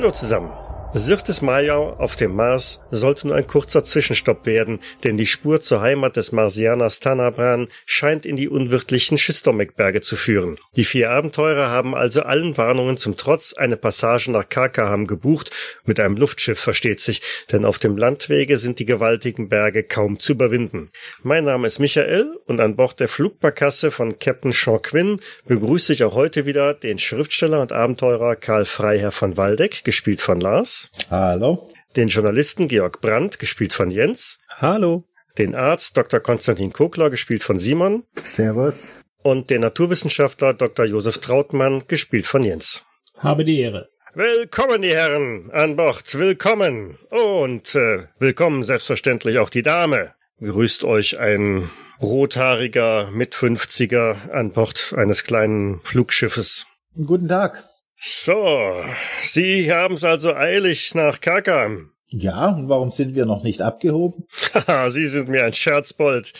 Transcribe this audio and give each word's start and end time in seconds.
Hallo 0.00 0.12
zusammen. 0.12 0.59
Syrtis 0.92 1.40
Majau 1.40 1.92
auf 1.98 2.16
dem 2.16 2.34
Mars 2.34 2.82
sollte 2.90 3.28
nur 3.28 3.36
ein 3.36 3.46
kurzer 3.46 3.84
Zwischenstopp 3.84 4.44
werden, 4.44 4.80
denn 5.04 5.16
die 5.16 5.26
Spur 5.26 5.62
zur 5.62 5.82
Heimat 5.82 6.16
des 6.16 6.32
Marsianers 6.32 6.98
Tanabran 6.98 7.68
scheint 7.86 8.26
in 8.26 8.34
die 8.34 8.48
unwirtlichen 8.48 9.16
Schistomekberge 9.16 10.00
zu 10.00 10.16
führen. 10.16 10.58
Die 10.74 10.82
vier 10.82 11.10
Abenteurer 11.10 11.70
haben 11.70 11.94
also 11.94 12.22
allen 12.22 12.56
Warnungen 12.56 12.96
zum 12.96 13.16
Trotz 13.16 13.52
eine 13.52 13.76
Passage 13.76 14.32
nach 14.32 14.48
Karkaham 14.48 15.06
gebucht, 15.06 15.52
mit 15.84 16.00
einem 16.00 16.16
Luftschiff 16.16 16.58
versteht 16.58 16.98
sich, 16.98 17.22
denn 17.52 17.64
auf 17.64 17.78
dem 17.78 17.96
Landwege 17.96 18.58
sind 18.58 18.80
die 18.80 18.84
gewaltigen 18.84 19.48
Berge 19.48 19.84
kaum 19.84 20.18
zu 20.18 20.32
überwinden. 20.32 20.90
Mein 21.22 21.44
Name 21.44 21.68
ist 21.68 21.78
Michael 21.78 22.36
und 22.46 22.60
an 22.60 22.74
Bord 22.74 22.98
der 22.98 23.08
Flugbarkasse 23.08 23.92
von 23.92 24.18
Captain 24.18 24.50
Sean 24.50 24.82
Quinn 24.82 25.20
begrüße 25.46 25.92
ich 25.92 26.02
auch 26.02 26.14
heute 26.14 26.46
wieder 26.46 26.74
den 26.74 26.98
Schriftsteller 26.98 27.60
und 27.62 27.70
Abenteurer 27.70 28.34
Karl 28.34 28.64
Freiherr 28.64 29.12
von 29.12 29.36
Waldeck, 29.36 29.84
gespielt 29.84 30.20
von 30.20 30.40
Lars. 30.40 30.79
Hallo. 31.10 31.70
Den 31.96 32.08
Journalisten 32.08 32.68
Georg 32.68 33.00
Brandt, 33.00 33.38
gespielt 33.38 33.72
von 33.72 33.90
Jens. 33.90 34.38
Hallo. 34.58 35.04
Den 35.38 35.54
Arzt 35.54 35.96
Dr. 35.96 36.20
Konstantin 36.20 36.72
Kokler, 36.72 37.10
gespielt 37.10 37.42
von 37.42 37.58
Simon. 37.58 38.04
Servus. 38.22 38.94
Und 39.22 39.50
den 39.50 39.60
Naturwissenschaftler 39.60 40.54
Dr. 40.54 40.86
Josef 40.86 41.18
Trautmann, 41.18 41.84
gespielt 41.88 42.26
von 42.26 42.42
Jens. 42.42 42.84
Habe 43.18 43.44
die 43.44 43.60
Ehre. 43.60 43.88
Willkommen, 44.14 44.82
die 44.82 44.90
Herren, 44.90 45.50
an 45.52 45.76
Bord. 45.76 46.18
Willkommen. 46.18 46.98
Und 47.10 47.74
äh, 47.74 48.06
willkommen 48.18 48.62
selbstverständlich 48.62 49.38
auch 49.38 49.50
die 49.50 49.62
Dame. 49.62 50.14
Grüßt 50.40 50.84
euch 50.84 51.18
ein 51.18 51.70
rothaariger 52.00 53.10
Mit-50er 53.12 54.30
an 54.30 54.52
Bord 54.52 54.94
eines 54.96 55.24
kleinen 55.24 55.80
Flugschiffes. 55.84 56.66
Guten 56.96 57.28
Tag. 57.28 57.64
So, 58.02 58.82
Sie 59.20 59.70
haben 59.70 59.96
es 59.96 60.04
also 60.04 60.34
eilig 60.34 60.94
nach 60.94 61.20
Kakam. 61.20 61.90
Ja, 62.08 62.48
und 62.48 62.70
warum 62.70 62.90
sind 62.90 63.14
wir 63.14 63.26
noch 63.26 63.42
nicht 63.42 63.60
abgehoben? 63.60 64.24
Haha, 64.54 64.88
Sie 64.90 65.06
sind 65.06 65.28
mir 65.28 65.44
ein 65.44 65.52
Scherzbold. 65.52 66.32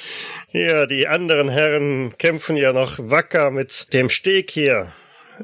Ja, 0.52 0.86
die 0.86 1.06
anderen 1.06 1.50
Herren 1.50 2.14
kämpfen 2.16 2.56
ja 2.56 2.72
noch 2.72 2.98
wacker 2.98 3.50
mit 3.50 3.92
dem 3.92 4.08
Steg 4.08 4.50
hier. 4.50 4.94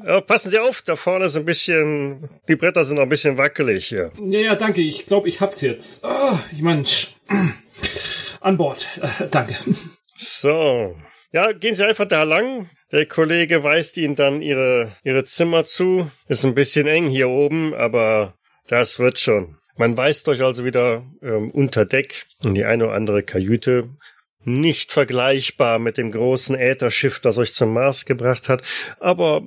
Aber 0.01 0.21
passen 0.21 0.49
Sie 0.49 0.57
auf, 0.57 0.81
da 0.81 0.95
vorne 0.95 1.25
ist 1.25 1.37
ein 1.37 1.45
bisschen, 1.45 2.27
die 2.47 2.55
Bretter 2.55 2.83
sind 2.83 2.95
noch 2.95 3.03
ein 3.03 3.09
bisschen 3.09 3.37
wackelig 3.37 3.85
hier. 3.85 4.11
Ja, 4.19 4.39
ja, 4.39 4.55
danke. 4.55 4.81
Ich 4.81 5.05
glaube, 5.05 5.29
ich 5.29 5.39
hab's 5.39 5.61
jetzt. 5.61 6.03
Oh, 6.03 6.37
ich 6.51 6.63
mein, 6.63 6.83
an 8.41 8.57
Bord. 8.57 8.87
Äh, 9.01 9.27
danke. 9.29 9.55
So. 10.15 10.95
Ja, 11.37 11.51
gehen 11.51 11.75
Sie 11.75 11.85
einfach 11.85 12.07
da 12.07 12.23
lang. 12.23 12.67
Der 12.91 13.05
Kollege 13.05 13.63
weist 13.63 13.97
Ihnen 13.97 14.15
dann 14.15 14.41
Ihre, 14.41 14.95
Ihre 15.03 15.23
Zimmer 15.23 15.65
zu. 15.65 16.09
Ist 16.27 16.43
ein 16.45 16.55
bisschen 16.55 16.87
eng 16.87 17.09
hier 17.09 17.29
oben, 17.29 17.75
aber 17.75 18.33
das 18.69 18.97
wird 18.97 19.19
schon. 19.19 19.55
Man 19.75 19.95
weist 19.95 20.27
euch 20.29 20.41
also 20.41 20.65
wieder 20.65 21.05
ähm, 21.21 21.51
unter 21.51 21.85
Deck 21.85 22.25
in 22.43 22.55
die 22.55 22.65
eine 22.65 22.85
oder 22.85 22.95
andere 22.95 23.21
Kajüte. 23.21 23.87
Nicht 24.45 24.91
vergleichbar 24.91 25.77
mit 25.77 25.99
dem 25.99 26.09
großen 26.09 26.55
Ätherschiff, 26.55 27.19
das 27.19 27.37
euch 27.37 27.53
zum 27.53 27.71
Mars 27.71 28.05
gebracht 28.05 28.49
hat, 28.49 28.63
aber 28.99 29.43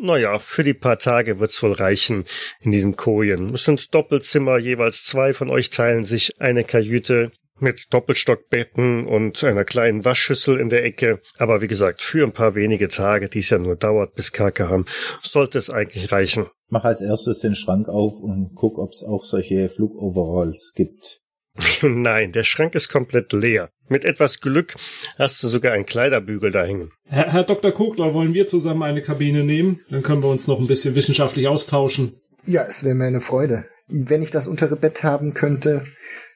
naja, 0.00 0.40
für 0.40 0.64
die 0.64 0.74
paar 0.74 0.98
Tage 0.98 1.38
wird's 1.38 1.62
wohl 1.62 1.72
reichen 1.72 2.24
in 2.62 2.72
diesen 2.72 2.96
Kojen. 2.96 3.54
Es 3.54 3.62
sind 3.62 3.94
Doppelzimmer, 3.94 4.58
jeweils 4.58 5.04
zwei 5.04 5.32
von 5.32 5.50
euch 5.50 5.70
teilen 5.70 6.02
sich 6.02 6.32
eine 6.40 6.64
Kajüte 6.64 7.30
mit 7.60 7.86
Doppelstockbetten 7.90 9.06
und 9.06 9.42
einer 9.44 9.64
kleinen 9.64 10.04
Waschschüssel 10.04 10.58
in 10.58 10.68
der 10.68 10.84
Ecke. 10.84 11.20
Aber 11.38 11.60
wie 11.60 11.68
gesagt, 11.68 12.02
für 12.02 12.24
ein 12.24 12.32
paar 12.32 12.54
wenige 12.54 12.88
Tage, 12.88 13.28
die 13.28 13.40
es 13.40 13.50
ja 13.50 13.58
nur 13.58 13.76
dauert 13.76 14.14
bis 14.14 14.32
Kakaham, 14.32 14.84
sollte 15.22 15.58
es 15.58 15.70
eigentlich 15.70 16.12
reichen. 16.12 16.46
Mach 16.68 16.84
als 16.84 17.00
erstes 17.00 17.38
den 17.40 17.54
Schrank 17.54 17.88
auf 17.88 18.20
und 18.20 18.52
guck, 18.54 18.78
ob 18.78 18.90
es 18.90 19.02
auch 19.02 19.24
solche 19.24 19.68
Flugoveralls 19.68 20.72
gibt. 20.74 21.20
Nein, 21.82 22.32
der 22.32 22.44
Schrank 22.44 22.74
ist 22.74 22.88
komplett 22.88 23.32
leer. 23.32 23.70
Mit 23.88 24.04
etwas 24.04 24.40
Glück 24.40 24.76
hast 25.16 25.42
du 25.42 25.48
sogar 25.48 25.72
einen 25.72 25.86
Kleiderbügel 25.86 26.50
da 26.50 26.64
hängen. 26.64 26.92
Herr, 27.04 27.32
Herr 27.32 27.44
Dr. 27.44 27.72
Kogler, 27.72 28.12
wollen 28.12 28.34
wir 28.34 28.46
zusammen 28.46 28.82
eine 28.82 29.02
Kabine 29.02 29.44
nehmen? 29.44 29.80
Dann 29.90 30.02
können 30.02 30.22
wir 30.22 30.28
uns 30.28 30.46
noch 30.46 30.60
ein 30.60 30.66
bisschen 30.66 30.94
wissenschaftlich 30.94 31.48
austauschen. 31.48 32.20
Ja, 32.44 32.64
es 32.64 32.84
wäre 32.84 32.94
mir 32.94 33.06
eine 33.06 33.20
Freude. 33.20 33.64
Wenn 33.88 34.22
ich 34.22 34.30
das 34.30 34.46
untere 34.46 34.76
Bett 34.76 35.02
haben 35.02 35.34
könnte, 35.34 35.84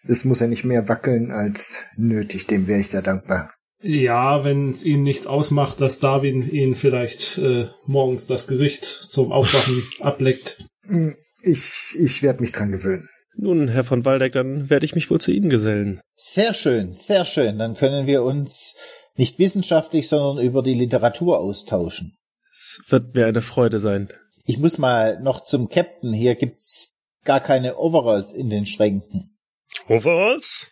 es 0.07 0.25
muss 0.25 0.41
ja 0.41 0.47
nicht 0.47 0.65
mehr 0.65 0.89
wackeln 0.89 1.31
als 1.31 1.79
nötig, 1.97 2.47
dem 2.47 2.67
wäre 2.67 2.81
ich 2.81 2.89
sehr 2.89 3.03
dankbar. 3.03 3.53
Ja, 3.83 4.45
wenn 4.45 4.71
es 4.71 4.85
Ihnen 4.85 5.03
nichts 5.03 5.27
ausmacht, 5.27 5.81
dass 5.81 5.99
Darwin 5.99 6.49
Ihnen 6.49 6.77
vielleicht 6.77 7.39
äh, 7.39 7.67
morgens 7.85 8.27
das 8.27 8.47
Gesicht 8.47 8.85
zum 8.85 9.33
Aufwachen 9.33 9.83
ableckt. 10.01 10.65
Hm, 10.87 11.17
Ich, 11.43 11.95
ich 11.99 12.23
werde 12.23 12.41
mich 12.41 12.53
dran 12.53 12.71
gewöhnen. 12.71 13.09
Nun, 13.35 13.69
Herr 13.69 13.83
von 13.83 14.05
Waldeck, 14.05 14.33
dann 14.33 14.71
werde 14.71 14.85
ich 14.85 14.95
mich 14.95 15.11
wohl 15.11 15.21
zu 15.21 15.33
Ihnen 15.33 15.51
gesellen. 15.51 16.01
Sehr 16.15 16.55
schön, 16.55 16.93
sehr 16.93 17.25
schön. 17.25 17.59
Dann 17.59 17.75
können 17.75 18.07
wir 18.07 18.23
uns 18.23 18.77
nicht 19.17 19.39
wissenschaftlich, 19.39 20.09
sondern 20.09 20.45
über 20.45 20.63
die 20.63 20.75
Literatur 20.75 21.39
austauschen. 21.41 22.15
Es 22.51 22.81
wird 22.89 23.15
mir 23.15 23.27
eine 23.27 23.41
Freude 23.43 23.81
sein. 23.81 24.09
Ich 24.45 24.59
muss 24.59 24.79
mal 24.79 25.21
noch 25.23 25.43
zum 25.45 25.69
Captain. 25.69 26.13
Hier 26.13 26.35
gibt's 26.35 26.92
gar 27.25 27.41
keine 27.41 27.77
Overalls 27.77 28.33
in 28.33 28.51
den 28.51 28.67
Schränken. 28.67 29.37
Overalls? 29.89 30.71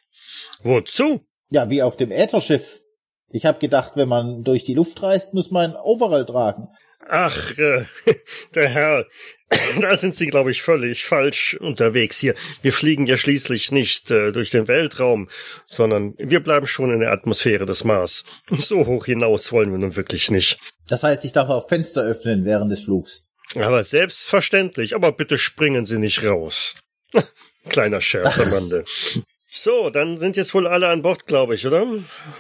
Wozu? 0.63 1.21
Ja, 1.51 1.71
wie 1.71 1.83
auf 1.83 1.97
dem 1.97 2.11
Ätherschiff. 2.11 2.81
Ich 3.29 3.47
habe 3.47 3.59
gedacht, 3.59 3.93
wenn 3.95 4.09
man 4.09 4.43
durch 4.43 4.65
die 4.65 4.75
Luft 4.75 5.03
reist, 5.03 5.35
muss 5.35 5.51
man 5.51 5.71
ein 5.71 5.77
Overall 5.77 6.27
tragen. 6.27 6.69
Ach, 7.09 7.59
äh, 7.59 7.85
der 8.55 8.69
Herr, 8.69 9.07
da 9.81 9.97
sind 9.97 10.15
Sie, 10.15 10.27
glaube 10.27 10.51
ich, 10.51 10.63
völlig 10.63 11.05
falsch 11.05 11.55
unterwegs 11.55 12.19
hier. 12.19 12.35
Wir 12.63 12.73
fliegen 12.73 13.07
ja 13.07 13.17
schließlich 13.17 13.73
nicht 13.73 14.11
äh, 14.11 14.33
durch 14.33 14.51
den 14.51 14.69
Weltraum, 14.69 15.29
sondern 15.67 16.15
wir 16.19 16.41
bleiben 16.41 16.67
schon 16.67 16.93
in 16.93 17.01
der 17.01 17.13
Atmosphäre 17.13 17.67
des 17.67 17.85
Mars. 17.85 18.25
So 18.51 18.87
hoch 18.87 19.07
hinaus 19.07 19.51
wollen 19.53 19.73
wir 19.73 19.79
nun 19.79 19.97
wirklich 19.97 20.31
nicht. 20.31 20.59
Das 20.89 21.03
heißt, 21.03 21.25
ich 21.25 21.33
darf 21.33 21.49
auch 21.49 21.69
Fenster 21.69 22.03
öffnen 22.03 22.45
während 22.45 22.71
des 22.71 22.85
Flugs. 22.85 23.30
Aber 23.57 23.83
selbstverständlich, 23.83 24.95
aber 24.95 25.13
bitte 25.13 25.39
springen 25.39 25.87
Sie 25.87 25.99
nicht 25.99 26.25
raus. 26.25 26.77
Kleiner 27.69 28.01
Scherz 28.01 28.41
am 28.41 28.53
Rande. 28.53 28.85
So, 29.53 29.91
dann 29.91 30.17
sind 30.17 30.37
jetzt 30.37 30.55
wohl 30.55 30.69
alle 30.69 30.89
an 30.89 31.03
Bord, 31.03 31.27
glaube 31.27 31.57
ich, 31.57 31.67
oder? 31.67 31.85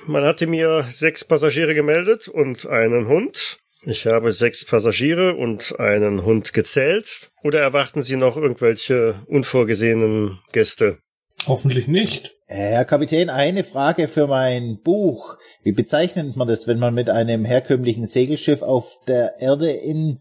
Man 0.06 0.24
hatte 0.24 0.46
mir 0.46 0.86
sechs 0.90 1.24
Passagiere 1.24 1.74
gemeldet 1.74 2.28
und 2.28 2.66
einen 2.68 3.08
Hund. 3.08 3.58
Ich 3.82 4.06
habe 4.06 4.30
sechs 4.30 4.64
Passagiere 4.64 5.34
und 5.34 5.80
einen 5.80 6.24
Hund 6.24 6.52
gezählt. 6.52 7.30
Oder 7.42 7.60
erwarten 7.60 8.04
Sie 8.04 8.14
noch 8.14 8.36
irgendwelche 8.36 9.22
unvorgesehenen 9.26 10.38
Gäste? 10.52 10.98
Hoffentlich 11.46 11.88
nicht. 11.88 12.36
Herr 12.46 12.84
Kapitän, 12.84 13.30
eine 13.30 13.64
Frage 13.64 14.06
für 14.06 14.26
mein 14.26 14.80
Buch. 14.80 15.36
Wie 15.62 15.72
bezeichnet 15.72 16.36
man 16.36 16.46
das, 16.46 16.66
wenn 16.66 16.78
man 16.78 16.94
mit 16.94 17.08
einem 17.08 17.44
herkömmlichen 17.44 18.06
Segelschiff 18.06 18.62
auf 18.62 18.98
der 19.08 19.40
Erde 19.40 19.70
in 19.70 20.20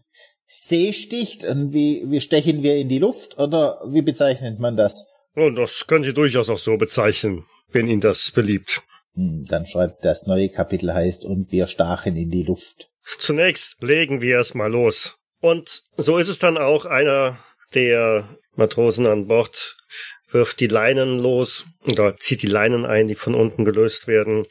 See 0.52 0.92
sticht? 0.92 1.44
Und 1.44 1.72
wie, 1.72 2.02
wie 2.06 2.20
stechen 2.20 2.64
wir 2.64 2.76
in 2.76 2.88
die 2.88 2.98
Luft? 2.98 3.38
Oder 3.38 3.80
wie 3.86 4.02
bezeichnet 4.02 4.58
man 4.58 4.76
das? 4.76 5.06
Und 5.36 5.54
das 5.54 5.86
können 5.86 6.02
Sie 6.02 6.12
durchaus 6.12 6.50
auch 6.50 6.58
so 6.58 6.76
bezeichnen, 6.76 7.46
wenn 7.70 7.86
Ihnen 7.86 8.00
das 8.00 8.32
beliebt. 8.32 8.82
Hm, 9.14 9.46
dann 9.48 9.64
schreibt 9.64 10.04
das 10.04 10.26
neue 10.26 10.48
Kapitel 10.48 10.92
heißt, 10.92 11.24
und 11.24 11.52
wir 11.52 11.68
stachen 11.68 12.16
in 12.16 12.30
die 12.30 12.42
Luft. 12.42 12.88
Zunächst 13.18 13.80
legen 13.80 14.20
wir 14.20 14.40
es 14.40 14.54
mal 14.54 14.72
los. 14.72 15.18
Und 15.40 15.84
so 15.96 16.18
ist 16.18 16.28
es 16.28 16.40
dann 16.40 16.58
auch 16.58 16.84
einer 16.84 17.38
der 17.72 18.28
Matrosen 18.56 19.06
an 19.06 19.28
Bord 19.28 19.76
wirft 20.32 20.58
die 20.58 20.66
Leinen 20.66 21.20
los 21.20 21.66
oder 21.84 22.16
zieht 22.16 22.42
die 22.42 22.48
Leinen 22.48 22.84
ein, 22.84 23.06
die 23.06 23.14
von 23.14 23.36
unten 23.36 23.64
gelöst 23.64 24.08
werden. 24.08 24.46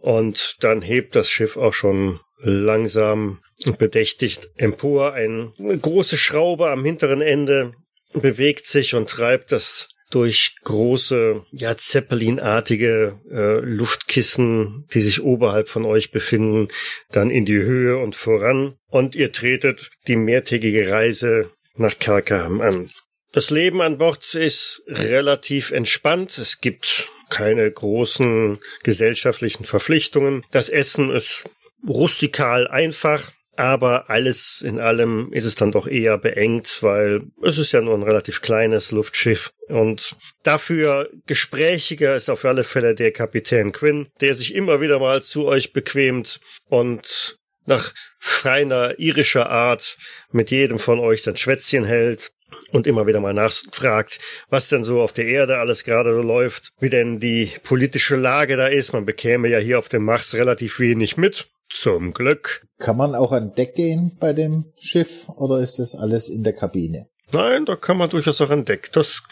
Und 0.00 0.56
dann 0.60 0.82
hebt 0.82 1.14
das 1.14 1.30
Schiff 1.30 1.56
auch 1.56 1.72
schon 1.72 2.20
langsam 2.38 3.40
bedächtigt 3.78 4.50
empor. 4.56 5.14
Eine 5.14 5.52
große 5.58 6.16
Schraube 6.16 6.70
am 6.70 6.84
hinteren 6.84 7.20
Ende 7.20 7.74
bewegt 8.12 8.66
sich 8.66 8.94
und 8.94 9.08
treibt 9.08 9.52
das 9.52 9.88
durch 10.10 10.54
große, 10.62 11.44
ja, 11.50 11.76
Zeppelinartige 11.76 13.20
äh, 13.30 13.58
Luftkissen, 13.60 14.86
die 14.94 15.02
sich 15.02 15.22
oberhalb 15.22 15.68
von 15.68 15.84
euch 15.84 16.12
befinden, 16.12 16.68
dann 17.10 17.30
in 17.30 17.44
die 17.44 17.58
Höhe 17.58 17.98
und 17.98 18.14
voran. 18.14 18.76
Und 18.88 19.16
ihr 19.16 19.32
tretet 19.32 19.90
die 20.06 20.16
mehrtägige 20.16 20.88
Reise 20.88 21.50
nach 21.76 21.98
Karkaham 21.98 22.60
an. 22.60 22.90
Das 23.32 23.50
Leben 23.50 23.80
an 23.80 23.98
Bord 23.98 24.34
ist 24.36 24.84
relativ 24.86 25.72
entspannt. 25.72 26.38
Es 26.38 26.60
gibt 26.60 27.08
keine 27.30 27.68
großen 27.68 28.60
gesellschaftlichen 28.84 29.64
Verpflichtungen. 29.64 30.44
Das 30.52 30.68
Essen 30.68 31.10
ist 31.10 31.44
rustikal 31.88 32.68
einfach. 32.68 33.32
Aber 33.56 34.10
alles 34.10 34.62
in 34.62 34.80
allem 34.80 35.32
ist 35.32 35.44
es 35.44 35.54
dann 35.54 35.70
doch 35.70 35.86
eher 35.86 36.18
beengt, 36.18 36.82
weil 36.82 37.22
es 37.42 37.58
ist 37.58 37.72
ja 37.72 37.80
nur 37.80 37.94
ein 37.94 38.02
relativ 38.02 38.42
kleines 38.42 38.90
Luftschiff. 38.90 39.52
Und 39.68 40.16
dafür 40.42 41.08
gesprächiger 41.26 42.16
ist 42.16 42.28
auf 42.28 42.44
alle 42.44 42.64
Fälle 42.64 42.94
der 42.94 43.12
Kapitän 43.12 43.72
Quinn, 43.72 44.08
der 44.20 44.34
sich 44.34 44.54
immer 44.54 44.80
wieder 44.80 44.98
mal 44.98 45.22
zu 45.22 45.46
euch 45.46 45.72
bequemt 45.72 46.40
und 46.68 47.38
nach 47.66 47.94
feiner 48.18 48.98
irischer 48.98 49.48
Art 49.48 49.96
mit 50.32 50.50
jedem 50.50 50.78
von 50.78 50.98
euch 50.98 51.22
sein 51.22 51.36
Schwätzchen 51.36 51.84
hält 51.84 52.32
und 52.72 52.86
immer 52.86 53.06
wieder 53.06 53.20
mal 53.20 53.34
nachfragt, 53.34 54.18
was 54.48 54.68
denn 54.68 54.84
so 54.84 55.00
auf 55.00 55.12
der 55.12 55.26
Erde 55.26 55.58
alles 55.58 55.84
gerade 55.84 56.10
läuft, 56.10 56.70
wie 56.80 56.90
denn 56.90 57.18
die 57.18 57.50
politische 57.62 58.16
Lage 58.16 58.56
da 58.56 58.66
ist. 58.66 58.92
Man 58.92 59.06
bekäme 59.06 59.48
ja 59.48 59.58
hier 59.58 59.78
auf 59.78 59.88
dem 59.88 60.04
Mars 60.04 60.34
relativ 60.34 60.78
wenig 60.78 61.16
mit. 61.16 61.48
Zum 61.74 62.12
Glück. 62.12 62.66
Kann 62.78 62.96
man 62.96 63.16
auch 63.16 63.32
an 63.32 63.52
Deck 63.52 63.74
gehen 63.74 64.16
bei 64.20 64.32
dem 64.32 64.72
Schiff 64.78 65.28
oder 65.28 65.58
ist 65.58 65.80
das 65.80 65.96
alles 65.96 66.28
in 66.28 66.44
der 66.44 66.52
Kabine? 66.52 67.08
Nein, 67.32 67.64
da 67.64 67.74
kann 67.74 67.96
man 67.96 68.08
durchaus 68.08 68.40
auch 68.40 68.50
an 68.50 68.64
Deck. 68.64 68.92
Das 68.92 69.24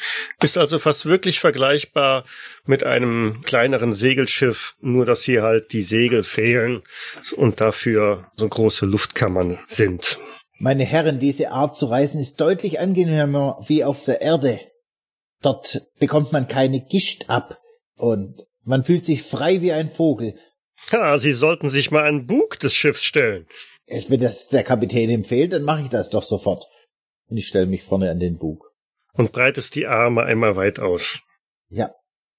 ist 0.42 0.58
also 0.58 0.80
fast 0.80 1.06
wirklich 1.06 1.38
vergleichbar 1.38 2.24
mit 2.66 2.82
einem 2.82 3.42
kleineren 3.44 3.92
Segelschiff, 3.92 4.74
nur 4.80 5.06
dass 5.06 5.22
hier 5.22 5.44
halt 5.44 5.72
die 5.72 5.82
Segel 5.82 6.24
fehlen 6.24 6.82
und 7.36 7.60
dafür 7.60 8.32
so 8.36 8.48
große 8.48 8.86
Luftkammern 8.86 9.60
sind. 9.68 10.18
Meine 10.58 10.84
Herren, 10.84 11.20
diese 11.20 11.52
Art 11.52 11.76
zu 11.76 11.86
reisen 11.86 12.20
ist 12.20 12.40
deutlich 12.40 12.80
angenehmer 12.80 13.60
wie 13.68 13.84
auf 13.84 14.04
der 14.04 14.20
Erde. 14.20 14.58
Dort 15.42 15.82
bekommt 16.00 16.32
man 16.32 16.48
keine 16.48 16.80
Gischt 16.80 17.30
ab 17.30 17.60
und 17.94 18.46
man 18.64 18.82
fühlt 18.82 19.04
sich 19.04 19.22
frei 19.22 19.62
wie 19.62 19.72
ein 19.72 19.88
Vogel. 19.88 20.34
Ja, 20.90 21.16
Sie 21.18 21.32
sollten 21.32 21.70
sich 21.70 21.90
mal 21.90 22.06
an 22.06 22.26
Bug 22.26 22.58
des 22.58 22.74
Schiffs 22.74 23.04
stellen. 23.04 23.46
Wenn 24.08 24.20
das 24.20 24.48
der 24.48 24.64
Kapitän 24.64 25.10
empfiehlt, 25.10 25.52
dann 25.52 25.62
mache 25.62 25.82
ich 25.82 25.88
das 25.88 26.10
doch 26.10 26.22
sofort. 26.22 26.64
Und 27.28 27.36
ich 27.36 27.46
stelle 27.46 27.66
mich 27.66 27.82
vorne 27.82 28.10
an 28.10 28.18
den 28.18 28.38
Bug. 28.38 28.72
Und 29.14 29.32
breitest 29.32 29.74
die 29.74 29.86
Arme 29.86 30.24
einmal 30.24 30.56
weit 30.56 30.78
aus. 30.78 31.20
Ja. 31.68 31.90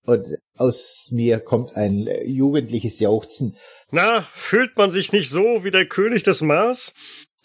Und 0.05 0.25
aus 0.57 1.09
mir 1.11 1.39
kommt 1.39 1.77
ein 1.77 2.09
jugendliches 2.25 2.99
Jauchzen. 2.99 3.55
Na, 3.89 4.27
fühlt 4.33 4.75
man 4.75 4.91
sich 4.91 5.13
nicht 5.13 5.29
so 5.29 5.63
wie 5.63 5.71
der 5.71 5.85
König 5.85 6.23
des 6.23 6.41
Mars? 6.41 6.93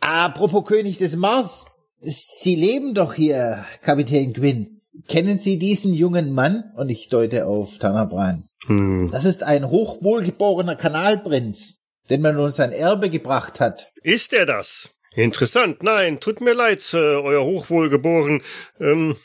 Apropos 0.01 0.65
König 0.65 0.99
des 0.99 1.17
Mars. 1.17 1.67
Sie 2.01 2.56
leben 2.56 2.94
doch 2.94 3.15
hier, 3.15 3.65
Kapitän 3.83 4.33
Quinn. 4.33 4.81
Kennen 5.06 5.39
Sie 5.39 5.59
diesen 5.59 5.94
jungen 5.94 6.33
Mann? 6.33 6.73
Und 6.77 6.89
ich 6.89 7.09
deute 7.09 7.47
auf 7.47 7.79
Tanabran. 7.79 8.49
Hm. 8.69 9.09
Das 9.11 9.25
ist 9.25 9.43
ein 9.43 9.69
hochwohlgeborener 9.69 10.76
Kanalprinz, 10.76 11.85
den 12.11 12.20
man 12.20 12.38
uns 12.38 12.61
ein 12.61 12.73
Erbe 12.73 13.11
gebracht 13.11 13.61
hat. 13.61 13.93
Ist 14.03 14.32
er 14.32 14.47
das? 14.47 14.91
Interessant. 15.15 15.82
Nein, 15.82 16.20
tut 16.20 16.41
mir 16.41 16.55
leid, 16.55 16.82
äh, 16.93 16.97
euer 16.97 17.44
Hochwohlgeboren. 17.44 18.43
Ähm, 18.79 19.17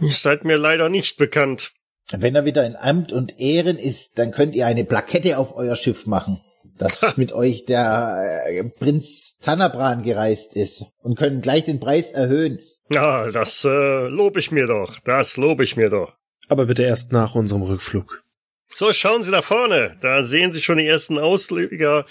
ihr 0.00 0.12
seid 0.12 0.44
mir 0.44 0.56
leider 0.56 0.88
nicht 0.88 1.16
bekannt. 1.16 1.72
Wenn 2.12 2.34
er 2.34 2.44
wieder 2.44 2.66
in 2.66 2.76
Amt 2.76 3.12
und 3.12 3.40
Ehren 3.40 3.78
ist, 3.78 4.18
dann 4.18 4.30
könnt 4.30 4.54
ihr 4.54 4.66
eine 4.66 4.84
Plakette 4.84 5.38
auf 5.38 5.56
euer 5.56 5.76
Schiff 5.76 6.06
machen, 6.06 6.40
dass 6.76 7.16
mit 7.16 7.32
euch 7.32 7.64
der 7.64 8.44
äh, 8.46 8.64
Prinz 8.64 9.38
Tanabran 9.38 10.02
gereist 10.02 10.54
ist 10.54 10.92
und 10.98 11.16
können 11.16 11.40
gleich 11.40 11.64
den 11.64 11.80
Preis 11.80 12.12
erhöhen. 12.12 12.60
Ja, 12.92 13.30
das 13.30 13.64
äh, 13.64 14.08
lob 14.08 14.36
ich 14.36 14.50
mir 14.50 14.66
doch. 14.66 14.98
Das 15.00 15.38
lob 15.38 15.60
ich 15.62 15.76
mir 15.76 15.88
doch. 15.88 16.14
Aber 16.48 16.66
bitte 16.66 16.82
erst 16.82 17.12
nach 17.12 17.34
unserem 17.34 17.62
Rückflug. 17.62 18.21
So, 18.74 18.92
schauen 18.92 19.22
Sie 19.22 19.30
da 19.30 19.42
vorne. 19.42 19.96
Da 20.00 20.22
sehen 20.22 20.52
Sie 20.52 20.62
schon 20.62 20.78
die 20.78 20.86
ersten 20.86 21.18
Ausleger 21.18 22.06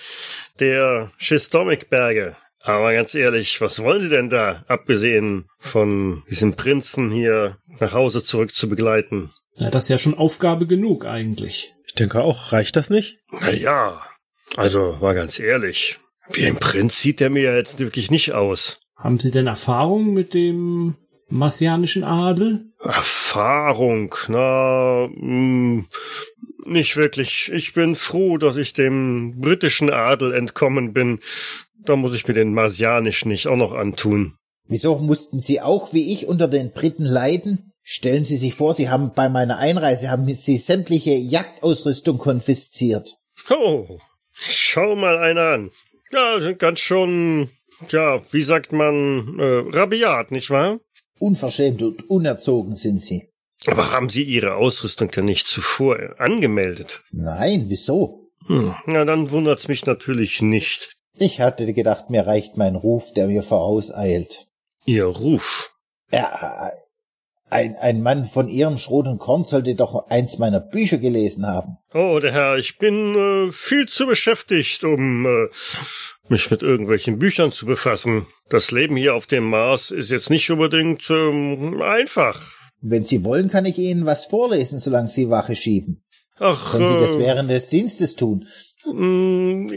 der 0.60 1.12
Schistomik-Berge. 1.18 2.36
Aber 2.63 2.94
ganz 2.94 3.16
ehrlich, 3.16 3.60
was 3.62 3.81
wollen 3.81 4.02
Sie 4.02 4.10
denn 4.10 4.30
da, 4.30 4.63
abgesehen 4.68 5.46
von 5.58 6.24
diesem 6.30 6.56
Prinzen 6.56 7.10
hier 7.10 7.58
nach 7.80 7.94
Hause 7.94 8.24
zurück 8.24 8.54
zu 8.54 8.69
begleiten? 8.69 9.31
Ja, 9.56 9.72
das 9.72 9.86
ist 9.86 9.90
ja 9.90 9.98
schon 9.98 10.13
Aufgabe 10.13 10.68
genug 10.68 11.06
eigentlich. 11.06 11.74
Ich 11.88 11.96
denke 11.96 12.22
auch, 12.22 12.52
reicht 12.52 12.75
das 12.75 12.90
nicht? 12.90 13.18
Na 13.31 13.52
ja, 13.52 14.02
also 14.56 15.02
war 15.02 15.16
ganz 15.16 15.40
ehrlich, 15.40 16.00
wie 16.31 16.46
ein 16.46 16.57
Prinz 16.57 17.02
sieht 17.02 17.19
der 17.19 17.31
mir 17.31 17.56
jetzt 17.56 17.80
wirklich 17.80 18.12
nicht 18.12 18.34
aus. 18.34 18.80
Haben 18.96 19.19
Sie 19.19 19.31
denn 19.31 19.48
Erfahrung 19.48 20.14
mit 20.14 20.36
dem 20.36 20.96
marsianischen 21.30 22.04
Adel? 22.04 22.66
Erfahrung, 22.80 24.14
na, 24.28 25.10
mh, 25.12 25.86
nicht 26.71 26.97
wirklich. 26.97 27.51
Ich 27.53 27.73
bin 27.73 27.95
froh, 27.95 28.38
dass 28.38 28.56
ich 28.56 28.73
dem 28.73 29.39
britischen 29.39 29.89
Adel 29.89 30.33
entkommen 30.33 30.94
bin. 30.94 31.19
Da 31.83 31.95
muss 31.95 32.13
ich 32.13 32.27
mir 32.27 32.33
den 32.33 32.53
marsianischen 32.53 33.31
nicht 33.31 33.47
auch 33.47 33.56
noch 33.56 33.73
antun. 33.73 34.35
Wieso 34.68 34.97
mussten 35.00 35.39
Sie 35.39 35.62
auch 35.62 35.94
wie 35.94 36.13
ich 36.13 36.27
unter 36.27 36.47
den 36.47 36.71
Briten 36.71 37.03
leiden? 37.03 37.71
Stellen 37.83 38.23
Sie 38.23 38.38
sich 38.38 38.53
vor, 38.53 38.73
Sie 38.73 38.89
haben 38.89 39.12
bei 39.13 39.27
meiner 39.27 39.57
Einreise 39.57 40.09
haben 40.09 40.31
Sie 40.33 40.57
sämtliche 40.57 41.12
Jagdausrüstung 41.12 42.19
konfisziert. 42.19 43.18
Oh, 43.50 43.97
schau 44.33 44.95
mal 44.95 45.18
einer 45.18 45.41
an. 45.41 45.71
Ja, 46.12 46.39
sind 46.39 46.59
ganz 46.59 46.79
schon, 46.79 47.50
ja, 47.89 48.21
wie 48.31 48.44
sagt 48.44 48.71
man, 48.71 49.39
äh, 49.39 49.63
rabiat, 49.75 50.31
nicht 50.31 50.50
wahr? 50.50 50.79
Unverschämt 51.19 51.81
und 51.81 52.09
unerzogen 52.09 52.75
sind 52.75 53.01
Sie. 53.01 53.31
Aber 53.68 53.92
haben 53.92 54.10
Sie 54.10 54.24
Ihre 54.24 54.56
Ausrüstung 54.56 55.12
denn 55.12 55.25
nicht 55.25 55.48
zuvor 55.48 56.16
angemeldet? 56.18 57.04
Nein, 57.12 57.66
wieso? 57.68 58.31
Hm, 58.48 58.74
na, 58.88 59.06
dann 59.06 59.31
wundert's 59.31 59.68
mich 59.68 59.86
natürlich 59.86 60.42
nicht. 60.42 60.94
Ich 61.18 61.42
hatte 61.42 61.72
gedacht, 61.74 62.10
mir 62.10 62.25
reicht 62.25 62.58
mein 62.58 62.75
Ruf, 62.75 63.13
der 63.13 63.28
mir 63.28 63.44
vorauseilt. 63.44 64.48
Ihr 64.86 65.06
Ruf. 65.06 65.75
Ja, 66.12 66.72
ein, 67.52 67.75
ein 67.75 68.02
Mann 68.02 68.25
von 68.25 68.48
Ihrem 68.48 68.78
Schrot 68.78 69.08
und 69.08 69.19
Korn 69.19 69.44
sollte 69.44 69.75
doch 69.75 70.07
eins 70.10 70.40
meiner 70.40 70.62
Bücher 70.62 70.98
gelesen 70.98 71.46
haben. 71.46 71.78
Oh, 71.94 72.18
der 72.19 72.31
Herr, 72.31 72.57
ich 72.57 72.78
bin 72.78 73.14
äh, 73.14 73.52
viel 73.52 73.88
zu 73.88 74.07
beschäftigt, 74.07 74.86
um 74.86 75.25
äh, 75.25 75.48
mich 76.30 76.50
mit 76.50 76.64
irgendwelchen 76.64 77.19
Büchern 77.19 77.52
zu 77.52 77.66
befassen. 77.66 78.25
Das 78.50 78.72
Leben 78.72 78.96
hier 78.96 79.16
auf 79.16 79.28
dem 79.28 79.50
Mars 79.50 79.92
ist 79.92 80.12
jetzt 80.12 80.30
nicht 80.30 80.50
unbedingt 80.50 81.10
ähm, 81.10 81.81
einfach. 81.81 82.42
Wenn 82.81 83.06
Sie 83.06 83.24
wollen, 83.24 83.50
kann 83.50 83.66
ich 83.66 83.78
Ihnen 83.78 84.06
was 84.06 84.25
vorlesen, 84.25 84.80
solange 84.80 85.09
Sie 85.09 85.30
Wache 85.30 85.56
schieben. 85.56 86.04
Ach, 86.40 86.71
Können 86.71 86.88
Sie 86.88 87.00
das 87.00 87.16
äh, 87.16 87.19
während 87.19 87.52
des 87.52 87.68
Dienstes 87.69 88.16
tun? 88.16 88.47
Mm, 88.85 89.68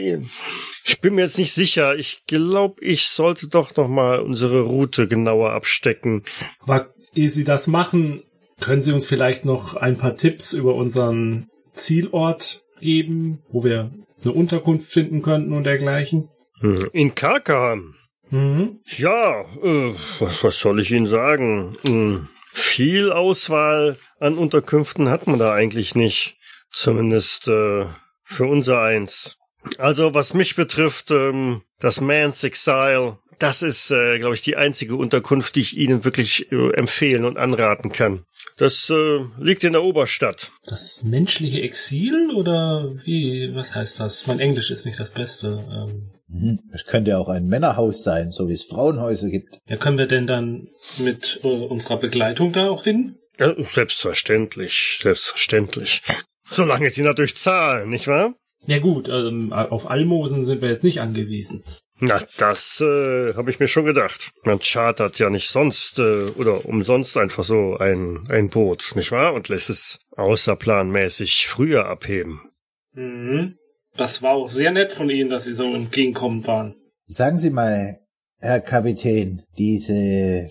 Ich 0.85 1.01
bin 1.03 1.15
mir 1.15 1.23
jetzt 1.23 1.37
nicht 1.39 1.53
sicher. 1.53 1.95
Ich 1.97 2.25
glaube, 2.27 2.83
ich 2.83 3.09
sollte 3.09 3.49
doch 3.49 3.77
noch 3.77 3.89
mal 3.89 4.21
unsere 4.21 4.63
Route 4.63 5.07
genauer 5.07 5.51
abstecken. 5.53 6.23
Aber 6.61 6.95
ehe 7.15 7.29
Sie 7.29 7.45
das 7.45 7.67
machen, 7.67 8.23
können 8.61 8.81
Sie 8.81 8.93
uns 8.93 9.05
vielleicht 9.05 9.45
noch 9.45 9.75
ein 9.77 9.99
paar 9.99 10.17
Tipps 10.17 10.55
über 10.55 10.75
unseren 10.75 11.49
Zielort 11.75 12.63
geben, 12.81 13.43
wo 13.51 13.63
wir 13.65 13.93
eine 14.23 14.33
Unterkunft 14.33 14.91
finden 14.91 15.21
könnten 15.21 15.53
und 15.53 15.65
dergleichen? 15.65 16.31
Hm, 16.61 16.89
In 16.93 17.15
Karkam. 17.15 17.95
Mhm. 18.31 18.81
Ja, 18.97 19.43
äh, 19.63 19.93
was, 20.19 20.43
was 20.43 20.59
soll 20.59 20.81
ich 20.81 20.91
Ihnen 20.93 21.07
sagen? 21.07 21.77
Viel 22.57 23.11
Auswahl 23.11 23.99
an 24.21 24.39
Unterkünften 24.39 25.11
hat 25.11 25.27
man 25.27 25.41
da 25.41 25.53
eigentlich 25.53 25.97
nicht. 25.97 26.37
Zumindest 26.71 27.49
äh, 27.49 27.87
für 28.23 28.47
unser 28.47 28.81
eins. 28.81 29.39
Also 29.79 30.15
was 30.15 30.35
mich 30.35 30.55
betrifft, 30.55 31.11
ähm, 31.11 31.63
das 31.81 32.01
Man's 32.01 32.45
Exile, 32.45 33.19
das 33.41 33.63
ist, 33.63 33.91
äh, 33.91 34.21
glaube 34.21 34.37
ich, 34.37 34.43
die 34.43 34.57
einzige 34.57 34.95
Unterkunft, 34.95 35.57
die 35.57 35.63
ich 35.63 35.77
Ihnen 35.77 36.05
wirklich 36.05 36.53
äh, 36.53 36.71
empfehlen 36.75 37.25
und 37.25 37.39
anraten 37.39 37.91
kann. 37.91 38.25
Das 38.57 38.89
äh, 38.89 39.25
liegt 39.37 39.65
in 39.65 39.73
der 39.73 39.83
Oberstadt. 39.83 40.53
Das 40.65 41.03
menschliche 41.03 41.61
Exil 41.61 42.31
oder 42.37 42.93
wie, 43.05 43.53
was 43.57 43.75
heißt 43.75 43.99
das? 43.99 44.29
Mein 44.29 44.39
Englisch 44.39 44.71
ist 44.71 44.87
nicht 44.87 45.01
das 45.01 45.11
Beste. 45.11 45.65
Ähm, 45.69 46.03
Hm, 46.03 46.14
Es 46.73 46.87
könnte 46.87 47.19
auch 47.19 47.29
ein 47.29 47.47
Männerhaus 47.47 48.03
sein, 48.03 48.31
so 48.31 48.49
wie 48.49 48.53
es 48.53 48.65
Frauenhäuser 48.65 49.29
gibt. 49.29 49.59
ja, 49.69 49.77
können 49.77 49.99
wir 49.99 50.07
denn 50.07 50.27
dann 50.27 50.69
mit 50.99 51.41
äh, 51.45 51.47
unserer 51.49 51.99
Begleitung 51.99 52.53
da 52.53 52.69
auch 52.69 52.85
hin? 52.85 53.17
Ja, 53.39 53.55
selbstverständlich, 53.59 54.99
selbstverständlich. 55.03 56.03
Solange 56.45 56.91
Sie 56.91 57.03
natürlich 57.03 57.37
zahlen, 57.37 57.89
nicht 57.89 58.07
wahr? 58.07 58.35
Ja 58.67 58.79
gut, 58.79 59.09
ähm, 59.09 59.53
auf 59.53 59.91
Almosen 59.91 60.45
sind 60.45 60.63
wir 60.63 60.71
jetzt 60.71 60.85
nicht 60.85 61.01
angewiesen. 61.01 61.65
Na, 62.01 62.21
das 62.39 62.81
äh, 62.81 63.35
habe 63.35 63.51
ich 63.51 63.61
mir 63.61 63.69
schon 63.69 63.85
gedacht. 63.85 64.33
Man 64.43 64.59
chartert 64.61 65.19
ja 65.19 65.31
nicht 65.31 65.49
sonst 65.49 65.99
äh, 65.99 66.25
oder 66.37 66.67
umsonst 66.67 67.17
einfach 67.17 67.45
so 67.45 67.77
ein, 67.77 68.27
ein 68.29 68.49
Boot, 68.51 68.93
nicht 68.97 69.13
wahr? 69.13 69.35
Und 69.35 69.49
lässt 69.49 69.71
es 69.71 70.01
außerplanmäßig 70.17 71.47
früher 71.47 71.87
abheben. 71.87 72.41
Mhm. 72.93 73.57
Das 73.97 74.23
war 74.23 74.33
auch 74.33 74.49
sehr 74.49 74.73
nett 74.73 74.93
von 74.93 75.09
Ihnen, 75.11 75.31
dass 75.31 75.45
Sie 75.45 75.55
so 75.55 75.73
entgegenkommend 75.75 76.47
waren. 76.47 76.75
Sagen 77.07 77.39
Sie 77.39 77.51
mal, 77.51 77.99
Herr 78.39 78.61
Kapitän, 78.61 79.43
diese 79.57 80.49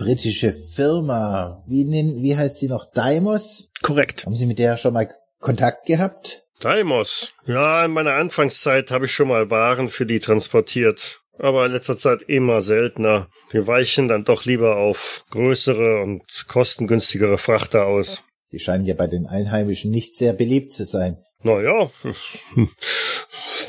britische 0.00 0.52
Firma, 0.52 1.62
wie, 1.68 1.84
nennen, 1.84 2.22
wie 2.22 2.36
heißt 2.36 2.58
sie 2.58 2.68
noch? 2.68 2.90
Daimos? 2.92 3.70
Korrekt. 3.82 4.26
Haben 4.26 4.34
Sie 4.34 4.46
mit 4.46 4.58
der 4.58 4.76
schon 4.76 4.94
mal 4.94 5.10
Kontakt 5.38 5.86
gehabt? 5.86 6.44
Daimos. 6.60 7.32
Ja, 7.46 7.84
in 7.84 7.92
meiner 7.92 8.14
Anfangszeit 8.14 8.90
habe 8.90 9.06
ich 9.06 9.12
schon 9.12 9.28
mal 9.28 9.50
Waren 9.50 9.88
für 9.88 10.06
die 10.06 10.20
transportiert. 10.20 11.20
Aber 11.38 11.66
in 11.66 11.72
letzter 11.72 11.98
Zeit 11.98 12.22
immer 12.22 12.60
seltener. 12.60 13.28
Wir 13.50 13.66
weichen 13.66 14.08
dann 14.08 14.24
doch 14.24 14.44
lieber 14.44 14.76
auf 14.76 15.24
größere 15.30 16.02
und 16.02 16.22
kostengünstigere 16.48 17.38
Frachter 17.38 17.86
aus. 17.86 18.22
Sie 18.48 18.58
scheinen 18.58 18.84
ja 18.84 18.94
bei 18.94 19.06
den 19.06 19.26
Einheimischen 19.26 19.90
nicht 19.90 20.14
sehr 20.14 20.32
beliebt 20.32 20.72
zu 20.72 20.84
sein. 20.84 21.18
Naja, 21.42 21.90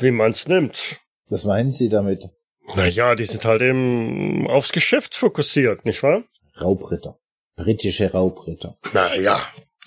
wie 0.00 0.10
man's 0.10 0.48
nimmt. 0.48 1.00
Was 1.28 1.44
meinen 1.44 1.70
Sie 1.70 1.88
damit? 1.88 2.28
Naja, 2.76 3.14
die 3.14 3.24
sind 3.24 3.44
halt 3.44 3.62
eben 3.62 4.46
aufs 4.46 4.72
Geschäft 4.72 5.16
fokussiert, 5.16 5.84
nicht 5.84 6.02
wahr? 6.02 6.24
Raubritter. 6.60 7.18
Britische 7.56 8.12
Raubritter. 8.12 8.76
Naja, 8.92 9.40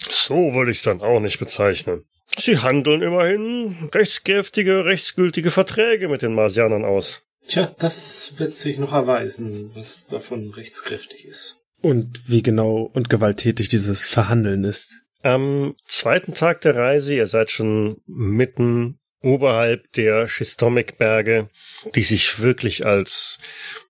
so 0.10 0.54
würde 0.54 0.72
ich 0.72 0.78
es 0.78 0.84
dann 0.84 1.02
auch 1.02 1.20
nicht 1.20 1.40
bezeichnen. 1.40 2.06
Sie 2.38 2.58
handeln 2.58 3.02
immerhin 3.02 3.90
rechtskräftige, 3.94 4.86
rechtsgültige 4.86 5.52
Verträge 5.52 6.10
mit 6.10 6.22
den 6.22 6.34
Marsianern 6.34 6.84
aus. 6.84 7.22
Tja, 7.48 7.72
das 7.78 8.34
wird 8.38 8.54
sich 8.54 8.78
noch 8.80 8.94
erweisen, 8.94 9.72
was 9.76 10.08
davon 10.08 10.50
rechtskräftig 10.50 11.26
ist. 11.26 11.62
Und 11.82 12.28
wie 12.28 12.42
genau 12.42 12.90
und 12.94 13.10
gewalttätig 13.10 13.70
dieses 13.70 14.06
Verhandeln 14.06 14.64
ist. 14.64 15.05
Am 15.26 15.76
zweiten 15.88 16.36
Tag 16.36 16.62
der 16.62 16.76
Reise, 16.76 17.16
ihr 17.16 17.26
seid 17.26 17.50
schon 17.50 18.00
mitten 18.06 19.00
oberhalb 19.24 19.92
der 19.94 20.28
Schistomik-Berge, 20.28 21.50
die 21.96 22.04
sich 22.04 22.42
wirklich 22.42 22.86
als 22.86 23.40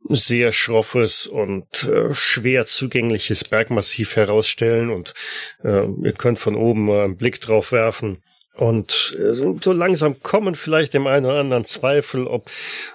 sehr 0.08 0.54
schroffes 0.54 1.28
und 1.28 1.84
äh, 1.84 2.14
schwer 2.14 2.66
zugängliches 2.66 3.44
Bergmassiv 3.44 4.16
herausstellen 4.16 4.90
und 4.90 5.14
äh, 5.62 5.86
ihr 6.06 6.14
könnt 6.14 6.40
von 6.40 6.56
oben 6.56 6.86
mal 6.86 7.04
einen 7.04 7.18
Blick 7.18 7.42
drauf 7.42 7.74
werfen. 7.74 8.24
Und 8.56 9.18
äh, 9.20 9.34
so 9.34 9.74
langsam 9.74 10.24
kommen 10.24 10.56
vielleicht 10.56 10.94
dem 10.94 11.06
einen 11.06 11.26
oder 11.26 11.42
anderen 11.42 11.66
Zweifel, 11.66 12.28
ob, 12.28 12.50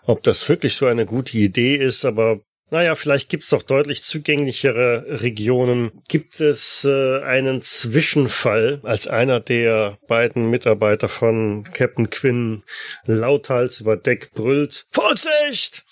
ob 0.07 0.23
das 0.23 0.49
wirklich 0.49 0.77
so 0.77 0.87
eine 0.87 1.05
gute 1.05 1.37
Idee 1.37 1.77
ist, 1.77 2.07
aber 2.07 2.41
naja, 2.71 2.95
vielleicht 2.95 3.29
gibt 3.29 3.45
es 3.45 3.53
auch 3.53 3.63
deutlich 3.63 4.05
zugänglichere 4.05 5.23
Regionen. 5.23 5.91
Gibt 6.09 6.41
es 6.41 6.85
äh, 6.85 7.21
einen 7.23 7.63
Zwischenfall, 7.63 8.81
als 8.85 9.07
einer 9.07 9.41
der 9.41 9.99
beiden 10.07 10.51
Mitarbeiter 10.51 11.09
von 11.09 11.65
Captain 11.65 12.11
Quinn 12.11 12.63
lauthals 13.05 13.81
über 13.81 13.97
Deck 13.97 14.33
brüllt. 14.35 14.87
Vorsicht! 14.91 15.85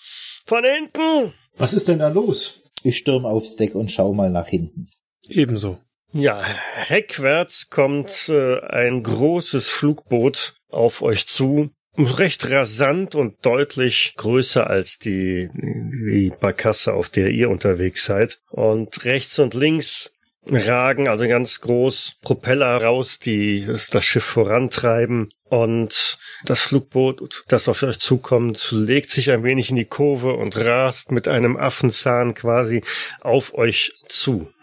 Von 0.45 0.63
hinten! 0.63 1.33
Was 1.57 1.73
ist 1.73 1.87
denn 1.87 1.99
da 1.99 2.07
los? 2.07 2.55
Ich 2.83 2.97
stürm 2.97 3.25
aufs 3.25 3.55
Deck 3.55 3.75
und 3.75 3.91
schau 3.91 4.13
mal 4.13 4.29
nach 4.29 4.47
hinten. 4.47 4.89
Ebenso. 5.27 5.79
Ja, 6.11 6.41
heckwärts 6.41 7.69
kommt 7.69 8.29
äh, 8.29 8.61
ein 8.61 9.03
großes 9.03 9.67
Flugboot 9.67 10.55
auf 10.69 11.01
euch 11.01 11.27
zu. 11.27 11.69
Recht 11.97 12.49
rasant 12.49 13.15
und 13.15 13.45
deutlich 13.45 14.13
größer 14.15 14.69
als 14.69 14.99
die, 14.99 15.49
die 15.53 16.31
Barkasse, 16.39 16.93
auf 16.93 17.09
der 17.09 17.29
ihr 17.29 17.49
unterwegs 17.49 18.05
seid. 18.05 18.39
Und 18.49 19.03
rechts 19.05 19.37
und 19.39 19.53
links 19.53 20.15
ragen 20.45 21.07
also 21.07 21.27
ganz 21.27 21.61
groß 21.61 22.17
Propeller 22.21 22.81
raus, 22.81 23.19
die 23.19 23.65
das 23.65 24.05
Schiff 24.05 24.23
vorantreiben. 24.23 25.29
Und 25.49 26.19
das 26.45 26.61
Flugboot, 26.61 27.43
das 27.47 27.67
auf 27.67 27.81
euch 27.83 27.99
zukommt, 27.99 28.69
legt 28.71 29.09
sich 29.09 29.31
ein 29.31 29.43
wenig 29.43 29.71
in 29.71 29.75
die 29.75 29.85
Kurve 29.85 30.33
und 30.33 30.55
rast 30.63 31.11
mit 31.11 31.27
einem 31.27 31.57
Affenzahn 31.57 32.33
quasi 32.33 32.83
auf 33.19 33.53
euch 33.55 33.91
zu. 34.07 34.53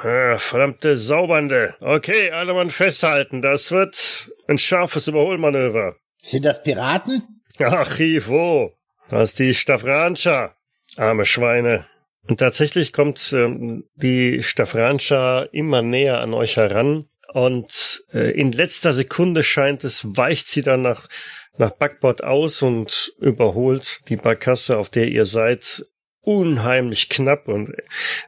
Verdammte 0.00 0.96
Saubernde. 0.96 1.74
Okay, 1.80 2.30
alle 2.30 2.54
Mann 2.54 2.70
festhalten. 2.70 3.42
Das 3.42 3.72
wird 3.72 4.30
ein 4.46 4.58
scharfes 4.58 5.08
Überholmanöver. 5.08 5.96
Sind 6.28 6.44
das 6.44 6.62
Piraten? 6.62 7.40
Ach, 7.58 7.98
Ivo. 7.98 8.74
Das 9.08 9.30
ist 9.30 9.38
die 9.38 9.54
Staffranscha. 9.54 10.54
Arme 10.98 11.24
Schweine. 11.24 11.86
Und 12.28 12.40
tatsächlich 12.40 12.92
kommt 12.92 13.32
ähm, 13.32 13.84
die 13.94 14.42
Staffranscha 14.42 15.44
immer 15.52 15.80
näher 15.80 16.20
an 16.20 16.34
euch 16.34 16.58
heran. 16.58 17.08
Und 17.32 18.04
äh, 18.12 18.32
in 18.32 18.52
letzter 18.52 18.92
Sekunde 18.92 19.42
scheint 19.42 19.84
es, 19.84 20.04
weicht 20.04 20.48
sie 20.48 20.60
dann 20.60 20.82
nach, 20.82 21.08
nach 21.56 21.70
Backbord 21.70 22.22
aus 22.22 22.60
und 22.60 23.14
überholt 23.20 24.00
die 24.10 24.16
Barkasse, 24.16 24.76
auf 24.76 24.90
der 24.90 25.08
ihr 25.08 25.24
seid, 25.24 25.82
unheimlich 26.20 27.08
knapp 27.08 27.48
und 27.48 27.72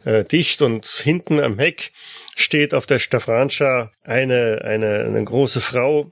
äh, 0.06 0.24
dicht 0.24 0.62
und 0.62 0.86
hinten 0.86 1.38
am 1.38 1.58
Heck 1.58 1.92
steht 2.34 2.72
auf 2.72 2.86
der 2.86 2.98
Staffranscha 2.98 3.92
eine, 4.04 4.62
eine, 4.64 5.00
eine 5.00 5.22
große 5.22 5.60
Frau 5.60 6.10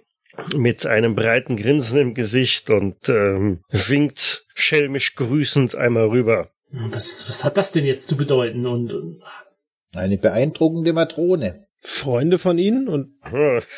mit 0.56 0.86
einem 0.86 1.14
breiten 1.14 1.56
Grinsen 1.56 1.98
im 1.98 2.14
Gesicht 2.14 2.70
und 2.70 3.08
ähm, 3.08 3.60
winkt 3.70 4.46
schelmisch 4.54 5.14
grüßend 5.14 5.74
einmal 5.74 6.06
rüber. 6.08 6.50
Was, 6.70 7.28
was 7.28 7.44
hat 7.44 7.56
das 7.56 7.72
denn 7.72 7.84
jetzt 7.84 8.08
zu 8.08 8.16
bedeuten? 8.16 8.66
Und, 8.66 8.92
und 8.92 9.22
Eine 9.94 10.18
beeindruckende 10.18 10.92
Matrone. 10.92 11.66
Freunde 11.80 12.38
von 12.38 12.58
Ihnen 12.58 12.88
und 12.88 13.14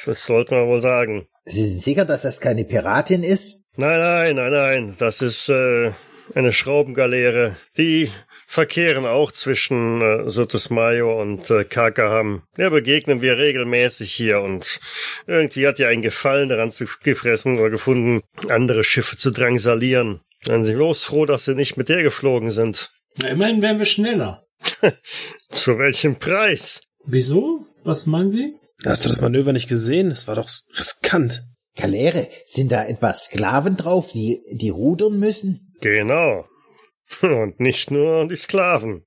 Das 0.06 0.26
sollte 0.26 0.54
man 0.54 0.66
wohl 0.66 0.80
sagen. 0.82 1.26
Sie 1.44 1.66
sind 1.66 1.82
sicher, 1.82 2.04
dass 2.04 2.22
das 2.22 2.40
keine 2.40 2.64
Piratin 2.64 3.22
ist? 3.22 3.62
Nein, 3.76 4.00
nein, 4.00 4.36
nein, 4.36 4.52
nein. 4.52 4.96
Das 4.98 5.22
ist 5.22 5.48
äh, 5.48 5.92
eine 6.34 6.52
Schraubengaleere. 6.52 7.56
Die 7.76 8.10
verkehren 8.50 9.06
auch 9.06 9.30
zwischen 9.30 10.02
äh, 10.02 10.28
Sotesmayo 10.28 11.22
und 11.22 11.48
äh, 11.50 11.62
Kakaham. 11.62 12.42
Der 12.56 12.70
begegnen 12.70 13.22
wir 13.22 13.38
regelmäßig 13.38 14.12
hier 14.12 14.40
und 14.40 14.80
irgendwie 15.28 15.68
hat 15.68 15.78
ihr 15.78 15.86
einen 15.86 16.02
Gefallen 16.02 16.48
daran 16.48 16.72
zu 16.72 16.84
gefressen 17.04 17.60
oder 17.60 17.70
gefunden, 17.70 18.22
andere 18.48 18.82
Schiffe 18.82 19.16
zu 19.16 19.30
drangsalieren. 19.30 20.22
Seien 20.42 20.64
Sie 20.64 20.74
bloß 20.74 21.04
froh, 21.04 21.26
dass 21.26 21.44
Sie 21.44 21.54
nicht 21.54 21.76
mit 21.76 21.88
der 21.88 22.02
geflogen 22.02 22.50
sind. 22.50 22.90
na, 23.22 23.28
immerhin 23.28 23.62
wären 23.62 23.78
wir 23.78 23.86
schneller. 23.86 24.44
Zu 25.50 25.78
welchem 25.78 26.16
Preis? 26.16 26.80
Wieso? 27.06 27.66
Was 27.84 28.06
meinen 28.06 28.32
Sie? 28.32 28.56
hast 28.84 29.04
du 29.04 29.08
das 29.08 29.20
Manöver 29.20 29.52
nicht 29.52 29.68
gesehen? 29.68 30.10
Es 30.10 30.26
war 30.26 30.34
doch 30.34 30.50
riskant. 30.76 31.44
Galeere, 31.76 32.26
sind 32.46 32.72
da 32.72 32.84
etwa 32.84 33.14
Sklaven 33.14 33.76
drauf, 33.76 34.10
die, 34.12 34.42
die 34.50 34.70
rudern 34.70 35.20
müssen? 35.20 35.72
Genau. 35.80 36.46
Und 37.22 37.60
nicht 37.60 37.90
nur 37.90 38.26
die 38.26 38.36
Sklaven. 38.36 39.06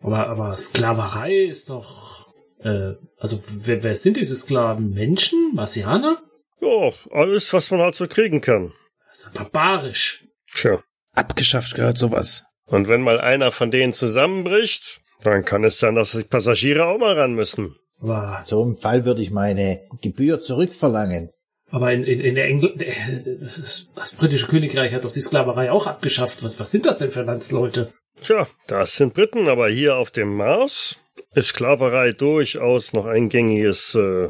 Aber, 0.00 0.26
aber 0.28 0.56
Sklaverei 0.56 1.34
ist 1.44 1.70
doch. 1.70 2.32
Äh, 2.60 2.92
also 3.18 3.40
wer, 3.46 3.82
wer 3.82 3.96
sind 3.96 4.16
diese 4.16 4.36
Sklaven? 4.36 4.90
Menschen? 4.90 5.54
Marsianer? 5.54 6.22
Ja, 6.60 6.92
alles, 7.10 7.52
was 7.52 7.70
man 7.70 7.80
halt 7.80 7.94
so 7.94 8.06
kriegen 8.06 8.40
kann. 8.40 8.72
Also 9.10 9.28
barbarisch. 9.32 10.24
Tja. 10.54 10.82
Abgeschafft 11.14 11.74
gehört 11.74 11.98
sowas. 11.98 12.44
Und 12.66 12.88
wenn 12.88 13.02
mal 13.02 13.20
einer 13.20 13.52
von 13.52 13.70
denen 13.70 13.92
zusammenbricht, 13.92 15.00
dann 15.22 15.44
kann 15.44 15.64
es 15.64 15.78
sein, 15.78 15.94
dass 15.94 16.12
die 16.12 16.24
Passagiere 16.24 16.86
auch 16.86 16.98
mal 16.98 17.18
ran 17.18 17.34
müssen. 17.34 17.76
Aber, 18.00 18.42
So 18.44 18.62
im 18.62 18.76
Fall 18.76 19.04
würde 19.04 19.22
ich 19.22 19.30
meine 19.30 19.80
Gebühr 20.02 20.42
zurückverlangen. 20.42 21.30
Aber 21.70 21.92
in, 21.92 22.04
in, 22.04 22.20
in 22.20 22.34
der 22.34 22.46
Engl 22.46 22.74
äh, 22.78 23.38
das, 23.40 23.88
das 23.94 24.14
britische 24.14 24.46
Königreich 24.46 24.92
hat 24.92 25.04
doch 25.04 25.12
die 25.12 25.20
Sklaverei 25.20 25.70
auch 25.70 25.86
abgeschafft. 25.86 26.42
Was, 26.44 26.58
was 26.60 26.70
sind 26.70 26.86
das 26.86 26.98
denn 26.98 27.10
für 27.10 27.22
Landsleute? 27.22 27.92
Tja, 28.22 28.46
das 28.66 28.96
sind 28.96 29.14
Briten, 29.14 29.48
aber 29.48 29.68
hier 29.68 29.96
auf 29.96 30.10
dem 30.10 30.36
Mars 30.36 30.98
ist 31.34 31.48
Sklaverei 31.48 32.12
durchaus 32.12 32.92
noch 32.92 33.06
ein 33.06 33.28
gängiges 33.28 33.94
äh, 33.94 34.28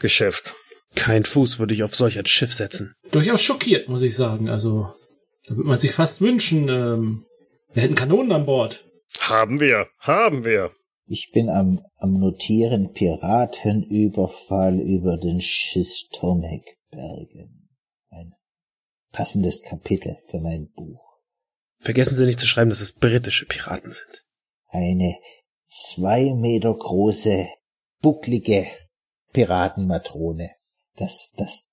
Geschäft. 0.00 0.54
Kein 0.94 1.24
Fuß 1.24 1.58
würde 1.58 1.74
ich 1.74 1.82
auf 1.82 1.94
solch 1.94 2.18
ein 2.18 2.26
Schiff 2.26 2.52
setzen. 2.52 2.94
Durchaus 3.10 3.42
schockiert, 3.42 3.88
muss 3.88 4.02
ich 4.02 4.16
sagen. 4.16 4.48
Also, 4.48 4.92
da 5.46 5.56
würde 5.56 5.68
man 5.68 5.78
sich 5.78 5.92
fast 5.92 6.20
wünschen, 6.20 6.68
ähm, 6.68 7.24
wir 7.72 7.82
hätten 7.82 7.94
Kanonen 7.94 8.32
an 8.32 8.44
Bord. 8.44 8.84
Haben 9.20 9.60
wir, 9.60 9.88
haben 9.98 10.44
wir. 10.44 10.72
Ich 11.04 11.30
bin 11.32 11.48
am, 11.48 11.84
am 11.96 12.18
Notieren 12.18 12.92
Piratenüberfall 12.92 14.80
über 14.80 15.16
den 15.16 15.40
Schistomekbergen. 15.40 17.68
Ein 18.10 18.34
passendes 19.10 19.62
Kapitel 19.62 20.16
für 20.26 20.40
mein 20.40 20.70
Buch. 20.70 21.00
Vergessen 21.78 22.14
Sie 22.14 22.24
nicht 22.24 22.40
zu 22.40 22.46
schreiben, 22.46 22.70
dass 22.70 22.80
es 22.80 22.92
britische 22.92 23.46
Piraten 23.46 23.90
sind. 23.90 24.24
Eine 24.68 25.16
zwei 25.66 26.32
Meter 26.34 26.74
große, 26.74 27.48
bucklige 28.00 28.66
Piratenmatrone. 29.32 30.50
Das, 30.96 31.32
das, 31.36 31.68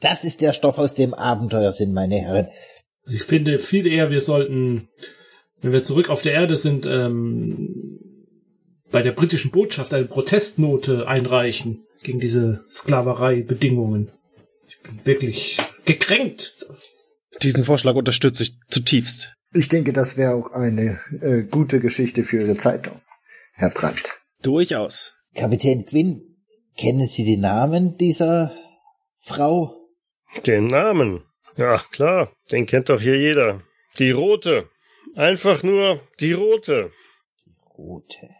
das 0.00 0.24
ist 0.24 0.40
der 0.40 0.52
Stoff, 0.52 0.78
aus 0.78 0.94
dem 0.94 1.14
Abenteuer 1.14 1.72
sind, 1.72 1.92
meine 1.92 2.16
Herren. 2.16 2.48
Ich 3.06 3.22
finde 3.22 3.58
viel 3.58 3.86
eher, 3.86 4.10
wir 4.10 4.20
sollten, 4.20 4.88
wenn 5.60 5.72
wir 5.72 5.82
zurück 5.82 6.10
auf 6.10 6.22
der 6.22 6.32
Erde 6.32 6.56
sind, 6.56 6.86
ähm, 6.86 7.98
bei 8.92 9.02
der 9.02 9.12
britischen 9.12 9.50
Botschaft 9.50 9.92
eine 9.94 10.04
Protestnote 10.04 11.08
einreichen 11.08 11.86
gegen 12.02 12.20
diese 12.20 12.64
Sklaverei-Bedingungen. 12.70 14.12
Ich 14.68 14.78
bin 14.80 15.00
wirklich 15.04 15.58
gekränkt. 15.84 16.66
Diesen 17.42 17.64
Vorschlag 17.64 17.94
unterstütze 17.94 18.44
ich 18.44 18.54
zutiefst. 18.68 19.34
Ich 19.54 19.68
denke, 19.68 19.92
das 19.92 20.16
wäre 20.16 20.34
auch 20.34 20.52
eine 20.52 21.00
äh, 21.20 21.42
gute 21.42 21.80
Geschichte 21.80 22.22
für 22.22 22.38
Ihre 22.38 22.54
Zeitung, 22.54 23.00
Herr 23.54 23.70
Brandt. 23.70 24.20
Durchaus. 24.42 25.14
Kapitän 25.34 25.86
Quinn, 25.86 26.36
kennen 26.76 27.06
Sie 27.06 27.24
den 27.24 27.40
Namen 27.40 27.96
dieser 27.96 28.52
Frau? 29.18 29.88
Den 30.46 30.66
Namen. 30.66 31.24
Ja, 31.56 31.82
klar, 31.90 32.32
den 32.50 32.66
kennt 32.66 32.88
doch 32.88 33.00
hier 33.00 33.18
jeder. 33.18 33.62
Die 33.98 34.10
Rote. 34.10 34.68
Einfach 35.14 35.62
nur 35.62 36.00
die 36.20 36.32
Rote. 36.32 36.90
Rote. 37.76 38.30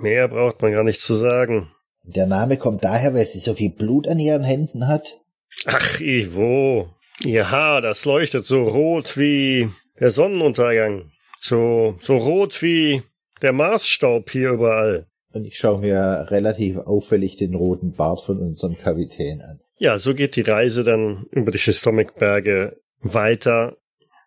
Mehr 0.00 0.28
braucht 0.28 0.62
man 0.62 0.72
gar 0.72 0.84
nicht 0.84 1.00
zu 1.00 1.14
sagen. 1.14 1.70
Der 2.04 2.26
Name 2.26 2.56
kommt 2.56 2.84
daher, 2.84 3.14
weil 3.14 3.26
sie 3.26 3.40
so 3.40 3.54
viel 3.54 3.70
Blut 3.70 4.06
an 4.06 4.18
ihren 4.18 4.44
Händen 4.44 4.86
hat? 4.86 5.18
Ach, 5.66 6.00
Ivo. 6.00 6.94
Ihr 7.24 7.50
Haar, 7.50 7.80
das 7.80 8.04
leuchtet 8.04 8.46
so 8.46 8.68
rot 8.68 9.16
wie 9.16 9.68
der 9.98 10.10
Sonnenuntergang. 10.10 11.10
So, 11.38 11.96
so 12.00 12.16
rot 12.16 12.62
wie 12.62 13.02
der 13.42 13.52
Marsstaub 13.52 14.30
hier 14.30 14.52
überall. 14.52 15.06
Und 15.32 15.44
ich 15.44 15.58
schaue 15.58 15.80
mir 15.80 16.26
relativ 16.30 16.78
auffällig 16.78 17.36
den 17.36 17.54
roten 17.54 17.92
Bart 17.92 18.22
von 18.22 18.38
unserem 18.38 18.78
Kapitän 18.78 19.42
an. 19.42 19.60
Ja, 19.76 19.98
so 19.98 20.14
geht 20.14 20.36
die 20.36 20.42
Reise 20.42 20.84
dann 20.84 21.26
über 21.30 21.50
die 21.50 21.58
Schistomikberge 21.58 22.80
weiter, 23.00 23.76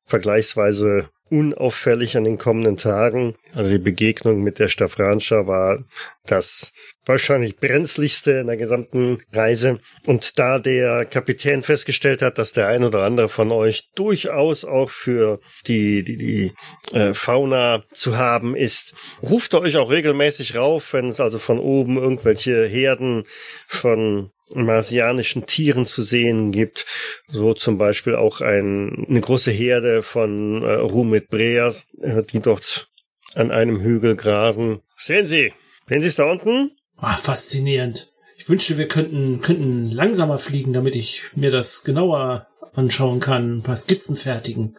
vergleichsweise 0.06 1.10
unauffällig 1.32 2.18
an 2.18 2.26
den 2.26 2.38
kommenden 2.38 2.78
Tagen. 2.78 3.36
Also 3.56 3.70
die 3.70 3.78
Begegnung 3.78 4.44
mit 4.44 4.60
der 4.60 4.68
Staffranscha 4.68 5.48
war 5.48 5.84
das 6.26 6.74
wahrscheinlich 7.06 7.58
brenzligste 7.58 8.34
in 8.34 8.48
der 8.48 8.58
gesamten 8.58 9.20
Reise. 9.32 9.80
Und 10.06 10.38
da 10.38 10.60
der 10.60 11.06
Kapitän 11.06 11.64
festgestellt 11.64 12.22
hat, 12.22 12.38
dass 12.38 12.54
der 12.54 12.68
ein 12.68 12.84
oder 12.84 13.04
andere 13.04 13.30
von 13.30 13.52
euch 13.52 13.90
durchaus 13.96 14.66
auch 14.66 14.90
für 14.90 15.40
die, 15.68 16.04
die, 16.04 16.18
die 16.18 16.54
äh, 16.96 17.14
Fauna 17.14 17.84
zu 17.92 18.18
haben 18.18 18.56
ist, 18.56 18.94
ruft 19.24 19.54
er 19.54 19.62
euch 19.62 19.78
auch 19.78 19.90
regelmäßig 19.90 20.56
rauf, 20.56 20.94
wenn 20.94 21.08
es 21.08 21.20
also 21.20 21.40
von 21.40 21.60
oben 21.60 21.98
irgendwelche 21.98 22.66
Herden 22.66 23.24
von 23.68 24.32
marsianischen 24.53 25.46
Tieren 25.46 25.86
zu 25.86 26.01
sehen 26.01 26.51
gibt. 26.51 26.86
So 27.27 27.53
zum 27.53 27.77
Beispiel 27.77 28.15
auch 28.15 28.41
ein, 28.41 29.05
eine 29.10 29.22
große 29.22 29.51
Herde 29.51 30.03
von 30.03 30.63
äh, 30.63 30.74
Rumit 30.74 31.29
Breas, 31.29 31.86
äh, 32.01 32.24
die 32.24 32.39
dort 32.39 32.89
an 33.36 33.51
einem 33.51 33.81
Hügel 33.81 34.15
grasen. 34.15 34.81
Sehen 34.96 35.25
Sie, 35.25 35.53
sehen 35.88 36.01
Sie 36.01 36.08
es 36.08 36.15
da 36.15 36.25
unten? 36.25 36.72
Ah, 36.98 37.17
faszinierend. 37.17 38.12
Ich 38.38 38.50
wünschte, 38.50 38.77
wir 38.77 38.88
könnten, 38.88 39.41
könnten 39.41 39.91
langsamer 39.91 40.38
fliegen, 40.38 40.74
damit 40.74 40.96
ich 40.96 41.24
mir 41.36 41.51
das 41.51 41.84
genauer 41.84 42.48
anschauen 42.74 43.20
kann, 43.20 43.58
ein 43.58 43.63
paar 43.63 43.77
Skizzen 43.77 44.15
fertigen. 44.15 44.77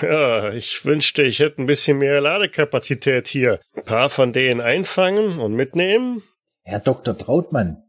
Ja, 0.00 0.52
ich 0.52 0.84
wünschte, 0.84 1.22
ich 1.22 1.38
hätte 1.38 1.62
ein 1.62 1.66
bisschen 1.66 1.98
mehr 1.98 2.20
Ladekapazität 2.20 3.28
hier. 3.28 3.60
Ein 3.74 3.84
paar 3.84 4.10
von 4.10 4.32
denen 4.32 4.60
einfangen 4.60 5.38
und 5.38 5.54
mitnehmen. 5.54 6.22
Herr 6.64 6.80
Dr. 6.80 7.16
Trautmann, 7.16 7.82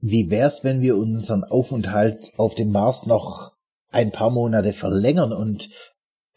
wie 0.00 0.30
wär's, 0.30 0.64
wenn 0.64 0.80
wir 0.80 0.96
unseren 0.96 1.44
Aufenthalt 1.44 2.32
auf 2.36 2.54
dem 2.54 2.70
Mars 2.70 3.06
noch 3.06 3.52
ein 3.90 4.12
paar 4.12 4.30
Monate 4.30 4.72
verlängern 4.72 5.32
und 5.32 5.70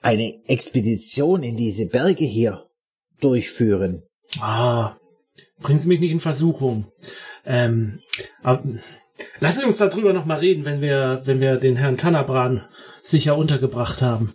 eine 0.01 0.33
Expedition 0.47 1.43
in 1.43 1.57
diese 1.57 1.87
Berge 1.87 2.23
hier 2.23 2.65
durchführen? 3.19 4.03
Ah, 4.39 4.95
bringen 5.59 5.79
Sie 5.79 5.87
mich 5.87 5.99
nicht 5.99 6.11
in 6.11 6.19
Versuchung. 6.19 6.91
Ähm, 7.45 7.99
aber, 8.41 8.63
lassen 9.39 9.59
Sie 9.59 9.65
uns 9.65 9.77
darüber 9.77 10.13
noch 10.13 10.25
mal 10.25 10.39
reden, 10.39 10.65
wenn 10.65 10.81
wir, 10.81 11.21
wenn 11.25 11.41
wir 11.41 11.57
den 11.57 11.75
Herrn 11.75 11.97
Tannabran 11.97 12.65
sicher 13.01 13.37
untergebracht 13.37 14.01
haben. 14.01 14.33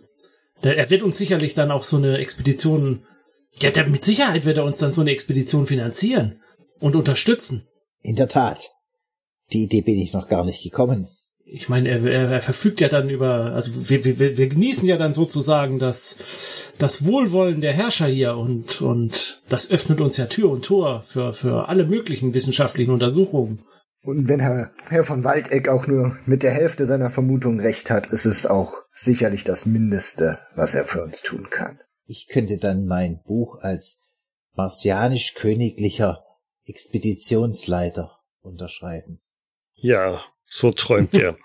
Der, 0.63 0.77
er 0.77 0.89
wird 0.89 1.03
uns 1.03 1.17
sicherlich 1.17 1.53
dann 1.53 1.71
auch 1.71 1.83
so 1.83 1.97
eine 1.97 2.17
Expedition, 2.17 3.05
ja, 3.53 3.71
der, 3.71 3.87
mit 3.87 4.03
Sicherheit 4.03 4.45
wird 4.45 4.57
er 4.57 4.65
uns 4.65 4.77
dann 4.77 4.91
so 4.91 5.01
eine 5.01 5.11
Expedition 5.11 5.65
finanzieren 5.65 6.41
und 6.79 6.95
unterstützen. 6.95 7.67
In 8.01 8.15
der 8.15 8.27
Tat. 8.27 8.74
Die 9.53 9.63
Idee 9.63 9.81
bin 9.81 9.99
ich 9.99 10.13
noch 10.13 10.27
gar 10.27 10.45
nicht 10.45 10.63
gekommen. 10.63 11.07
Ich 11.47 11.69
meine, 11.69 11.89
er, 11.89 12.03
er, 12.03 12.31
er 12.31 12.41
verfügt 12.41 12.81
ja 12.81 12.89
dann 12.89 13.09
über, 13.09 13.53
also 13.53 13.89
wir, 13.89 14.03
wir, 14.03 14.37
wir 14.37 14.47
genießen 14.47 14.87
ja 14.87 14.97
dann 14.97 15.13
sozusagen 15.13 15.77
das, 15.77 16.17
das 16.79 17.05
Wohlwollen 17.05 17.61
der 17.61 17.73
Herrscher 17.73 18.07
hier 18.07 18.35
und, 18.35 18.81
und 18.81 19.43
das 19.47 19.69
öffnet 19.69 20.01
uns 20.01 20.17
ja 20.17 20.25
Tür 20.25 20.49
und 20.49 20.65
Tor 20.65 21.03
für, 21.03 21.33
für 21.33 21.69
alle 21.69 21.85
möglichen 21.85 22.33
wissenschaftlichen 22.33 22.91
Untersuchungen. 22.91 23.63
Und 24.01 24.27
wenn 24.27 24.39
Herr, 24.39 24.71
Herr 24.89 25.03
von 25.03 25.23
Waldeck 25.23 25.69
auch 25.69 25.85
nur 25.85 26.17
mit 26.25 26.41
der 26.41 26.51
Hälfte 26.51 26.87
seiner 26.87 27.11
Vermutung 27.11 27.59
recht 27.59 27.91
hat, 27.91 28.07
ist 28.07 28.25
es 28.25 28.47
auch 28.47 28.73
sicherlich 28.91 29.43
das 29.43 29.65
Mindeste, 29.65 30.39
was 30.55 30.73
er 30.73 30.85
für 30.85 31.03
uns 31.03 31.21
tun 31.21 31.47
kann. 31.51 31.79
Ich 32.05 32.27
könnte 32.27 32.57
dann 32.57 32.85
mein 32.85 33.21
Buch 33.25 33.59
als 33.61 33.99
marsianisch-königlicher 34.55 36.23
Expeditionsleiter 36.65 38.11
unterschreiben. 38.41 39.21
Ja, 39.85 40.25
so 40.47 40.71
träumt 40.71 41.13
er. 41.13 41.37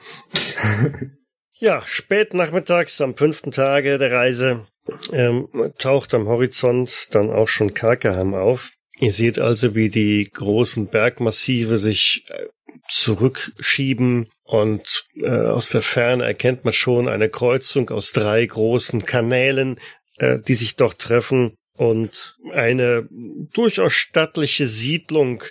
ja, 1.59 1.83
spät 1.85 2.33
nachmittags 2.33 2.98
am 3.03 3.14
fünften 3.14 3.50
Tage 3.50 3.98
der 3.98 4.12
Reise 4.12 4.66
ähm, 5.12 5.46
taucht 5.76 6.14
am 6.14 6.26
Horizont 6.26 7.09
dann 7.11 7.31
auch 7.31 7.48
schon 7.48 7.74
Karkaham 7.74 8.33
auf. 8.33 8.70
Ihr 8.98 9.12
seht 9.12 9.38
also, 9.38 9.74
wie 9.74 9.90
die 9.90 10.31
großen 10.33 10.87
Bergmassive 10.87 11.76
sich 11.76 12.24
äh, 12.31 12.46
zurückschieben 12.88 14.31
und 14.44 15.05
äh, 15.16 15.29
aus 15.29 15.68
der 15.68 15.83
Ferne 15.83 16.24
erkennt 16.24 16.64
man 16.64 16.72
schon 16.72 17.09
eine 17.09 17.29
Kreuzung 17.29 17.90
aus 17.90 18.12
drei 18.12 18.46
großen 18.46 19.05
Kanälen, 19.05 19.79
äh, 20.16 20.38
die 20.38 20.55
sich 20.55 20.76
dort 20.76 20.98
treffen 20.98 21.59
und 21.80 22.36
eine 22.52 23.08
durchaus 23.54 23.94
stattliche 23.94 24.66
Siedlung 24.66 25.42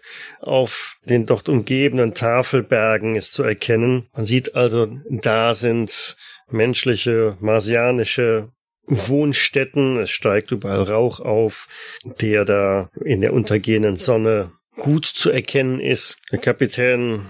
auf 0.42 0.98
den 1.06 1.26
dort 1.26 1.50
umgebenden 1.50 2.14
Tafelbergen 2.14 3.16
ist 3.16 3.34
zu 3.34 3.42
erkennen. 3.42 4.08
Man 4.14 4.28
sieht 4.28 4.54
also, 4.54 4.96
da 5.10 5.56
sind 5.56 6.18
menschliche, 6.52 7.36
marsianische 7.40 8.50
Wohnstätten. 8.86 9.98
Es 9.98 10.12
steigt 10.12 10.52
überall 10.52 10.84
Rauch 10.84 11.20
auf, 11.20 11.68
der 12.04 12.46
da 12.46 12.92
in 13.04 13.22
der 13.22 13.34
untergehenden 13.34 13.96
Sonne 13.96 14.52
gut 14.76 15.06
zu 15.06 15.32
erkennen 15.32 15.80
ist. 15.80 16.20
Der 16.32 16.38
Kapitän 16.38 17.26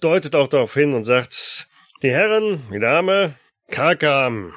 deutet 0.00 0.34
auch 0.34 0.48
darauf 0.48 0.74
hin 0.74 0.94
und 0.94 1.04
sagt, 1.04 1.68
die 2.02 2.10
Herren, 2.10 2.64
die 2.74 2.80
Dame, 2.80 3.34
Kakam, 3.70 4.52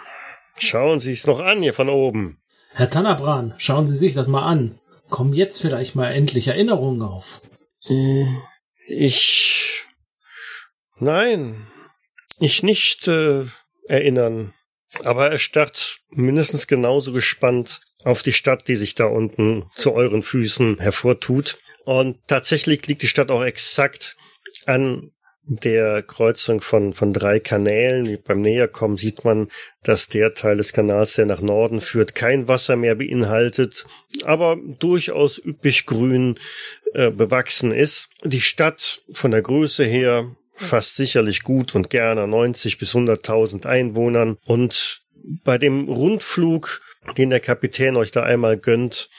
schauen 0.58 1.00
Sie 1.00 1.12
es 1.12 1.28
noch 1.28 1.40
an 1.40 1.62
hier 1.62 1.76
von 1.76 1.90
oben. 1.90 2.40
Herr 2.78 2.90
Tannabran, 2.90 3.54
schauen 3.58 3.88
Sie 3.88 3.96
sich 3.96 4.16
das 4.16 4.28
mal 4.28 4.46
an. 4.46 4.78
Kommen 5.10 5.32
jetzt 5.32 5.62
vielleicht 5.62 5.96
mal 5.96 6.12
endlich 6.12 6.48
Erinnerungen 6.48 7.02
auf. 7.04 7.42
Äh, 7.88 8.26
ich. 8.86 9.86
Nein, 11.00 11.68
ich 12.38 12.64
nicht 12.64 13.08
äh, 13.08 13.46
erinnern. 13.88 14.54
Aber 15.06 15.32
er 15.32 15.38
starrt 15.38 16.00
mindestens 16.10 16.68
genauso 16.68 17.14
gespannt 17.14 17.80
auf 18.04 18.24
die 18.24 18.34
Stadt, 18.34 18.68
die 18.68 18.76
sich 18.76 18.94
da 18.94 19.06
unten 19.06 19.72
zu 19.78 19.94
euren 19.94 20.22
Füßen 20.22 20.80
hervortut. 20.80 21.60
Und 21.86 22.28
tatsächlich 22.28 22.86
liegt 22.88 23.04
die 23.04 23.08
Stadt 23.08 23.32
auch 23.32 23.46
exakt 23.46 24.18
an 24.66 25.12
der 25.48 26.02
Kreuzung 26.02 26.62
von, 26.62 26.94
von 26.94 27.14
drei 27.14 27.40
Kanälen. 27.40 28.18
Beim 28.26 28.42
Näherkommen 28.42 28.98
sieht 28.98 29.24
man, 29.24 29.50
dass 29.84 30.08
der 30.08 30.34
Teil 30.34 30.58
des 30.58 30.74
Kanals, 30.74 31.14
der 31.14 31.26
nach 31.26 31.42
Norden 31.42 31.82
führt, 31.82 32.16
kein 32.16 32.48
Wasser 32.48 32.76
mehr 32.76 32.96
beinhaltet, 32.96 33.86
aber 34.24 34.58
durchaus 34.80 35.38
üppig 35.44 35.86
grün 35.86 36.40
äh, 36.94 37.12
bewachsen 37.12 37.72
ist. 37.72 38.10
Die 38.24 38.42
Stadt 38.42 39.04
von 39.14 39.32
der 39.32 39.42
Größe 39.42 39.84
her 39.84 40.36
fast 40.56 40.96
sicherlich 40.96 41.44
gut 41.44 41.76
und 41.76 41.90
gerne 41.90 42.28
90 42.28 42.78
bis 42.78 42.96
100.000 42.96 43.66
Einwohnern 43.66 44.38
und 44.46 45.04
bei 45.44 45.58
dem 45.58 45.90
Rundflug, 45.90 46.82
den 47.18 47.30
der 47.30 47.40
Kapitän 47.40 47.98
euch 47.98 48.12
da 48.12 48.24
einmal 48.24 48.58
gönnt, 48.58 49.10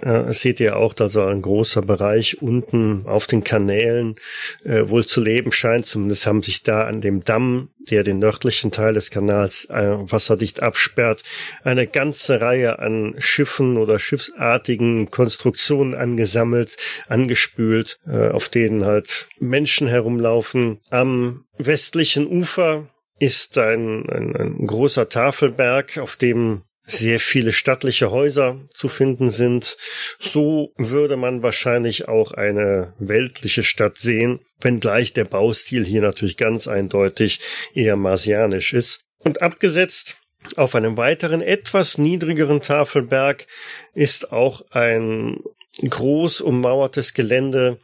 äh, 0.00 0.32
seht 0.32 0.60
ihr 0.60 0.76
auch, 0.76 0.94
dass 0.94 1.12
so 1.12 1.22
ein 1.22 1.42
großer 1.42 1.82
Bereich 1.82 2.40
unten 2.42 3.06
auf 3.06 3.26
den 3.26 3.44
Kanälen 3.44 4.16
äh, 4.64 4.88
wohl 4.88 5.04
zu 5.04 5.20
leben 5.20 5.52
scheint. 5.52 5.86
Zumindest 5.86 6.26
haben 6.26 6.42
sich 6.42 6.62
da 6.62 6.84
an 6.84 7.00
dem 7.00 7.22
Damm, 7.24 7.70
der 7.90 8.04
den 8.04 8.18
nördlichen 8.18 8.70
Teil 8.70 8.94
des 8.94 9.10
Kanals 9.10 9.66
äh, 9.66 9.96
wasserdicht 9.98 10.62
absperrt, 10.62 11.22
eine 11.64 11.86
ganze 11.86 12.40
Reihe 12.40 12.78
an 12.78 13.14
Schiffen 13.18 13.76
oder 13.76 13.98
schiffsartigen 13.98 15.10
Konstruktionen 15.10 15.94
angesammelt, 15.94 16.76
angespült, 17.08 17.98
äh, 18.06 18.28
auf 18.28 18.48
denen 18.48 18.84
halt 18.84 19.28
Menschen 19.38 19.88
herumlaufen. 19.88 20.78
Am 20.90 21.44
westlichen 21.58 22.26
Ufer 22.26 22.88
ist 23.18 23.58
ein, 23.58 24.08
ein, 24.08 24.36
ein 24.36 24.66
großer 24.66 25.08
Tafelberg, 25.08 25.98
auf 25.98 26.16
dem 26.16 26.62
sehr 26.84 27.20
viele 27.20 27.52
stattliche 27.52 28.10
Häuser 28.10 28.60
zu 28.72 28.88
finden 28.88 29.30
sind. 29.30 29.76
So 30.18 30.72
würde 30.76 31.16
man 31.16 31.42
wahrscheinlich 31.42 32.08
auch 32.08 32.32
eine 32.32 32.94
weltliche 32.98 33.62
Stadt 33.62 33.98
sehen, 33.98 34.40
wenngleich 34.60 35.12
der 35.12 35.24
Baustil 35.24 35.84
hier 35.84 36.02
natürlich 36.02 36.36
ganz 36.36 36.66
eindeutig 36.68 37.40
eher 37.74 37.96
marsianisch 37.96 38.72
ist. 38.72 39.04
Und 39.18 39.42
abgesetzt 39.42 40.16
auf 40.56 40.74
einem 40.74 40.96
weiteren, 40.96 41.40
etwas 41.40 41.98
niedrigeren 41.98 42.60
Tafelberg 42.60 43.46
ist 43.94 44.32
auch 44.32 44.62
ein 44.70 45.38
groß 45.80 46.40
ummauertes 46.40 47.14
Gelände, 47.14 47.78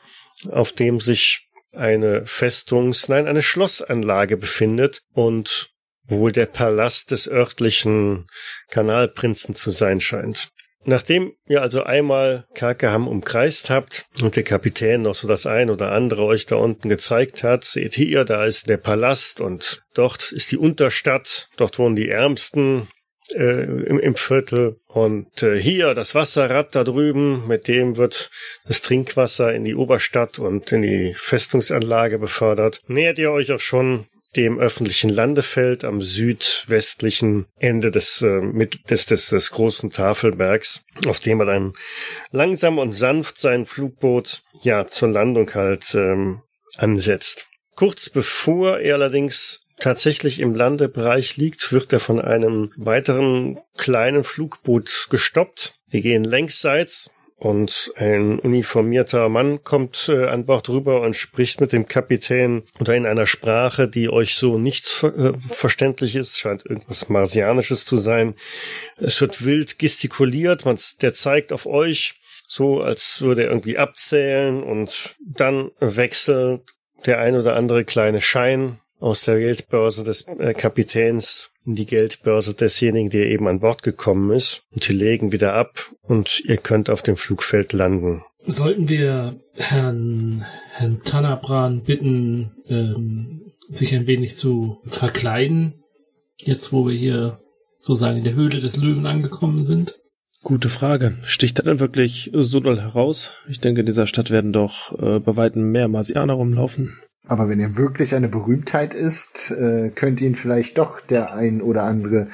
auf 0.51 0.73
dem 0.73 1.01
sich 1.01 1.49
eine 1.73 2.27
Festungs-, 2.27 3.09
nein, 3.09 3.27
eine 3.27 3.43
Schlossanlage 3.43 4.37
befindet 4.37 5.03
und 5.13 5.71
wohl 6.09 6.33
der 6.33 6.47
Palast 6.47 7.11
des 7.11 7.29
örtlichen 7.29 8.27
Kanalprinzen 8.71 9.55
zu 9.55 9.71
sein 9.71 10.01
scheint. 10.01 10.51
Nachdem 10.85 11.35
ihr 11.47 11.61
also 11.61 11.83
einmal 11.83 12.47
Karkeham 12.55 13.09
umkreist 13.09 13.68
habt 13.68 14.07
und 14.23 14.37
der 14.37 14.42
Kapitän 14.42 15.03
noch 15.03 15.14
so 15.14 15.29
das 15.29 15.44
ein 15.44 15.71
oder 15.71 15.92
andere 15.92 16.25
euch 16.25 16.47
da 16.47 16.57
unten 16.57 16.88
gezeigt 16.88 17.42
hat, 17.42 17.64
seht 17.64 17.99
ihr, 17.99 18.25
da 18.25 18.47
ist 18.47 18.68
der 18.68 18.79
Palast 18.79 19.40
und 19.40 19.83
dort 19.92 20.33
ist 20.33 20.51
die 20.51 20.57
Unterstadt, 20.57 21.49
dort 21.57 21.79
wohnen 21.79 21.97
die 21.97 22.09
Ärmsten 22.09 22.88
äh, 23.35 23.64
im, 23.64 23.99
im 23.99 24.16
Viertel. 24.16 24.77
Und 24.87 25.42
äh, 25.42 25.61
hier 25.61 25.94
das 25.94 26.14
Wasserrad 26.14 26.75
da 26.75 26.85
drüben, 26.85 27.47
mit 27.47 27.68
dem 27.68 27.97
wird 27.97 28.31
das 28.66 28.81
Trinkwasser 28.81 29.55
in 29.55 29.64
die 29.64 29.75
Oberstadt 29.75 30.38
und 30.38 30.73
in 30.73 30.83
die 30.83 31.14
Festungsanlage 31.18 32.18
befördert. 32.18 32.81
Nähert 32.87 33.18
ihr 33.18 33.33
euch 33.33 33.53
auch 33.53 33.61
schon 33.61 34.07
dem 34.37 34.59
öffentlichen 34.59 35.11
Landefeld 35.11 35.85
am 35.85 36.01
südwestlichen 36.01 37.47
Ende 37.59 37.91
des, 37.91 38.23
äh, 38.23 38.41
des, 38.91 39.07
des, 39.07 39.29
des 39.31 39.51
großen 39.51 39.91
Tafelbergs, 39.91 40.85
auf 41.07 41.21
dem 41.21 41.41
er 41.41 41.47
dann 41.47 41.73
langsam 42.31 42.79
und 42.79 42.93
sanft 42.93 43.38
sein 43.38 43.64
Flugboot 43.67 44.43
ja 44.61 44.87
zur 44.87 45.09
Landung 45.09 45.53
halt 45.55 45.95
ähm, 45.95 46.43
ansetzt. 46.77 47.47
Kurz 47.75 48.11
bevor 48.11 48.81
er 48.81 48.97
allerdings 48.97 49.61
tatsächlich 49.79 50.41
im 50.41 50.55
Landebereich 50.55 51.37
liegt, 51.37 51.73
wird 51.73 51.93
er 51.93 52.01
von 52.01 52.21
einem 52.21 52.73
weiteren 52.77 53.59
kleinen 53.77 54.25
Flugboot 54.25 55.07
gestoppt. 55.11 55.75
Die 55.93 56.01
gehen 56.01 56.25
längsseits 56.25 57.11
und 57.38 57.92
ein 57.96 58.40
uniformierter 58.40 59.29
Mann 59.29 59.62
kommt 59.62 60.09
äh, 60.09 60.27
an 60.27 60.44
Bord 60.44 60.68
rüber 60.68 61.03
und 61.03 61.14
spricht 61.14 61.61
mit 61.61 61.72
dem 61.72 61.87
Kapitän 61.87 62.64
oder 62.81 62.96
in 62.96 63.07
einer 63.07 63.27
Sprache, 63.27 63.88
die 63.88 64.11
euch 64.11 64.35
so 64.35 64.59
nicht 64.59 65.05
äh, 65.05 65.33
verständlich 65.38 66.16
ist, 66.16 66.38
scheint 66.38 66.66
irgendwas 66.66 67.09
Marsianisches 67.09 67.85
zu 67.85 67.96
sein. 67.96 68.35
Es 68.96 69.20
wird 69.20 69.44
wild 69.44 69.79
gestikuliert, 69.79 70.64
man, 70.64 70.79
der 71.01 71.12
zeigt 71.12 71.53
auf 71.53 71.66
euch, 71.66 72.20
so 72.48 72.81
als 72.81 73.20
würde 73.20 73.44
er 73.44 73.51
irgendwie 73.51 73.79
abzählen. 73.79 74.64
Und 74.64 75.14
dann 75.20 75.70
wechselt 75.79 76.62
der 77.07 77.20
ein 77.20 77.37
oder 77.37 77.55
andere 77.55 77.85
kleine 77.85 78.20
Schein 78.20 78.81
aus 78.98 79.22
der 79.22 79.38
Geldbörse 79.38 80.03
des 80.03 80.27
äh, 80.27 80.55
Kapitäns 80.55 81.53
in 81.69 81.75
die 81.75 81.87
Geldbörse 81.87 82.55
desjenigen, 82.55 83.11
der 83.11 83.27
eben 83.27 83.47
an 83.47 83.61
Bord 83.61 83.83
gekommen 83.83 84.33
ist. 84.33 84.63
Und 84.73 84.89
die 84.89 84.95
legen 84.95 85.31
wieder 85.31 85.53
ab 85.53 85.79
und 86.03 86.43
ihr 86.47 86.57
könnt 86.57 86.91
auf 86.91 87.03
dem 87.03 87.17
Flugfeld 87.17 87.73
landen. 87.73 88.25
Sollten 88.47 88.89
wir 88.89 89.39
Herrn, 89.55 90.47
Herrn 90.73 91.03
Tanabran 91.03 91.83
bitten, 91.83 92.53
ähm, 92.67 93.53
sich 93.69 93.95
ein 93.95 94.07
wenig 94.07 94.35
zu 94.35 94.79
verkleiden, 94.87 95.85
jetzt 96.39 96.73
wo 96.73 96.89
wir 96.89 96.97
hier 96.97 97.41
sozusagen 97.79 98.19
in 98.19 98.25
der 98.25 98.35
Höhle 98.35 98.61
des 98.61 98.77
Löwen 98.77 99.07
angekommen 99.07 99.63
sind? 99.63 100.01
Gute 100.43 100.69
Frage. 100.71 101.19
Sticht 101.25 101.59
er 101.59 101.65
denn 101.65 101.81
wirklich 101.81 102.31
so 102.33 102.61
doll 102.61 102.81
heraus? 102.81 103.33
Ich 103.49 103.61
denke, 103.61 103.81
in 103.81 103.87
dieser 103.87 104.07
Stadt 104.07 104.31
werden 104.31 104.53
doch 104.53 104.99
äh, 104.99 105.19
bei 105.19 105.37
weitem 105.37 105.71
mehr 105.71 105.89
Marsianer 105.89 106.35
rumlaufen. 106.35 106.97
Aber 107.29 107.51
wenn 107.51 107.61
er 107.61 107.77
wirklich 107.77 108.14
eine 108.14 108.29
Berühmtheit 108.29 108.95
ist, 108.95 109.51
äh, 109.51 109.91
könnte 109.95 110.25
ihn 110.25 110.35
vielleicht 110.35 110.79
doch 110.79 111.01
der 111.01 111.35
ein 111.35 111.61
oder 111.61 111.83
andere 111.83 112.29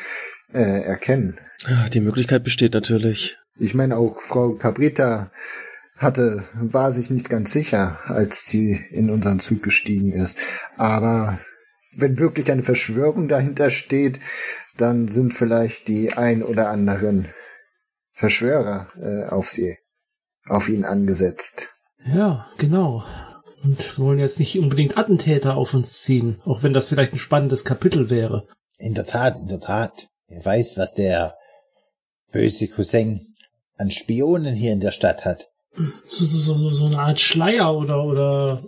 äh, 0.52 0.83
erkennen. 0.83 1.38
Ja, 1.68 1.88
die 1.88 2.00
Möglichkeit 2.00 2.44
besteht 2.44 2.74
natürlich. 2.74 3.37
Ich 3.59 3.74
meine, 3.74 3.96
auch 3.96 4.20
Frau 4.20 4.52
Cabrita 4.52 5.33
hatte, 5.96 6.44
war 6.54 6.92
sich 6.92 7.11
nicht 7.11 7.28
ganz 7.28 7.52
sicher, 7.52 7.98
als 8.07 8.46
sie 8.46 8.85
in 8.90 9.11
unseren 9.11 9.40
Zug 9.40 9.64
gestiegen 9.64 10.12
ist. 10.12 10.38
Aber 10.76 11.40
wenn 11.96 12.18
wirklich 12.18 12.50
eine 12.52 12.62
Verschwörung 12.62 13.26
dahinter 13.26 13.70
steht, 13.70 14.20
dann 14.76 15.09
sind 15.09 15.35
vielleicht 15.35 15.88
die 15.88 16.12
ein 16.12 16.42
oder 16.44 16.68
anderen 16.68 17.26
Verschwörer 18.12 18.88
äh, 19.00 19.28
auf 19.28 19.48
sie, 19.48 19.76
auf 20.46 20.68
ihn 20.68 20.85
angesetzt. 20.85 21.74
Ja, 22.04 22.46
genau 22.59 23.02
und 23.64 23.98
wollen 23.98 24.18
jetzt 24.18 24.38
nicht 24.38 24.59
unbedingt 24.59 24.96
Attentäter 24.98 25.57
auf 25.57 25.74
uns 25.74 26.03
ziehen, 26.03 26.40
auch 26.44 26.62
wenn 26.62 26.72
das 26.72 26.87
vielleicht 26.87 27.12
ein 27.12 27.18
spannendes 27.18 27.64
Kapitel 27.64 28.11
wäre. 28.11 28.46
In 28.79 28.94
der 28.94 29.07
Tat, 29.07 29.38
in 29.38 29.48
der 29.48 29.61
Tat. 29.61 30.09
Wer 30.29 30.44
weiß, 30.44 30.79
was 30.79 30.94
der 30.94 31.37
böse 32.33 32.68
Cousin 32.68 33.35
an 33.77 33.90
Spionen 33.90 34.55
hier 34.55 34.72
in 34.72 34.81
der 34.81 34.90
Stadt 34.90 35.24
hat. 35.24 35.48
So, 36.09 36.24
so, 36.24 36.55
so, 36.55 36.70
so 36.70 36.87
eine 36.87 36.98
Art 36.98 37.20
Schleier 37.20 37.74
oder, 37.74 38.05
oder 38.05 38.62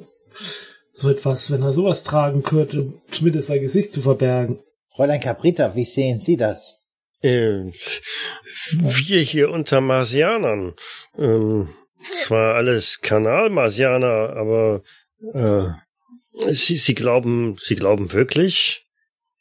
so 0.92 1.10
etwas, 1.10 1.50
wenn 1.50 1.62
er 1.62 1.72
sowas 1.72 2.02
tragen 2.02 2.42
könnte, 2.42 2.94
zumindest 3.10 3.48
sein 3.48 3.60
Gesicht 3.60 3.92
zu 3.92 4.00
verbergen. 4.00 4.60
Fräulein 4.94 5.20
Caprita, 5.20 5.74
wie 5.74 5.84
sehen 5.84 6.18
Sie 6.18 6.36
das? 6.36 6.86
Äh, 7.22 7.72
wir 8.72 9.20
hier 9.20 9.50
unter 9.50 9.80
Marsianern. 9.80 10.74
Ähm, 11.18 11.68
zwar 12.12 12.54
alles 12.54 13.00
Kanalmarsianer, 13.00 14.36
aber 14.36 14.82
äh, 15.32 16.52
sie, 16.52 16.76
sie 16.76 16.94
glauben, 16.94 17.56
sie 17.60 17.76
glauben 17.76 18.12
wirklich 18.12 18.86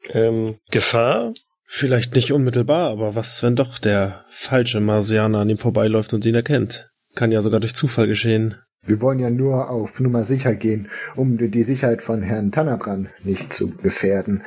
ähm, 0.10 0.58
Gefahr? 0.71 1.34
Vielleicht 1.67 2.15
nicht 2.15 2.32
unmittelbar, 2.32 2.91
aber 2.91 3.15
was, 3.15 3.41
wenn 3.43 3.56
doch 3.56 3.80
der 3.80 4.25
falsche 4.30 4.80
Marsianer 4.80 5.39
an 5.39 5.49
ihm 5.49 5.58
vorbeiläuft 5.58 6.13
und 6.13 6.25
ihn 6.25 6.36
erkennt? 6.36 6.91
Kann 7.15 7.32
ja 7.32 7.41
sogar 7.41 7.60
durch 7.60 7.75
Zufall 7.75 8.08
geschehen. 8.08 8.56
Wir 8.86 9.01
wollen 9.01 9.19
ja 9.19 9.32
nur 9.32 9.69
auf 9.69 9.99
Nummer 9.99 10.23
sicher 10.23 10.54
gehen, 10.54 10.89
um 11.15 11.38
die 11.38 11.63
Sicherheit 11.63 12.04
von 12.04 12.21
Herrn 12.21 12.51
Tanabran 12.51 13.10
nicht 13.23 13.51
zu 13.51 13.75
gefährden. 13.78 14.43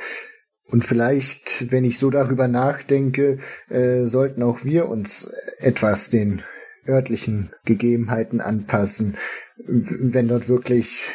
Und 0.65 0.85
vielleicht, 0.85 1.71
wenn 1.71 1.83
ich 1.83 1.99
so 1.99 2.09
darüber 2.09 2.47
nachdenke, 2.47 3.39
äh, 3.69 4.05
sollten 4.05 4.43
auch 4.43 4.63
wir 4.63 4.87
uns 4.87 5.29
etwas 5.57 6.09
den 6.09 6.43
örtlichen 6.87 7.53
Gegebenheiten 7.65 8.41
anpassen. 8.41 9.17
Wenn 9.65 10.27
dort 10.27 10.47
wirklich 10.47 11.11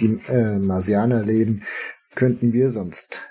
die 0.00 0.20
äh, 0.28 0.58
Marsianer 0.58 1.22
leben, 1.22 1.62
könnten 2.14 2.52
wir 2.52 2.70
sonst 2.70 3.22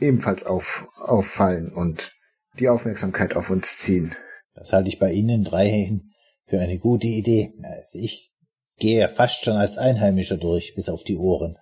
ebenfalls 0.00 0.44
auf, 0.44 0.86
auffallen 0.98 1.72
und 1.72 2.12
die 2.58 2.68
Aufmerksamkeit 2.68 3.36
auf 3.36 3.50
uns 3.50 3.78
ziehen. 3.78 4.14
Das 4.54 4.72
halte 4.72 4.88
ich 4.88 4.98
bei 4.98 5.12
Ihnen 5.12 5.44
drei 5.44 6.00
für 6.46 6.60
eine 6.60 6.78
gute 6.78 7.08
Idee. 7.08 7.52
Also 7.62 7.98
ich 7.98 8.32
gehe 8.78 9.08
fast 9.08 9.44
schon 9.44 9.56
als 9.56 9.78
Einheimischer 9.78 10.36
durch, 10.36 10.74
bis 10.74 10.88
auf 10.88 11.04
die 11.04 11.16
Ohren. 11.16 11.56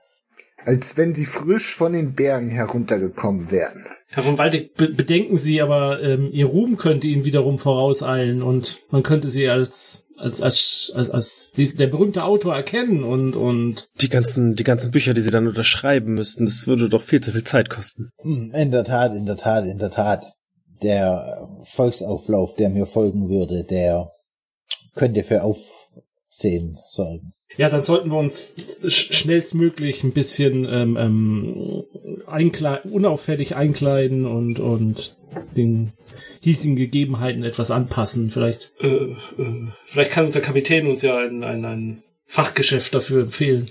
Als 0.65 0.97
wenn 0.97 1.15
Sie 1.15 1.27
frisch 1.27 1.75
von 1.75 1.93
den 1.93 2.15
Bergen 2.15 2.51
heruntergekommen 2.51 3.51
wären. 3.51 3.87
Herr 4.15 4.23
von 4.23 4.37
Waldeck, 4.37 4.75
be 4.75 4.89
bedenken 4.89 5.39
Sie 5.39 5.63
aber, 5.63 6.03
ähm, 6.03 6.29
Ihr 6.33 6.45
Ruhm 6.45 6.77
könnte 6.77 7.07
Ihnen 7.07 7.25
wiederum 7.25 7.59
vorauseilen 7.59 8.43
und 8.43 8.83
man 8.91 9.03
könnte 9.03 9.31
Sie 9.31 9.49
als 9.49 10.11
als 10.19 10.43
als 10.43 10.93
als, 10.95 11.11
als 11.11 11.53
die, 11.57 11.75
der 11.75 11.87
berühmte 11.87 12.23
Autor 12.25 12.55
erkennen 12.55 13.05
und 13.05 13.35
und 13.35 13.89
die 14.03 14.11
ganzen 14.11 14.55
die 14.55 14.65
ganzen 14.65 14.91
Bücher, 14.91 15.15
die 15.15 15.23
Sie 15.23 15.31
dann 15.31 15.49
unterschreiben 15.49 16.13
müssten, 16.13 16.45
das 16.45 16.67
würde 16.67 16.91
doch 16.91 17.01
viel 17.01 17.23
zu 17.23 17.33
viel 17.33 17.45
Zeit 17.45 17.71
kosten. 17.71 18.11
Hm, 18.21 18.53
in 18.55 18.71
der 18.71 18.85
Tat, 18.85 19.15
in 19.15 19.25
der 19.25 19.39
Tat, 19.39 19.65
in 19.65 19.79
der 19.79 19.91
Tat. 19.91 20.31
Der 20.83 21.49
Volksauflauf, 21.63 22.55
der 22.57 22.69
mir 22.69 22.87
folgen 22.87 23.31
würde, 23.31 23.65
der 23.65 24.11
könnte 24.95 25.23
für 25.23 25.43
Aufsehen 25.43 26.77
sorgen. 26.87 27.33
Ja, 27.57 27.69
dann 27.69 27.83
sollten 27.83 28.11
wir 28.11 28.19
uns 28.19 28.57
schnellstmöglich 28.89 30.05
ein 30.05 30.13
bisschen 30.13 30.67
ähm, 30.69 30.97
ähm, 30.99 31.85
einkle 32.27 32.83
unauffällig 32.85 33.57
einkleiden 33.57 34.27
und, 34.27 34.59
und 34.59 35.17
den 35.57 35.93
hiesigen 36.41 36.77
Gegebenheiten 36.77 37.45
etwas 37.45 37.71
anpassen. 37.71 38.31
Vielleicht, 38.31 38.73
äh, 38.81 38.87
äh, 38.87 39.17
vielleicht 39.85 40.13
kann 40.13 40.27
unser 40.27 40.41
Kapitän 40.41 40.87
uns 40.87 41.03
ja 41.03 41.19
ein, 41.19 41.45
ein, 41.45 41.65
ein 41.65 42.03
Fachgeschäft 42.25 42.95
dafür 42.95 43.23
empfehlen. 43.23 43.71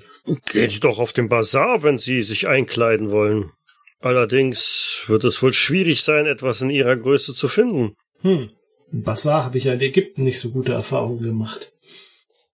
Gehen 0.52 0.70
Sie 0.70 0.80
doch 0.80 1.00
auf 1.00 1.14
den 1.14 1.30
Bazar, 1.30 1.84
wenn 1.84 1.98
Sie 1.98 2.22
sich 2.22 2.48
einkleiden 2.48 3.10
wollen. 3.10 3.52
Allerdings 4.00 5.04
wird 5.08 5.24
es 5.24 5.42
wohl 5.42 5.54
schwierig 5.54 6.04
sein, 6.04 6.26
etwas 6.26 6.62
in 6.62 6.70
Ihrer 6.70 6.96
Größe 6.96 7.34
zu 7.34 7.48
finden. 7.48 7.96
Hm. 8.22 8.50
Im 8.92 9.04
Bazar 9.04 9.46
habe 9.46 9.58
ich 9.58 9.66
ja 9.66 9.74
in 9.74 9.82
Ägypten 9.82 10.24
nicht 10.24 10.40
so 10.40 10.52
gute 10.52 10.74
Erfahrungen 10.74 11.24
gemacht. 11.24 11.72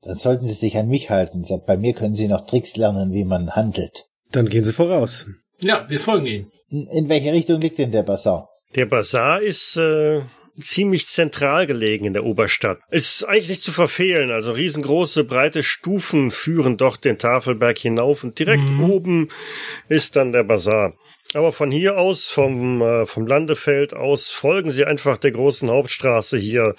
Dann 0.01 0.15
sollten 0.15 0.45
Sie 0.45 0.53
sich 0.53 0.77
an 0.77 0.87
mich 0.87 1.09
halten. 1.09 1.43
Bei 1.65 1.77
mir 1.77 1.93
können 1.93 2.15
Sie 2.15 2.27
noch 2.27 2.45
Tricks 2.45 2.77
lernen, 2.77 3.13
wie 3.13 3.25
man 3.25 3.51
handelt. 3.51 4.05
Dann 4.31 4.49
gehen 4.49 4.63
Sie 4.63 4.73
voraus. 4.73 5.25
Ja, 5.59 5.85
wir 5.89 5.99
folgen 5.99 6.25
Ihnen. 6.25 6.51
In 6.69 7.09
welche 7.09 7.33
Richtung 7.33 7.61
liegt 7.61 7.77
denn 7.77 7.91
der 7.91 8.03
Bazar? 8.03 8.49
Der 8.75 8.85
Bazar 8.85 9.41
ist 9.41 9.77
äh, 9.77 10.21
ziemlich 10.59 11.07
zentral 11.07 11.65
gelegen 11.65 12.05
in 12.05 12.13
der 12.13 12.25
Oberstadt. 12.25 12.79
Ist 12.89 13.23
eigentlich 13.23 13.49
nicht 13.49 13.63
zu 13.63 13.71
verfehlen. 13.71 14.31
Also 14.31 14.51
riesengroße, 14.51 15.23
breite 15.23 15.63
Stufen 15.63 16.31
führen 16.31 16.77
dort 16.77 17.05
den 17.05 17.17
Tafelberg 17.17 17.77
hinauf 17.77 18.23
und 18.23 18.37
direkt 18.39 18.63
mhm. 18.63 18.89
oben 18.89 19.29
ist 19.87 20.15
dann 20.15 20.31
der 20.31 20.43
Bazar. 20.43 20.93
Aber 21.33 21.51
von 21.51 21.71
hier 21.71 21.97
aus, 21.97 22.27
vom, 22.27 22.81
äh, 22.81 23.05
vom 23.05 23.27
Landefeld 23.27 23.93
aus, 23.93 24.29
folgen 24.29 24.71
Sie 24.71 24.85
einfach 24.85 25.17
der 25.17 25.31
großen 25.31 25.69
Hauptstraße 25.69 26.37
hier. 26.37 26.75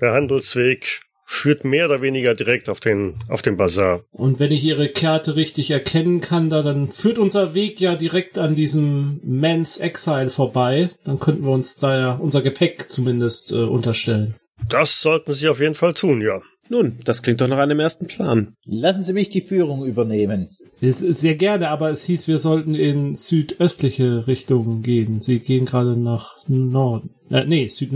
Der 0.00 0.12
Handelsweg 0.12 1.00
führt 1.30 1.62
mehr 1.62 1.84
oder 1.84 2.00
weniger 2.00 2.34
direkt 2.34 2.70
auf 2.70 2.80
den, 2.80 3.22
auf 3.28 3.42
den 3.42 3.58
Bazar. 3.58 4.02
Und 4.12 4.40
wenn 4.40 4.50
ich 4.50 4.64
Ihre 4.64 4.88
Karte 4.88 5.36
richtig 5.36 5.70
erkennen 5.70 6.22
kann, 6.22 6.48
da, 6.48 6.62
dann 6.62 6.88
führt 6.88 7.18
unser 7.18 7.54
Weg 7.54 7.80
ja 7.80 7.96
direkt 7.96 8.38
an 8.38 8.54
diesem 8.54 9.20
Man's 9.22 9.76
Exile 9.76 10.30
vorbei. 10.30 10.88
Dann 11.04 11.20
könnten 11.20 11.44
wir 11.44 11.52
uns 11.52 11.76
da 11.76 11.98
ja 11.98 12.12
unser 12.14 12.40
Gepäck 12.40 12.90
zumindest 12.90 13.52
äh, 13.52 13.56
unterstellen. 13.56 14.36
Das 14.70 15.02
sollten 15.02 15.34
Sie 15.34 15.48
auf 15.48 15.60
jeden 15.60 15.74
Fall 15.74 15.92
tun, 15.92 16.22
ja. 16.22 16.40
Nun, 16.70 16.98
das 17.04 17.22
klingt 17.22 17.40
doch 17.40 17.48
nach 17.48 17.58
einem 17.58 17.78
ersten 17.78 18.06
Plan. 18.06 18.54
Lassen 18.64 19.04
Sie 19.04 19.12
mich 19.12 19.28
die 19.28 19.40
Führung 19.40 19.84
übernehmen. 19.84 20.48
Es 20.80 21.02
ist 21.02 21.20
sehr 21.20 21.34
gerne, 21.34 21.68
aber 21.68 21.90
es 21.90 22.04
hieß, 22.04 22.26
wir 22.28 22.38
sollten 22.38 22.74
in 22.74 23.14
südöstliche 23.14 24.26
Richtung 24.26 24.82
gehen. 24.82 25.20
Sie 25.20 25.40
gehen 25.40 25.66
gerade 25.66 25.96
nach 25.96 26.36
Norden. 26.46 27.10
Äh, 27.30 27.44
nee, 27.44 27.68
Süd 27.68 27.92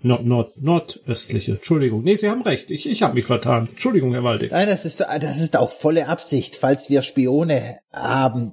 Nord, 0.00 0.24
Nord, 0.24 0.62
nordöstliche. 0.62 1.52
Entschuldigung. 1.52 2.02
Nee, 2.02 2.14
Sie 2.14 2.28
haben 2.28 2.42
recht. 2.42 2.70
Ich, 2.70 2.88
ich 2.88 3.02
habe 3.02 3.14
mich 3.14 3.24
vertan. 3.24 3.68
Entschuldigung, 3.70 4.12
Herr 4.12 4.24
Waldig. 4.24 4.50
Nein, 4.52 4.68
das 4.68 4.84
ist, 4.84 5.00
das 5.00 5.40
ist 5.40 5.56
auch 5.56 5.70
volle 5.70 6.08
Absicht. 6.08 6.56
Falls 6.56 6.90
wir 6.90 7.02
Spione 7.02 7.78
haben, 7.92 8.52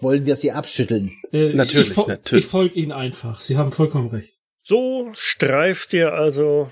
wollen 0.00 0.26
wir 0.26 0.36
sie 0.36 0.52
abschütteln. 0.52 1.10
Äh, 1.32 1.54
Natürlich, 1.54 1.90
ich, 1.90 1.96
natürlich. 2.06 2.44
Ich 2.44 2.50
folge 2.50 2.74
Ihnen 2.74 2.92
einfach. 2.92 3.40
Sie 3.40 3.56
haben 3.56 3.72
vollkommen 3.72 4.08
recht. 4.08 4.34
So 4.62 5.10
streift 5.14 5.92
ihr 5.92 6.14
also 6.14 6.70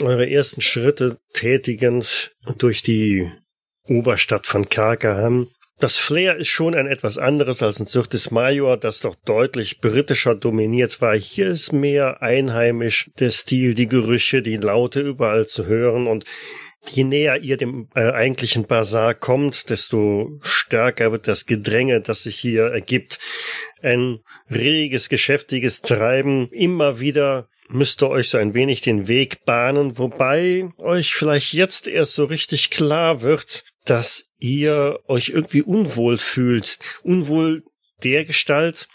eure 0.00 0.30
ersten 0.30 0.60
Schritte 0.60 1.18
tätigend 1.32 2.32
durch 2.58 2.82
die 2.82 3.30
Oberstadt 3.88 4.46
von 4.46 4.68
Karkaham. 4.68 5.48
Das 5.82 5.98
Flair 5.98 6.36
ist 6.36 6.46
schon 6.46 6.76
ein 6.76 6.86
etwas 6.86 7.18
anderes 7.18 7.60
als 7.60 7.80
in 7.80 7.86
Syrtis 7.86 8.30
Major, 8.30 8.76
das 8.76 9.00
doch 9.00 9.16
deutlich 9.16 9.80
britischer 9.80 10.36
dominiert 10.36 11.00
war. 11.00 11.16
Hier 11.16 11.48
ist 11.48 11.72
mehr 11.72 12.22
einheimisch 12.22 13.10
der 13.18 13.32
Stil, 13.32 13.74
die 13.74 13.88
Gerüche, 13.88 14.42
die 14.42 14.58
Laute 14.58 15.00
überall 15.00 15.48
zu 15.48 15.66
hören 15.66 16.06
und 16.06 16.24
Je 16.88 17.02
näher 17.04 17.42
ihr 17.42 17.56
dem 17.56 17.88
äh, 17.94 18.10
eigentlichen 18.10 18.66
Bazar 18.66 19.14
kommt, 19.14 19.70
desto 19.70 20.38
stärker 20.42 21.12
wird 21.12 21.28
das 21.28 21.46
Gedränge, 21.46 22.00
das 22.00 22.24
sich 22.24 22.36
hier 22.36 22.64
ergibt. 22.64 23.18
Ein 23.82 24.18
reges, 24.50 25.08
geschäftiges 25.08 25.82
Treiben. 25.82 26.48
Immer 26.50 26.98
wieder 26.98 27.48
müsst 27.68 28.02
ihr 28.02 28.10
euch 28.10 28.28
so 28.28 28.38
ein 28.38 28.54
wenig 28.54 28.80
den 28.82 29.08
Weg 29.08 29.44
bahnen, 29.44 29.98
wobei 29.98 30.68
euch 30.78 31.14
vielleicht 31.14 31.52
jetzt 31.52 31.86
erst 31.86 32.14
so 32.14 32.24
richtig 32.24 32.70
klar 32.70 33.22
wird, 33.22 33.64
dass 33.84 34.32
ihr 34.38 35.00
euch 35.06 35.30
irgendwie 35.30 35.62
unwohl 35.62 36.18
fühlt. 36.18 36.78
Unwohl 37.02 37.64
der 38.02 38.24
Gestalt, 38.24 38.88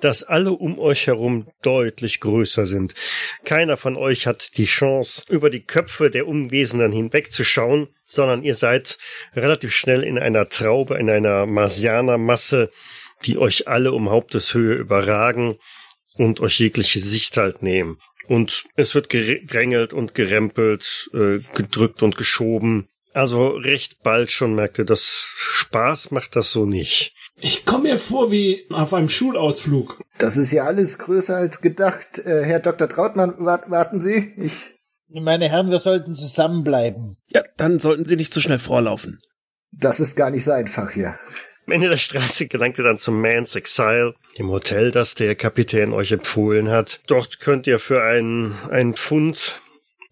dass 0.00 0.22
alle 0.24 0.50
um 0.52 0.78
euch 0.78 1.06
herum 1.06 1.48
deutlich 1.62 2.20
größer 2.20 2.66
sind. 2.66 2.94
Keiner 3.44 3.76
von 3.76 3.96
euch 3.96 4.26
hat 4.26 4.56
die 4.56 4.64
Chance, 4.64 5.24
über 5.28 5.48
die 5.48 5.64
Köpfe 5.64 6.10
der 6.10 6.26
Umwesenden 6.26 6.92
hinwegzuschauen, 6.92 7.88
sondern 8.04 8.42
ihr 8.42 8.54
seid 8.54 8.98
relativ 9.34 9.74
schnell 9.74 10.02
in 10.02 10.18
einer 10.18 10.48
Traube, 10.48 10.96
in 10.96 11.08
einer 11.08 11.46
Marsianermasse, 11.46 12.70
die 13.24 13.38
euch 13.38 13.68
alle 13.68 13.92
um 13.92 14.10
Haupteshöhe 14.10 14.74
überragen 14.74 15.58
und 16.16 16.40
euch 16.40 16.58
jegliche 16.58 16.98
Sicht 16.98 17.36
halt 17.36 17.62
nehmen. 17.62 17.98
Und 18.26 18.64
es 18.76 18.94
wird 18.94 19.08
gedrängelt 19.08 19.92
und 19.92 20.14
gerempelt, 20.14 21.10
äh, 21.14 21.40
gedrückt 21.54 22.02
und 22.02 22.16
geschoben. 22.16 22.88
Also 23.14 23.48
recht 23.48 24.02
bald 24.02 24.30
schon 24.30 24.54
merkt 24.54 24.78
ihr, 24.78 24.84
dass 24.84 25.02
Spaß 25.36 26.10
macht 26.10 26.36
das 26.36 26.50
so 26.50 26.64
nicht. 26.64 27.14
Ich 27.36 27.64
komme 27.64 27.90
mir 27.90 27.98
vor 27.98 28.30
wie 28.30 28.66
auf 28.70 28.94
einem 28.94 29.08
Schulausflug. 29.08 30.02
Das 30.18 30.36
ist 30.36 30.52
ja 30.52 30.64
alles 30.64 30.98
größer 30.98 31.36
als 31.36 31.60
gedacht. 31.60 32.18
Äh, 32.18 32.44
Herr 32.44 32.60
Dr. 32.60 32.88
Trautmann, 32.88 33.34
wart, 33.38 33.70
warten 33.70 34.00
Sie. 34.00 34.32
Ich. 34.36 34.52
Meine 35.20 35.48
Herren, 35.48 35.70
wir 35.70 35.78
sollten 35.78 36.14
zusammenbleiben. 36.14 37.18
Ja, 37.28 37.42
dann 37.56 37.78
sollten 37.78 38.04
Sie 38.04 38.16
nicht 38.16 38.32
zu 38.32 38.40
schnell 38.40 38.58
vorlaufen. 38.58 39.20
Das 39.72 40.00
ist 40.00 40.16
gar 40.16 40.30
nicht 40.30 40.44
so 40.44 40.52
einfach 40.52 40.90
hier. 40.90 41.18
Am 41.66 41.72
Ende 41.72 41.88
der 41.88 41.96
Straße 41.96 42.48
gelangt 42.48 42.78
ihr 42.78 42.84
dann 42.84 42.98
zum 42.98 43.20
Man's 43.20 43.54
Exile, 43.54 44.14
dem 44.38 44.50
Hotel, 44.50 44.90
das 44.90 45.14
der 45.14 45.34
Kapitän 45.34 45.92
euch 45.92 46.12
empfohlen 46.12 46.70
hat. 46.70 47.00
Dort 47.06 47.40
könnt 47.40 47.66
ihr 47.66 47.78
für 47.78 48.02
einen, 48.02 48.56
einen 48.70 48.94
Pfund 48.94 49.61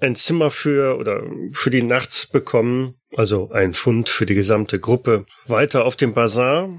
ein 0.00 0.14
Zimmer 0.14 0.50
für 0.50 0.98
oder 0.98 1.22
für 1.52 1.70
die 1.70 1.82
Nacht 1.82 2.30
bekommen, 2.32 2.94
also 3.16 3.50
ein 3.50 3.74
Pfund 3.74 4.08
für 4.08 4.26
die 4.26 4.34
gesamte 4.34 4.78
Gruppe. 4.78 5.26
Weiter 5.46 5.84
auf 5.84 5.96
dem 5.96 6.14
Bazar 6.14 6.70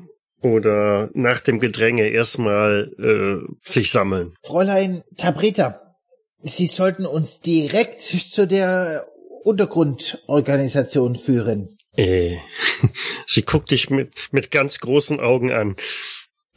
oder 0.42 1.10
nach 1.14 1.40
dem 1.40 1.60
Gedränge 1.60 2.08
erstmal 2.08 2.92
äh, 2.98 3.70
sich 3.70 3.92
sammeln. 3.92 4.34
Fräulein 4.44 5.04
Tabrita, 5.18 5.82
Sie 6.44 6.68
sollten 6.68 7.06
uns 7.06 7.40
direkt 7.40 8.02
zu 8.02 8.48
der 8.48 9.06
Untergrundorganisation 9.44 11.16
führen. 11.16 11.78
Äh, 11.96 12.38
sie 13.28 13.44
guckt 13.44 13.72
dich 13.72 13.90
mit, 13.90 14.14
mit 14.32 14.52
ganz 14.52 14.80
großen 14.80 15.20
Augen 15.20 15.52
an. 15.52 15.76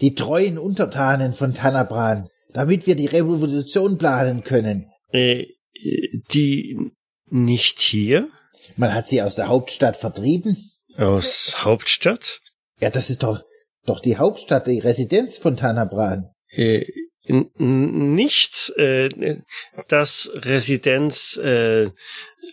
Die 0.01 0.15
treuen 0.15 0.59
Untertanen 0.59 1.33
von 1.33 1.55
Tanabran, 1.55 2.29
damit 2.53 2.87
wir 2.87 2.95
die 2.95 3.07
Revolution 3.07 3.99
planen 3.99 4.43
können. 4.43 4.91
Äh, 5.13 5.47
die 6.33 6.93
nicht 7.31 7.81
hier? 7.81 8.29
Man 8.77 8.95
hat 8.95 9.07
sie 9.07 9.23
aus 9.23 9.35
der 9.35 9.49
Hauptstadt 9.49 9.97
vertrieben. 9.97 10.57
Aus 10.97 11.65
Hauptstadt? 11.65 12.41
Ja, 12.81 12.91
das 12.91 13.11
ist 13.11 13.23
doch, 13.23 13.43
doch 13.85 14.01
die 14.01 14.17
Hauptstadt, 14.17 14.67
die 14.67 14.81
Residenz 14.81 15.39
von 15.39 15.57
Tanabran. 15.57 16.31
Äh, 16.49 16.85
nicht 17.27 18.73
äh, 18.77 19.09
das 19.89 20.31
Residenz 20.35 21.39
äh, 21.43 21.89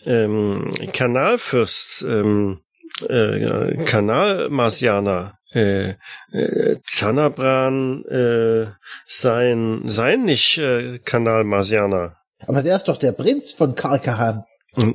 ähm, 0.05 0.65
Kanalfürst, 0.93 2.03
ähm, 2.03 2.61
äh, 3.07 3.83
Kanalmarsianer. 3.83 5.37
Äh, 5.53 5.95
äh, 6.31 6.77
Tanabran 6.95 8.05
äh, 8.05 8.67
sein 9.05 9.81
sein 9.83 10.23
nicht 10.23 10.57
äh, 10.57 10.99
Kanalmarsianer. 10.99 12.20
Aber 12.47 12.61
der 12.63 12.75
ist 12.75 12.87
doch 12.87 12.97
der 12.97 13.11
Prinz 13.11 13.53
von 13.53 13.75
Karkahan. 13.75 14.43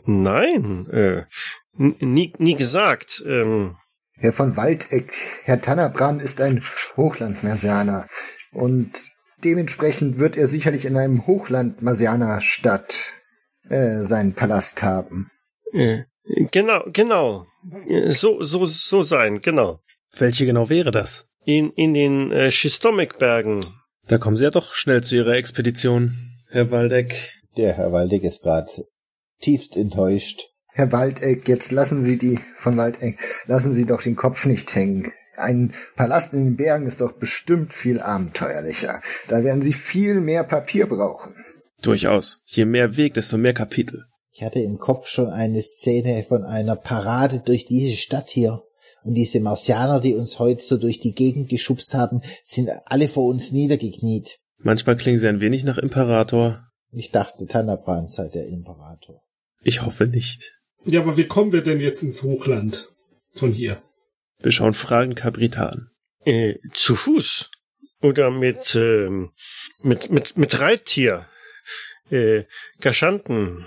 Nein, 0.07 0.87
äh, 0.91 1.25
nie, 1.77 2.33
nie 2.39 2.55
gesagt. 2.57 3.23
Ähm, 3.27 3.77
Herr 4.19 4.33
von 4.33 4.57
Waldeck, 4.57 5.13
Herr 5.45 5.61
Tannabran 5.61 6.21
ist 6.21 6.41
ein 6.41 6.65
Hochlandmersianer 6.97 8.09
und 8.53 8.91
dementsprechend 9.45 10.19
wird 10.19 10.39
er 10.39 10.47
sicherlich 10.47 10.87
in 10.87 10.97
einem 10.97 11.27
Hochlandmersianer-Stadt 11.27 12.99
äh, 13.69 14.05
seinen 14.05 14.33
Palast 14.35 14.83
haben. 14.83 15.31
äh, 15.73 16.05
genau, 16.51 16.83
genau. 16.93 17.47
Äh, 17.89 18.11
So, 18.13 18.43
so, 18.43 18.65
so 18.65 19.03
sein, 19.03 19.41
genau. 19.43 19.81
Welche 20.19 20.47
genau 20.47 20.71
wäre 20.71 20.91
das? 20.91 21.27
In, 21.45 21.71
in 21.73 21.93
den 21.93 22.33
äh, 22.33 22.51
Schistomik-Bergen. 22.51 23.61
Da 24.09 24.19
kommen 24.19 24.37
Sie 24.37 24.45
ja 24.45 24.51
doch 24.51 24.73
schnell 24.73 25.03
zu 25.03 25.17
Ihrer 25.17 25.35
Expedition, 25.35 26.39
Herr 26.49 26.71
Waldeck. 26.71 27.35
Der 27.57 27.73
Herr 27.73 27.93
Waldeck 27.93 28.23
ist 28.25 28.43
gerade 28.43 28.71
tiefst 29.41 29.77
enttäuscht. 29.77 30.51
Herr 30.69 30.93
Waldeck, 30.93 31.49
jetzt 31.49 31.73
lassen 31.73 32.03
Sie 32.03 32.19
die 32.19 32.39
von 32.57 32.77
Waldeck, 32.77 33.19
lassen 33.47 33.73
Sie 33.73 33.87
doch 33.87 34.03
den 34.03 34.17
Kopf 34.17 34.45
nicht 34.45 34.75
hängen. 34.75 35.13
Ein 35.37 35.75
Palast 35.97 36.35
in 36.35 36.45
den 36.45 36.57
Bergen 36.57 36.87
ist 36.87 37.01
doch 37.01 37.13
bestimmt 37.13 37.73
viel 37.73 38.01
abenteuerlicher. 38.01 39.01
Da 39.29 39.45
werden 39.45 39.63
Sie 39.63 39.73
viel 39.73 40.21
mehr 40.21 40.45
Papier 40.45 40.87
brauchen. 40.87 41.35
Durchaus. 41.83 42.41
Je 42.45 42.65
mehr 42.65 42.97
Weg, 42.97 43.15
desto 43.15 43.37
mehr 43.37 43.55
Kapitel. 43.55 44.05
Ich 44.33 44.43
hatte 44.43 44.61
im 44.61 44.79
Kopf 44.79 45.09
schon 45.09 45.29
eine 45.29 45.63
Szene 45.63 46.25
von 46.27 46.45
einer 46.45 46.77
Parade 46.77 47.43
durch 47.45 47.65
diese 47.65 47.97
Stadt 47.97 48.29
hier. 48.29 48.63
Und 49.03 49.15
diese 49.15 49.41
Marsianer, 49.41 50.01
die 50.01 50.15
uns 50.15 50.39
heute 50.39 50.63
so 50.63 50.77
durch 50.77 51.01
die 51.01 51.15
Gegend 51.15 51.49
geschubst 51.49 51.95
haben, 51.95 52.21
sind 52.43 52.71
alle 52.87 53.09
vor 53.09 53.27
uns 53.29 53.53
niedergekniet. 53.53 54.39
Manchmal 54.59 54.97
klingen 54.97 55.19
Sie 55.19 55.29
ein 55.29 55.41
wenig 55.41 55.65
nach 55.65 55.79
Imperator. 55.79 56.67
Ich 56.99 57.11
dachte, 57.11 57.47
Tanabran 57.47 58.09
sei 58.09 58.29
der 58.29 58.47
Imperator. 58.47 59.23
Ich 59.63 59.83
hoffe 59.83 60.07
nicht. 60.07 60.55
Ja, 60.87 61.03
aber 61.03 61.19
wie 61.19 61.27
kommen 61.27 61.53
wir 61.53 61.61
denn 61.61 61.79
jetzt 61.79 62.03
ins 62.03 62.23
Hochland 62.23 62.89
von 63.33 63.53
hier? 63.53 63.83
Wir 64.41 64.51
schauen 64.51 64.73
Fragen 64.73 65.15
Cabrita 65.15 65.67
an. 65.67 65.91
Äh, 66.25 66.55
zu 66.73 66.95
Fuß. 66.95 67.51
Oder 68.01 68.31
mit, 68.31 68.75
ähm, 68.77 69.33
mit, 69.83 70.11
mit, 70.11 70.39
mit 70.39 70.59
Reittier. 70.59 71.27
Äh, 72.09 72.45
Gashanten. 72.81 73.67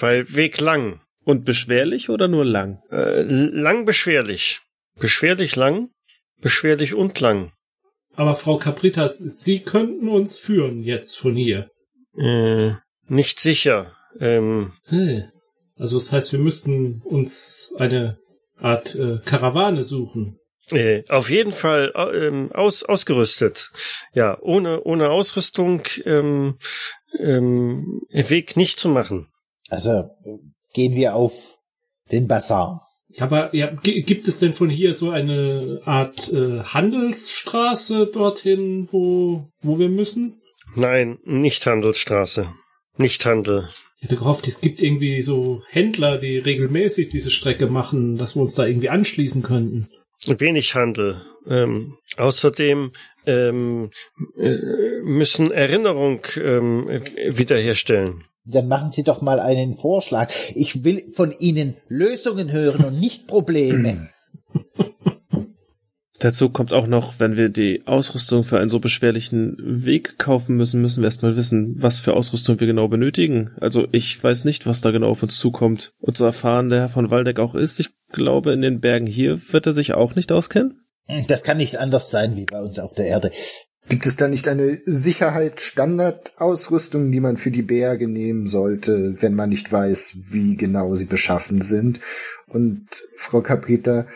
Weil 0.00 0.34
Weg 0.34 0.60
lang. 0.60 1.02
Und 1.22 1.44
beschwerlich 1.44 2.10
oder 2.10 2.26
nur 2.26 2.44
lang? 2.44 2.82
Äh, 2.90 3.22
lang 3.22 3.84
beschwerlich. 3.84 4.62
Beschwerlich 4.96 5.54
lang. 5.54 5.90
Beschwerlich 6.40 6.94
und 6.94 7.20
lang. 7.20 7.52
Aber 8.16 8.34
Frau 8.34 8.58
Capritas, 8.58 9.18
Sie 9.18 9.60
könnten 9.60 10.08
uns 10.08 10.36
führen 10.36 10.82
jetzt 10.82 11.16
von 11.16 11.36
hier. 11.36 11.70
Äh, 12.18 12.72
nicht 13.08 13.40
sicher. 13.40 13.92
Ähm. 14.20 14.72
Also 15.76 15.98
das 15.98 16.12
heißt, 16.12 16.32
wir 16.32 16.38
müssten 16.38 17.02
uns 17.04 17.72
eine 17.78 18.18
Art 18.58 18.94
äh, 18.94 19.18
Karawane 19.24 19.84
suchen. 19.84 20.38
Äh, 20.72 21.04
auf 21.08 21.30
jeden 21.30 21.52
Fall 21.52 21.92
äh, 21.94 22.26
ähm, 22.26 22.50
aus, 22.52 22.82
ausgerüstet. 22.82 23.70
Ja, 24.14 24.38
ohne, 24.40 24.82
ohne 24.82 25.10
Ausrüstung 25.10 25.82
ähm, 26.04 26.58
ähm, 27.18 28.00
Weg 28.10 28.56
nicht 28.56 28.80
zu 28.80 28.88
machen. 28.88 29.28
Also 29.68 30.10
gehen 30.72 30.94
wir 30.94 31.14
auf 31.14 31.58
den 32.10 32.26
Bazar. 32.26 32.82
Ja, 33.10 33.24
aber 33.24 33.54
ja, 33.54 33.68
gi- 33.68 34.02
gibt 34.02 34.26
es 34.28 34.38
denn 34.38 34.52
von 34.52 34.68
hier 34.68 34.92
so 34.94 35.10
eine 35.10 35.80
Art 35.84 36.32
äh, 36.32 36.62
Handelsstraße 36.62 38.06
dorthin, 38.06 38.88
wo, 38.90 39.48
wo 39.62 39.78
wir 39.78 39.88
müssen? 39.88 40.40
Nein, 40.76 41.18
nicht 41.24 41.66
Handelsstraße. 41.66 42.52
Nicht 42.98 43.24
Handel. 43.24 43.68
Ich 43.98 44.04
hätte 44.04 44.16
gehofft, 44.16 44.46
es 44.46 44.60
gibt 44.60 44.82
irgendwie 44.82 45.22
so 45.22 45.62
Händler, 45.70 46.18
die 46.18 46.36
regelmäßig 46.36 47.08
diese 47.08 47.30
Strecke 47.30 47.66
machen, 47.66 48.18
dass 48.18 48.36
wir 48.36 48.42
uns 48.42 48.54
da 48.54 48.66
irgendwie 48.66 48.90
anschließen 48.90 49.42
könnten. 49.42 49.88
Wenig 50.26 50.74
Handel. 50.74 51.22
Ähm, 51.48 51.96
außerdem 52.18 52.92
ähm, 53.24 53.90
äh, 54.36 54.56
müssen 55.02 55.50
Erinnerung 55.50 56.20
ähm, 56.42 56.88
wiederherstellen. 57.28 58.24
Dann 58.44 58.68
machen 58.68 58.90
Sie 58.90 59.02
doch 59.02 59.22
mal 59.22 59.40
einen 59.40 59.76
Vorschlag. 59.76 60.30
Ich 60.54 60.84
will 60.84 61.10
von 61.10 61.32
Ihnen 61.32 61.76
Lösungen 61.88 62.52
hören 62.52 62.84
und 62.84 63.00
nicht 63.00 63.26
Probleme. 63.26 64.10
Dazu 66.18 66.48
kommt 66.48 66.72
auch 66.72 66.86
noch, 66.86 67.14
wenn 67.18 67.36
wir 67.36 67.50
die 67.50 67.82
Ausrüstung 67.86 68.44
für 68.44 68.58
einen 68.58 68.70
so 68.70 68.80
beschwerlichen 68.80 69.56
Weg 69.58 70.18
kaufen 70.18 70.56
müssen, 70.56 70.80
müssen 70.80 71.02
wir 71.02 71.06
erstmal 71.06 71.36
wissen, 71.36 71.74
was 71.78 71.98
für 71.98 72.14
Ausrüstung 72.14 72.58
wir 72.58 72.66
genau 72.66 72.88
benötigen. 72.88 73.50
Also 73.60 73.86
ich 73.92 74.22
weiß 74.22 74.44
nicht, 74.44 74.66
was 74.66 74.80
da 74.80 74.92
genau 74.92 75.10
auf 75.10 75.22
uns 75.22 75.36
zukommt. 75.36 75.92
Und 75.98 76.16
so 76.16 76.24
erfahren 76.24 76.70
der 76.70 76.80
Herr 76.80 76.88
von 76.88 77.10
Waldeck 77.10 77.38
auch 77.38 77.54
ist, 77.54 77.78
ich 77.80 77.90
glaube, 78.10 78.52
in 78.52 78.62
den 78.62 78.80
Bergen 78.80 79.06
hier 79.06 79.52
wird 79.52 79.66
er 79.66 79.74
sich 79.74 79.92
auch 79.92 80.14
nicht 80.14 80.32
auskennen. 80.32 80.80
Das 81.28 81.42
kann 81.42 81.58
nicht 81.58 81.76
anders 81.76 82.10
sein 82.10 82.34
wie 82.36 82.46
bei 82.46 82.60
uns 82.60 82.78
auf 82.78 82.94
der 82.94 83.06
Erde. 83.06 83.30
Gibt 83.88 84.06
es 84.06 84.16
da 84.16 84.26
nicht 84.26 84.48
eine 84.48 84.80
Sicherheit-Standard-Ausrüstung, 84.84 87.12
die 87.12 87.20
man 87.20 87.36
für 87.36 87.52
die 87.52 87.62
Berge 87.62 88.08
nehmen 88.08 88.48
sollte, 88.48 89.14
wenn 89.20 89.34
man 89.34 89.50
nicht 89.50 89.70
weiß, 89.70 90.16
wie 90.24 90.56
genau 90.56 90.96
sie 90.96 91.04
beschaffen 91.04 91.62
sind? 91.62 92.00
Und 92.48 92.88
Frau 93.14 93.42
Caprita, 93.42 94.08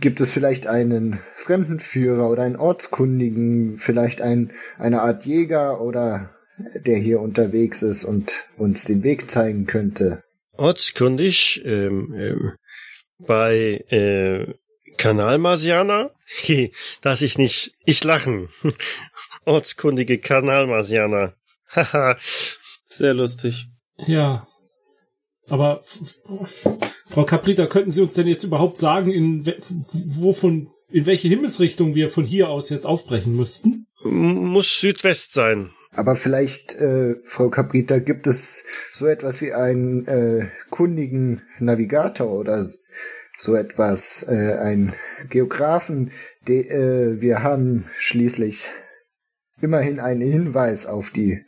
gibt 0.00 0.20
es 0.20 0.32
vielleicht 0.32 0.66
einen 0.66 1.20
Fremdenführer 1.34 2.30
oder 2.30 2.42
einen 2.42 2.56
Ortskundigen, 2.56 3.76
vielleicht 3.76 4.20
ein, 4.20 4.52
eine 4.78 5.02
Art 5.02 5.24
Jäger 5.24 5.80
oder 5.80 6.30
der 6.74 6.98
hier 6.98 7.20
unterwegs 7.20 7.82
ist 7.82 8.04
und 8.04 8.32
uns 8.56 8.84
den 8.84 9.02
Weg 9.02 9.30
zeigen 9.30 9.66
könnte? 9.66 10.22
Ortskundig, 10.52 11.62
ähm, 11.64 12.14
ähm, 12.16 12.52
bei 13.18 13.84
äh, 13.88 14.54
Kanalmarsianer? 14.96 16.12
Dass 17.00 17.22
ich 17.22 17.38
nicht, 17.38 17.74
ich 17.84 18.04
lachen. 18.04 18.48
Ortskundige 19.44 20.18
Kanalmarsianer. 20.18 21.34
Haha. 21.68 22.16
Sehr 22.86 23.14
lustig. 23.14 23.68
Ja. 23.96 24.46
Aber 25.52 25.82
Frau 27.04 27.26
Caprita, 27.26 27.66
könnten 27.66 27.90
Sie 27.90 28.00
uns 28.00 28.14
denn 28.14 28.26
jetzt 28.26 28.42
überhaupt 28.42 28.78
sagen, 28.78 29.12
in 29.12 29.44
wovon, 30.18 30.70
in 30.90 31.04
welche 31.04 31.28
Himmelsrichtung 31.28 31.94
wir 31.94 32.08
von 32.08 32.24
hier 32.24 32.48
aus 32.48 32.70
jetzt 32.70 32.86
aufbrechen 32.86 33.36
müssten? 33.36 33.86
Muss 34.02 34.80
Südwest 34.80 35.34
sein. 35.34 35.68
Aber 35.94 36.16
vielleicht, 36.16 36.74
äh, 36.76 37.16
Frau 37.24 37.50
Caprita, 37.50 37.98
gibt 37.98 38.26
es 38.26 38.64
so 38.94 39.06
etwas 39.06 39.42
wie 39.42 39.52
einen 39.52 40.06
äh, 40.06 40.48
kundigen 40.70 41.42
Navigator 41.58 42.32
oder 42.32 42.66
so 43.36 43.54
etwas, 43.54 44.22
äh, 44.26 44.54
ein 44.54 44.94
Geografen, 45.28 46.12
de, 46.48 46.66
äh, 46.66 47.20
wir 47.20 47.42
haben 47.42 47.90
schließlich 47.98 48.70
immerhin 49.60 50.00
einen 50.00 50.22
Hinweis 50.22 50.86
auf 50.86 51.10
die 51.10 51.44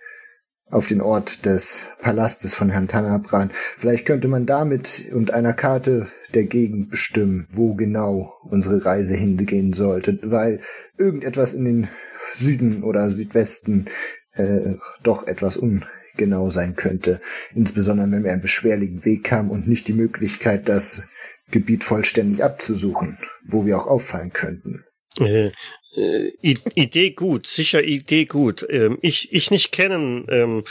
auf 0.70 0.86
den 0.86 1.00
Ort 1.00 1.44
des 1.44 1.88
Palastes 2.00 2.54
von 2.54 2.70
Herrn 2.70 2.88
Tanabran. 2.88 3.50
Vielleicht 3.78 4.06
könnte 4.06 4.28
man 4.28 4.46
damit 4.46 5.04
und 5.12 5.32
einer 5.32 5.52
Karte 5.52 6.08
der 6.32 6.44
Gegend 6.44 6.90
bestimmen, 6.90 7.46
wo 7.52 7.74
genau 7.74 8.34
unsere 8.42 8.84
Reise 8.84 9.14
hingehen 9.14 9.72
sollte, 9.72 10.18
weil 10.22 10.60
irgendetwas 10.98 11.54
in 11.54 11.64
den 11.64 11.88
Süden 12.34 12.82
oder 12.82 13.10
Südwesten 13.10 13.86
äh, 14.32 14.74
doch 15.02 15.26
etwas 15.26 15.56
ungenau 15.56 16.50
sein 16.50 16.74
könnte. 16.74 17.20
Insbesondere 17.54 18.10
wenn 18.10 18.24
wir 18.24 18.32
einen 18.32 18.42
beschwerlichen 18.42 19.04
Weg 19.04 19.30
haben 19.30 19.50
und 19.50 19.68
nicht 19.68 19.86
die 19.86 19.92
Möglichkeit, 19.92 20.68
das 20.68 21.04
Gebiet 21.50 21.84
vollständig 21.84 22.42
abzusuchen, 22.42 23.16
wo 23.46 23.66
wir 23.66 23.78
auch 23.78 23.86
auffallen 23.86 24.32
könnten. 24.32 24.84
Äh, 25.20 25.52
äh, 25.96 26.32
Idee 26.40 27.10
gut, 27.10 27.46
sicher 27.46 27.82
Idee 27.82 28.24
gut. 28.24 28.66
Ähm, 28.68 28.98
ich, 29.02 29.32
ich 29.32 29.50
nicht 29.50 29.72
kennen 29.72 30.26
ähm, 30.28 30.64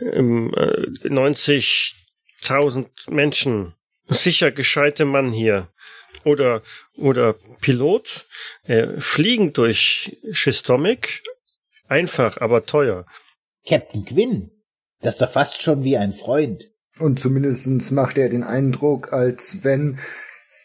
ähm, 0.00 0.50
90.000 1.04 2.86
Menschen. 3.10 3.74
Sicher 4.08 4.50
gescheite 4.50 5.04
Mann 5.04 5.32
hier. 5.32 5.68
Oder, 6.24 6.62
oder 6.96 7.34
Pilot. 7.60 8.26
Äh, 8.64 8.88
fliegen 8.98 9.52
durch 9.52 10.18
Schistomik. 10.32 11.22
Einfach, 11.88 12.38
aber 12.38 12.66
teuer. 12.66 13.06
Captain 13.66 14.04
Quinn. 14.04 14.50
Das 15.00 15.14
ist 15.14 15.22
doch 15.22 15.30
fast 15.30 15.62
schon 15.62 15.84
wie 15.84 15.96
ein 15.96 16.12
Freund. 16.12 16.70
Und 16.98 17.18
zumindestens 17.18 17.90
macht 17.90 18.18
er 18.18 18.28
den 18.28 18.42
Eindruck, 18.42 19.12
als 19.12 19.64
wenn 19.64 19.98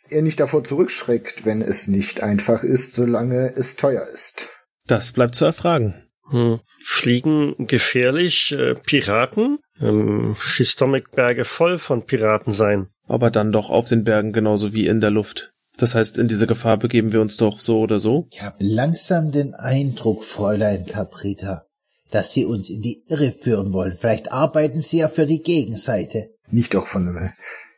er 0.10 0.22
nicht 0.22 0.40
davor 0.40 0.64
zurückschreckt, 0.64 1.46
wenn 1.46 1.62
es 1.62 1.88
nicht 1.88 2.22
einfach 2.22 2.64
ist, 2.64 2.94
solange 2.94 3.54
es 3.56 3.76
teuer 3.76 4.08
ist. 4.08 4.48
Das 4.88 5.14
bleibt 5.14 5.36
zu 5.36 5.46
erfragen. 5.46 6.06
Hm. 6.30 6.60
Fliegen 6.84 7.56
gefährlich 7.68 8.52
äh, 8.52 8.76
Piraten? 8.76 9.60
Ähm, 9.80 10.36
Schistomik-Berge 10.40 11.46
voll 11.46 11.78
von 11.78 12.06
Piraten 12.06 12.54
sein. 12.54 12.88
Aber 13.08 13.30
dann 13.30 13.52
doch 13.52 13.70
auf 13.70 13.88
den 13.90 14.04
Bergen 14.04 14.34
genauso 14.34 14.74
wie 14.74 14.88
in 14.88 15.02
der 15.02 15.12
Luft. 15.12 15.52
Das 15.78 15.94
heißt, 15.94 16.18
in 16.18 16.28
diese 16.28 16.48
Gefahr 16.48 16.78
begeben 16.78 17.12
wir 17.12 17.22
uns 17.22 17.38
doch 17.38 17.60
so 17.60 17.80
oder 17.80 18.00
so? 18.00 18.28
Ich 18.32 18.42
habe 18.42 18.58
langsam 18.60 19.32
den 19.32 19.54
Eindruck, 19.54 20.24
Fräulein 20.24 20.86
Caprita, 20.86 21.66
dass 22.12 22.34
Sie 22.34 22.46
uns 22.46 22.70
in 22.70 22.82
die 22.82 23.04
Irre 23.08 23.32
führen 23.32 23.74
wollen. 23.74 23.96
Vielleicht 23.96 24.32
arbeiten 24.32 24.82
Sie 24.82 25.00
ja 25.00 25.10
für 25.10 25.26
die 25.26 25.42
Gegenseite. 25.42 26.30
Nicht 26.50 26.74
doch 26.74 26.88
von 26.88 27.16
äh, 27.18 27.30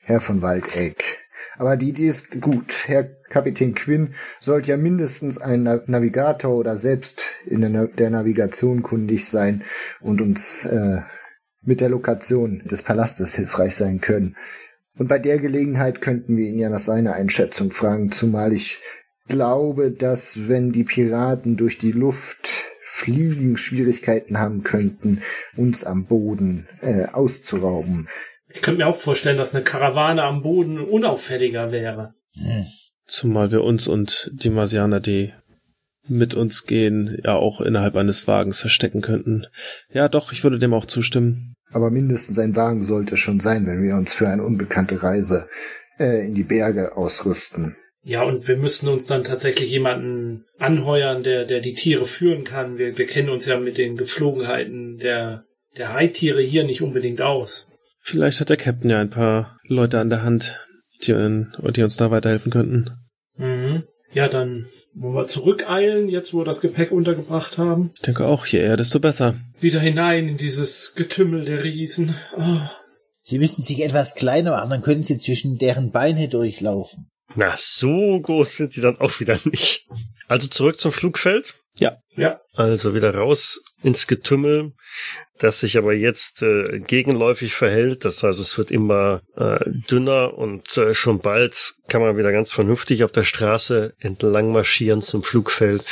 Herr 0.03 0.21
von 0.21 0.41
Waldeck. 0.41 1.26
Aber 1.57 1.75
die 1.75 1.89
Idee 1.89 2.07
ist 2.07 2.41
gut. 2.41 2.85
Herr 2.87 3.03
Kapitän 3.29 3.75
Quinn 3.75 4.13
sollte 4.39 4.71
ja 4.71 4.77
mindestens 4.77 5.37
ein 5.37 5.63
Navigator 5.63 6.55
oder 6.55 6.77
selbst 6.77 7.23
in 7.45 7.61
der 7.97 8.09
Navigation 8.09 8.83
kundig 8.83 9.27
sein 9.27 9.63
und 9.99 10.21
uns 10.21 10.65
äh, 10.65 11.01
mit 11.61 11.81
der 11.81 11.89
Lokation 11.89 12.63
des 12.65 12.83
Palastes 12.83 13.35
hilfreich 13.35 13.75
sein 13.75 13.99
können. 13.99 14.35
Und 14.97 15.09
bei 15.09 15.19
der 15.19 15.39
Gelegenheit 15.39 16.01
könnten 16.01 16.37
wir 16.37 16.47
ihn 16.47 16.59
ja 16.59 16.69
nach 16.69 16.79
seiner 16.79 17.13
Einschätzung 17.13 17.71
fragen, 17.71 18.11
zumal 18.11 18.53
ich 18.53 18.79
glaube, 19.27 19.91
dass 19.91 20.47
wenn 20.47 20.71
die 20.71 20.85
Piraten 20.85 21.57
durch 21.57 21.77
die 21.77 21.91
Luft 21.91 22.63
fliegen, 22.81 23.57
Schwierigkeiten 23.57 24.39
haben 24.39 24.63
könnten, 24.63 25.21
uns 25.55 25.83
am 25.83 26.05
Boden 26.05 26.67
äh, 26.81 27.05
auszurauben. 27.05 28.07
Ich 28.57 28.63
könnte 28.63 28.79
mir 28.79 28.87
auch 28.87 28.95
vorstellen, 28.95 29.37
dass 29.37 29.53
eine 29.53 29.63
Karawane 29.63 30.23
am 30.23 30.41
Boden 30.41 30.79
unauffälliger 30.79 31.71
wäre. 31.71 32.15
Hm. 32.33 32.65
Zumal 33.05 33.51
wir 33.51 33.63
uns 33.63 33.87
und 33.87 34.31
die 34.33 34.49
Marsianer, 34.49 34.99
die 34.99 35.31
mit 36.07 36.33
uns 36.33 36.65
gehen, 36.65 37.19
ja 37.23 37.35
auch 37.35 37.61
innerhalb 37.61 37.95
eines 37.95 38.27
Wagens 38.27 38.59
verstecken 38.59 39.01
könnten. 39.01 39.45
Ja, 39.93 40.09
doch, 40.09 40.31
ich 40.31 40.43
würde 40.43 40.57
dem 40.57 40.73
auch 40.73 40.87
zustimmen. 40.87 41.53
Aber 41.71 41.91
mindestens 41.91 42.39
ein 42.39 42.55
Wagen 42.55 42.81
sollte 42.81 43.15
schon 43.15 43.39
sein, 43.39 43.67
wenn 43.67 43.83
wir 43.83 43.95
uns 43.95 44.13
für 44.13 44.27
eine 44.27 44.43
unbekannte 44.43 45.03
Reise 45.03 45.47
äh, 45.99 46.25
in 46.25 46.33
die 46.33 46.43
Berge 46.43 46.97
ausrüsten. 46.97 47.75
Ja, 48.01 48.23
und 48.23 48.47
wir 48.47 48.57
müssten 48.57 48.87
uns 48.87 49.05
dann 49.05 49.23
tatsächlich 49.23 49.69
jemanden 49.69 50.45
anheuern, 50.57 51.21
der, 51.21 51.45
der 51.45 51.59
die 51.59 51.73
Tiere 51.73 52.05
führen 52.05 52.43
kann. 52.43 52.79
Wir, 52.79 52.97
wir 52.97 53.05
kennen 53.05 53.29
uns 53.29 53.45
ja 53.45 53.59
mit 53.59 53.77
den 53.77 53.97
Gepflogenheiten 53.97 54.97
der, 54.97 55.43
der 55.77 55.89
Reittiere 55.89 56.41
hier 56.41 56.63
nicht 56.63 56.81
unbedingt 56.81 57.21
aus. 57.21 57.66
Vielleicht 58.07 58.39
hat 58.39 58.49
der 58.49 58.55
Captain 58.55 58.89
ja 58.89 59.01
ein 59.01 59.09
paar 59.09 59.59
Leute 59.67 59.99
an 59.99 60.09
der 60.09 60.21
Hand, 60.21 60.65
die, 61.01 61.11
die 61.11 61.83
uns 61.83 61.97
da 61.97 62.09
weiterhelfen 62.09 62.53
könnten. 62.53 62.91
Mhm. 63.35 63.83
Ja, 64.13 64.29
dann 64.29 64.65
wollen 64.93 65.15
wir 65.15 65.27
zurückeilen, 65.27 66.07
jetzt 66.07 66.33
wo 66.33 66.37
wir 66.37 66.45
das 66.45 66.61
Gepäck 66.61 66.93
untergebracht 66.93 67.57
haben. 67.57 67.91
Ich 67.95 68.03
denke 68.03 68.25
auch, 68.25 68.45
je 68.45 68.59
eher, 68.59 68.77
desto 68.77 69.01
besser. 69.01 69.35
Wieder 69.59 69.81
hinein 69.81 70.29
in 70.29 70.37
dieses 70.37 70.95
Getümmel 70.95 71.43
der 71.43 71.65
Riesen. 71.65 72.15
Oh. 72.37 72.61
Sie 73.23 73.39
müssen 73.39 73.61
sich 73.61 73.83
etwas 73.83 74.15
kleiner 74.15 74.51
machen, 74.51 74.69
dann 74.69 74.81
können 74.81 75.03
Sie 75.03 75.17
zwischen 75.17 75.57
deren 75.57 75.91
Beine 75.91 76.29
durchlaufen. 76.29 77.09
Na, 77.35 77.55
so 77.57 78.21
groß 78.21 78.55
sind 78.55 78.71
sie 78.71 78.79
dann 78.79 79.01
auch 79.01 79.19
wieder 79.19 79.37
nicht. 79.43 79.85
Also 80.29 80.47
zurück 80.47 80.79
zum 80.79 80.93
Flugfeld. 80.93 81.55
Ja. 81.77 81.97
Ja. 82.15 82.41
Also 82.55 82.95
wieder 82.95 83.13
raus 83.13 83.61
ins 83.83 84.07
Getümmel, 84.07 84.73
das 85.37 85.59
sich 85.59 85.77
aber 85.77 85.93
jetzt 85.93 86.41
äh, 86.41 86.79
gegenläufig 86.79 87.53
verhält. 87.53 88.05
Das 88.05 88.23
heißt, 88.23 88.39
es 88.39 88.57
wird 88.57 88.71
immer 88.71 89.21
äh, 89.35 89.59
dünner 89.89 90.33
und 90.35 90.77
äh, 90.77 90.95
schon 90.95 91.19
bald 91.19 91.75
kann 91.87 92.01
man 92.01 92.17
wieder 92.17 92.31
ganz 92.31 92.51
vernünftig 92.51 93.03
auf 93.03 93.11
der 93.11 93.23
Straße 93.23 93.93
entlang 93.99 94.51
marschieren 94.51 95.03
zum 95.03 95.21
Flugfeld. 95.21 95.85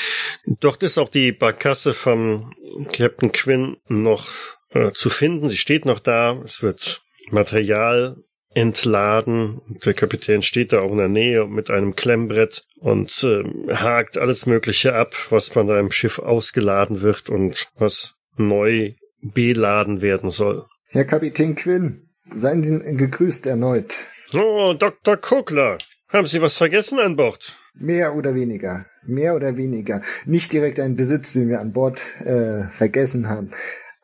Dort 0.60 0.82
ist 0.82 0.98
auch 0.98 1.10
die 1.10 1.32
Barkasse 1.32 1.94
vom 1.94 2.54
Captain 2.92 3.32
Quinn 3.32 3.78
noch 3.88 4.28
äh, 4.72 4.92
zu 4.94 5.12
finden. 5.12 5.50
Sie 5.50 5.58
steht 5.58 5.86
noch 5.86 6.00
da. 6.00 6.42
Es 6.44 6.64
wird 6.64 7.04
Material 7.30 8.18
entladen. 8.56 9.62
Der 9.86 9.94
Kapitän 9.94 10.42
steht 10.42 10.74
da 10.74 10.80
auch 10.80 10.92
in 10.92 10.98
der 10.98 11.10
Nähe 11.10 11.46
mit 11.46 11.70
einem 11.70 11.96
Klemmbrett 11.96 12.64
und 12.80 13.24
äh, 13.24 13.44
hakt 13.74 14.18
alles 14.18 14.48
Mögliche 14.48 14.96
ab, 14.96 15.16
was 15.30 15.50
von 15.50 15.68
seinem 15.68 15.92
Schiff 15.92 16.18
ausgeladen 16.18 17.02
wird 17.02 17.30
und 17.30 17.68
was 17.78 18.16
neu 18.38 18.94
beladen 19.22 20.02
werden 20.02 20.32
soll. 20.32 20.66
Herr 20.90 21.06
Kapitän 21.06 21.56
Quinn, 21.56 22.06
Seien 22.34 22.64
Sie 22.64 22.80
gegrüßt 22.80 23.46
erneut. 23.46 23.96
Oh, 24.34 24.74
Dr. 24.74 25.18
Kokler. 25.18 25.78
Haben 26.10 26.28
Sie 26.28 26.42
was 26.42 26.58
vergessen 26.58 27.00
an 27.00 27.16
Bord? 27.16 27.58
Mehr 27.76 28.16
oder 28.16 28.34
weniger. 28.34 28.86
Mehr 29.06 29.36
oder 29.36 29.58
weniger. 29.58 30.02
Nicht 30.26 30.52
direkt 30.52 30.80
einen 30.80 30.96
Besitz, 30.96 31.34
den 31.34 31.50
wir 31.50 31.60
an 31.60 31.74
Bord 31.74 32.02
äh, 32.24 32.68
vergessen 32.70 33.30
haben. 33.30 33.52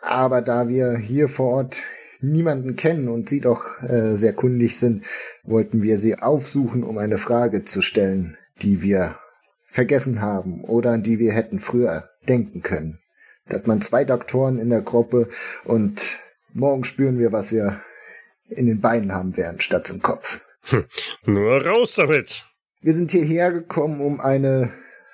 Aber 0.01 0.41
da 0.41 0.67
wir 0.67 0.97
hier 0.97 1.29
vor 1.29 1.51
Ort 1.53 1.77
niemanden 2.21 2.75
kennen 2.75 3.07
und 3.09 3.29
Sie 3.29 3.41
doch 3.41 3.81
äh, 3.81 4.15
sehr 4.15 4.33
kundig 4.33 4.77
sind, 4.77 5.05
wollten 5.43 5.81
wir 5.81 5.97
Sie 5.97 6.17
aufsuchen, 6.17 6.83
um 6.83 6.97
eine 6.97 7.17
Frage 7.17 7.65
zu 7.65 7.81
stellen, 7.81 8.37
die 8.61 8.81
wir 8.81 9.15
vergessen 9.65 10.21
haben 10.21 10.63
oder 10.63 10.91
an 10.91 11.03
die 11.03 11.19
wir 11.19 11.33
hätten 11.33 11.59
früher 11.59 12.09
denken 12.27 12.61
können. 12.61 12.99
Da 13.47 13.55
hat 13.55 13.67
man 13.67 13.81
zwei 13.81 14.05
Doktoren 14.05 14.59
in 14.59 14.69
der 14.69 14.81
Gruppe 14.81 15.29
und 15.63 16.19
morgen 16.53 16.83
spüren 16.83 17.19
wir, 17.19 17.31
was 17.31 17.51
wir 17.51 17.81
in 18.49 18.65
den 18.65 18.81
Beinen 18.81 19.13
haben 19.13 19.37
werden, 19.37 19.59
statt 19.59 19.89
im 19.89 20.01
Kopf. 20.01 20.41
Hm, 20.63 20.85
nur 21.25 21.65
raus 21.65 21.95
damit. 21.95 22.45
Wir 22.81 22.93
sind 22.93 23.11
hierher 23.11 23.51
gekommen, 23.51 24.01
um 24.01 24.19
eine, 24.19 24.71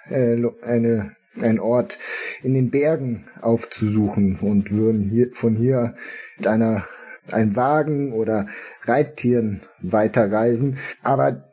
äh, 0.10 0.38
eine, 0.62 1.17
einen 1.42 1.60
Ort 1.60 2.00
in 2.44 2.54
den 2.54 2.70
Bergen 2.70 3.26
aufzusuchen 3.42 4.40
und 4.42 4.72
würden 4.72 5.10
hier, 5.10 5.30
von 5.34 5.56
hier 5.56 5.96
mit 6.38 6.48
einer, 6.48 6.86
einem 7.32 7.56
Wagen 7.56 8.14
oder 8.14 8.48
Reittieren 8.86 9.62
weiterreisen. 9.82 10.78
Aber 11.04 11.48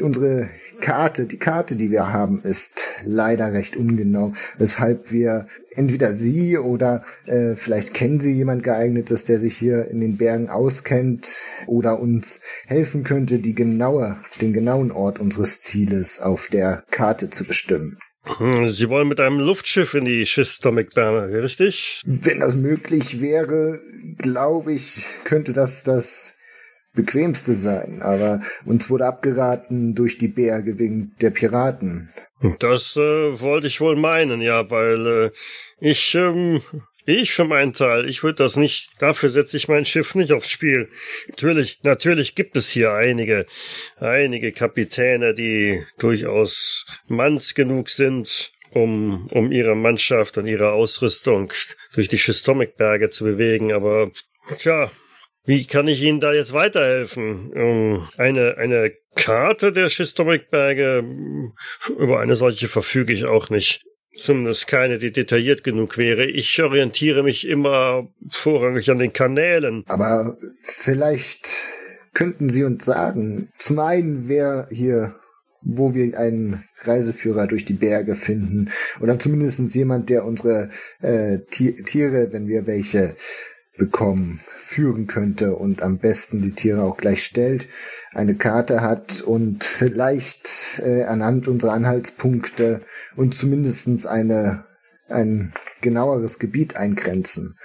unsere 0.00 0.48
Karte, 0.80 1.26
die 1.26 1.38
Karte, 1.38 1.76
die 1.76 1.90
wir 1.90 2.12
haben, 2.12 2.42
ist 2.42 2.82
leider 3.04 3.52
recht 3.52 3.76
ungenau, 3.76 4.32
weshalb 4.58 5.12
wir 5.12 5.46
entweder 5.74 6.12
Sie 6.12 6.56
oder 6.56 7.04
äh, 7.26 7.54
vielleicht 7.54 7.92
kennen 7.94 8.20
Sie 8.20 8.32
jemand 8.32 8.62
geeignetes, 8.62 9.24
der 9.24 9.38
sich 9.38 9.56
hier 9.56 9.88
in 9.88 10.00
den 10.00 10.16
Bergen 10.16 10.48
auskennt 10.48 11.28
oder 11.66 12.00
uns 12.00 12.40
helfen 12.66 13.04
könnte, 13.04 13.38
die 13.38 13.54
genaue, 13.54 14.16
den 14.40 14.52
genauen 14.52 14.90
Ort 14.92 15.18
unseres 15.18 15.60
Zieles 15.60 16.20
auf 16.20 16.48
der 16.48 16.84
Karte 16.90 17.30
zu 17.30 17.44
bestimmen. 17.44 17.98
Hm, 18.24 18.68
Sie 18.68 18.88
wollen 18.88 19.08
mit 19.08 19.20
einem 19.20 19.40
Luftschiff 19.40 19.94
in 19.94 20.04
die 20.04 20.26
Schistomik-Berge, 20.26 21.42
richtig? 21.42 22.02
Wenn 22.06 22.40
das 22.40 22.54
möglich 22.54 23.20
wäre, 23.20 23.80
glaube 24.18 24.74
ich, 24.74 25.04
könnte 25.24 25.52
das 25.52 25.82
das 25.82 26.34
bequemste 26.92 27.54
sein, 27.54 28.02
aber 28.02 28.42
uns 28.64 28.90
wurde 28.90 29.06
abgeraten 29.06 29.94
durch 29.94 30.18
die 30.18 30.28
Berge 30.28 30.78
wegen 30.78 31.14
der 31.20 31.30
Piraten. 31.30 32.10
Das 32.58 32.96
äh, 32.96 33.40
wollte 33.40 33.68
ich 33.68 33.80
wohl 33.80 33.96
meinen, 33.96 34.40
ja, 34.40 34.70
weil 34.70 35.06
äh, 35.06 35.30
ich, 35.78 36.14
ähm, 36.14 36.62
ich 37.06 37.32
für 37.32 37.44
meinen 37.44 37.72
Teil, 37.72 38.08
ich 38.08 38.22
würde 38.22 38.42
das 38.42 38.56
nicht, 38.56 38.90
dafür 38.98 39.28
setze 39.28 39.56
ich 39.56 39.68
mein 39.68 39.84
Schiff 39.84 40.14
nicht 40.14 40.32
aufs 40.32 40.50
Spiel. 40.50 40.90
Natürlich, 41.28 41.80
natürlich 41.82 42.34
gibt 42.34 42.56
es 42.56 42.70
hier 42.70 42.92
einige, 42.92 43.46
einige 43.98 44.52
Kapitäne, 44.52 45.34
die 45.34 45.82
durchaus 45.98 46.86
manns 47.08 47.54
genug 47.54 47.88
sind, 47.88 48.52
um, 48.72 49.26
um 49.28 49.50
ihre 49.52 49.74
Mannschaft 49.74 50.38
und 50.38 50.46
ihre 50.46 50.72
Ausrüstung 50.72 51.52
durch 51.94 52.08
die 52.08 52.18
Schistomikberge 52.18 53.10
zu 53.10 53.24
bewegen, 53.24 53.72
aber 53.72 54.10
tja, 54.58 54.90
wie 55.44 55.66
kann 55.66 55.88
ich 55.88 56.02
Ihnen 56.02 56.20
da 56.20 56.32
jetzt 56.32 56.52
weiterhelfen? 56.52 57.50
Ähm, 57.54 58.08
eine, 58.16 58.56
eine 58.58 58.92
Karte 59.14 59.72
der 59.72 59.88
Schistomikberge, 59.88 61.02
über 61.98 62.20
eine 62.20 62.36
solche 62.36 62.68
verfüge 62.68 63.12
ich 63.12 63.28
auch 63.28 63.50
nicht. 63.50 63.82
Zumindest 64.20 64.66
keine, 64.66 64.98
die 64.98 65.12
detailliert 65.12 65.64
genug 65.64 65.96
wäre. 65.96 66.26
Ich 66.26 66.62
orientiere 66.62 67.22
mich 67.22 67.48
immer 67.48 68.08
vorrangig 68.28 68.90
an 68.90 68.98
den 68.98 69.12
Kanälen. 69.12 69.82
Aber 69.88 70.36
vielleicht 70.62 71.54
könnten 72.12 72.50
Sie 72.50 72.64
uns 72.64 72.84
sagen, 72.84 73.48
zum 73.58 73.78
einen, 73.78 74.28
wer 74.28 74.68
hier, 74.70 75.16
wo 75.62 75.94
wir 75.94 76.18
einen 76.18 76.64
Reiseführer 76.82 77.46
durch 77.46 77.64
die 77.64 77.74
Berge 77.74 78.14
finden, 78.14 78.70
oder 79.00 79.18
zumindest 79.18 79.74
jemand, 79.74 80.10
der 80.10 80.24
unsere 80.26 80.70
äh, 81.00 81.38
Tiere, 81.50 82.32
wenn 82.32 82.46
wir 82.46 82.66
welche 82.66 83.16
bekommen, 83.78 84.40
führen 84.58 85.06
könnte 85.06 85.56
und 85.56 85.82
am 85.82 85.98
besten 85.98 86.42
die 86.42 86.52
Tiere 86.52 86.82
auch 86.82 86.98
gleich 86.98 87.24
stellt, 87.24 87.68
eine 88.12 88.34
Karte 88.34 88.80
hat 88.80 89.20
und 89.20 89.64
vielleicht 89.64 90.80
äh, 90.82 91.04
anhand 91.04 91.48
unserer 91.48 91.72
Anhaltspunkte 91.72 92.82
und 93.16 93.34
zumindestens 93.34 94.06
eine 94.06 94.64
ein 95.08 95.52
genaueres 95.80 96.38
Gebiet 96.38 96.76
eingrenzen, 96.76 97.58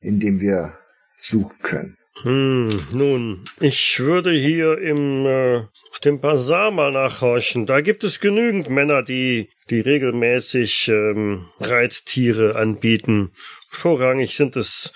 in 0.00 0.20
dem 0.20 0.40
wir 0.40 0.78
suchen 1.16 1.58
können. 1.62 1.96
Hm, 2.22 2.68
nun, 2.92 3.44
ich 3.60 4.00
würde 4.00 4.32
hier 4.32 4.78
im 4.78 5.26
äh, 5.26 5.56
auf 5.90 6.00
dem 6.00 6.20
Bazar 6.20 6.70
mal 6.70 6.90
nachhorchen. 6.90 7.66
Da 7.66 7.80
gibt 7.80 8.04
es 8.04 8.20
genügend 8.20 8.68
Männer, 8.70 9.02
die 9.02 9.50
die 9.70 9.80
regelmäßig 9.80 10.88
ähm, 10.88 11.46
Reittiere 11.60 12.56
anbieten. 12.56 13.32
Vorrangig 13.70 14.36
sind 14.36 14.56
es 14.56 14.92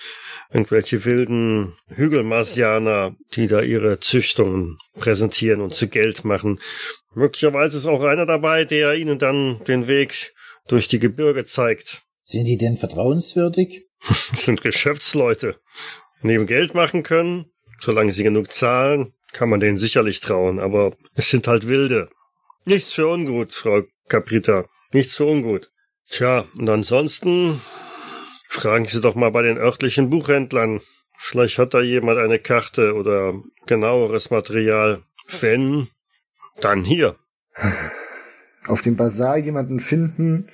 irgendwelche 0.53 1.05
wilden 1.05 1.75
Hügelmarsianer, 1.89 3.17
die 3.35 3.47
da 3.47 3.63
ihre 3.63 4.01
Züchtungen 4.01 4.79
präsentieren 4.99 5.61
und 5.61 5.75
zu 5.75 5.89
Geld 5.89 6.25
machen. 6.25 6.61
Möglicherweise 7.15 7.79
ist 7.79 7.87
auch 7.87 8.03
einer 8.03 8.27
dabei, 8.27 8.65
der 8.65 8.95
ihnen 8.95 9.19
dann 9.19 9.63
den 9.65 9.89
Weg 9.89 10.35
durch 10.69 10.89
die 10.89 10.99
Gebirge 10.99 11.45
zeigt. 11.45 12.03
Sind 12.23 12.47
die 12.47 12.59
denn 12.59 12.77
vertrauenswürdig? 12.77 13.87
Sind 14.35 14.63
Geschäftsleute. 14.63 15.57
Neben 16.23 16.47
Geld 16.47 16.75
machen 16.75 17.03
können, 17.03 17.47
solange 17.81 18.13
sie 18.13 18.23
genug 18.23 18.53
zahlen, 18.53 19.13
kann 19.33 19.49
man 19.49 19.61
denen 19.61 19.79
sicherlich 19.79 20.21
trauen, 20.21 20.61
aber 20.61 20.95
es 21.15 21.31
sind 21.31 21.49
halt 21.49 21.69
Wilde. 21.69 22.11
Nichts 22.65 22.93
für 22.93 23.09
ungut, 23.09 23.53
Frau 23.53 23.83
Caprita. 24.09 24.67
Nichts 24.93 25.17
für 25.17 25.25
ungut. 25.25 25.71
Tja, 26.09 26.47
und 26.57 26.69
ansonsten 26.69 27.61
Fragen 28.55 28.87
Sie 28.87 29.01
doch 29.01 29.15
mal 29.15 29.31
bei 29.31 29.41
den 29.41 29.57
örtlichen 29.57 30.11
Buchhändlern. 30.11 30.83
Vielleicht 31.17 31.57
hat 31.57 31.73
da 31.73 31.81
jemand 31.81 32.19
eine 32.19 32.39
Karte 32.39 32.95
oder 32.95 33.33
genaueres 33.67 34.31
Material. 34.31 35.03
Wenn, 35.41 35.89
dann 36.61 36.85
hier. 36.85 37.17
Auf 38.67 38.83
dem 38.83 38.97
Bazar 38.97 39.39
jemanden 39.39 39.81
finden, 39.81 40.51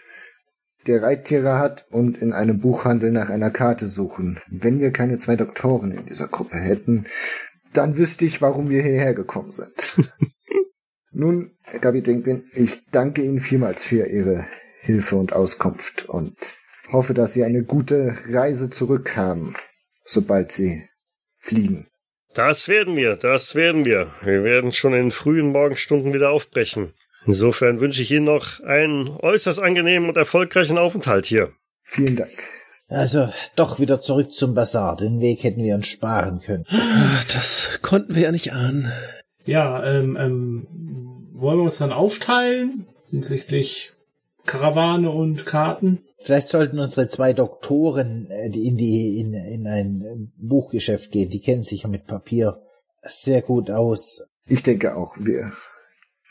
der 0.86 1.02
Reittiere 1.02 1.58
hat 1.58 1.86
und 1.90 2.18
in 2.18 2.32
einem 2.32 2.60
Buchhandel 2.60 3.10
nach 3.10 3.30
einer 3.30 3.50
Karte 3.50 3.88
suchen. 3.88 4.40
Wenn 4.46 4.78
wir 4.78 4.92
keine 4.92 5.18
zwei 5.18 5.34
Doktoren 5.34 5.90
in 5.90 6.06
dieser 6.06 6.28
Gruppe 6.28 6.56
hätten, 6.56 7.06
dann 7.72 7.96
wüsste 7.96 8.26
ich, 8.26 8.40
warum 8.40 8.70
wir 8.70 8.80
hierher 8.80 9.12
gekommen 9.12 9.50
sind. 9.50 9.98
Nun, 11.10 11.50
Herr 11.64 11.80
Kapitän, 11.80 12.44
ich 12.54 12.88
danke 12.92 13.22
Ihnen 13.22 13.40
vielmals 13.40 13.82
für 13.82 14.06
Ihre 14.06 14.46
Hilfe 14.82 15.16
und 15.16 15.32
Auskunft 15.32 16.08
und 16.08 16.36
hoffe, 16.92 17.14
dass 17.14 17.34
Sie 17.34 17.44
eine 17.44 17.62
gute 17.62 18.16
Reise 18.30 18.70
zurück 18.70 19.16
haben, 19.16 19.54
sobald 20.04 20.52
Sie 20.52 20.82
fliegen. 21.36 21.88
Das 22.34 22.68
werden 22.68 22.96
wir, 22.96 23.16
das 23.16 23.54
werden 23.54 23.84
wir. 23.84 24.12
Wir 24.22 24.44
werden 24.44 24.72
schon 24.72 24.94
in 24.94 25.10
frühen 25.10 25.50
Morgenstunden 25.50 26.12
wieder 26.12 26.30
aufbrechen. 26.30 26.92
Insofern 27.26 27.80
wünsche 27.80 28.02
ich 28.02 28.10
Ihnen 28.10 28.26
noch 28.26 28.60
einen 28.60 29.08
äußerst 29.08 29.58
angenehmen 29.58 30.08
und 30.08 30.16
erfolgreichen 30.16 30.78
Aufenthalt 30.78 31.26
hier. 31.26 31.52
Vielen 31.82 32.16
Dank. 32.16 32.30
Also 32.88 33.28
doch 33.54 33.80
wieder 33.80 34.00
zurück 34.00 34.32
zum 34.32 34.54
Bazar. 34.54 34.96
Den 34.96 35.20
Weg 35.20 35.42
hätten 35.42 35.62
wir 35.62 35.74
uns 35.74 35.88
sparen 35.88 36.40
können. 36.40 36.64
Das 37.34 37.80
konnten 37.82 38.14
wir 38.14 38.22
ja 38.22 38.32
nicht 38.32 38.52
ahnen. 38.52 38.92
Ja, 39.44 39.84
ähm, 39.84 40.16
ähm, 40.16 40.66
wollen 41.32 41.58
wir 41.58 41.64
uns 41.64 41.78
dann 41.78 41.92
aufteilen 41.92 42.86
hinsichtlich 43.10 43.92
Karawane 44.48 45.10
und 45.10 45.46
Karten? 45.46 46.00
Vielleicht 46.16 46.48
sollten 46.48 46.78
unsere 46.78 47.06
zwei 47.06 47.32
Doktoren 47.32 48.28
äh, 48.30 48.46
in 48.46 48.76
die 48.76 49.20
in, 49.20 49.34
in 49.34 49.66
ein 49.66 50.32
Buchgeschäft 50.36 51.12
gehen. 51.12 51.30
Die 51.30 51.40
kennen 51.40 51.62
sich 51.62 51.82
ja 51.82 51.88
mit 51.88 52.06
Papier 52.06 52.60
sehr 53.02 53.42
gut 53.42 53.70
aus. 53.70 54.24
Ich 54.46 54.62
denke 54.62 54.96
auch, 54.96 55.14
wir 55.18 55.52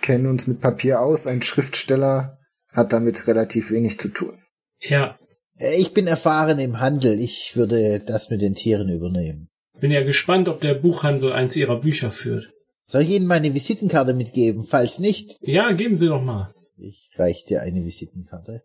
kennen 0.01 0.27
uns 0.27 0.47
mit 0.47 0.59
Papier 0.59 0.99
aus. 0.99 1.27
Ein 1.27 1.43
Schriftsteller 1.43 2.39
hat 2.71 2.91
damit 2.91 3.27
relativ 3.27 3.71
wenig 3.71 3.99
zu 3.99 4.09
tun. 4.09 4.37
Ja. 4.79 5.17
Äh, 5.59 5.75
ich 5.75 5.93
bin 5.93 6.07
erfahren 6.07 6.59
im 6.59 6.79
Handel. 6.81 7.19
Ich 7.19 7.55
würde 7.55 7.99
das 7.99 8.29
mit 8.29 8.41
den 8.41 8.55
Tieren 8.55 8.89
übernehmen. 8.89 9.47
Bin 9.79 9.91
ja 9.91 10.03
gespannt, 10.03 10.49
ob 10.49 10.59
der 10.59 10.73
Buchhandel 10.73 11.31
eins 11.31 11.55
ihrer 11.55 11.79
Bücher 11.79 12.09
führt. 12.09 12.49
Soll 12.83 13.03
ich 13.03 13.11
Ihnen 13.11 13.27
meine 13.27 13.53
Visitenkarte 13.53 14.13
mitgeben? 14.13 14.63
Falls 14.63 14.99
nicht. 14.99 15.37
Ja, 15.41 15.71
geben 15.73 15.95
Sie 15.95 16.07
doch 16.07 16.21
mal. 16.21 16.53
Ich 16.79 17.09
reich 17.17 17.45
dir 17.45 17.61
eine 17.61 17.83
Visitenkarte. 17.83 18.63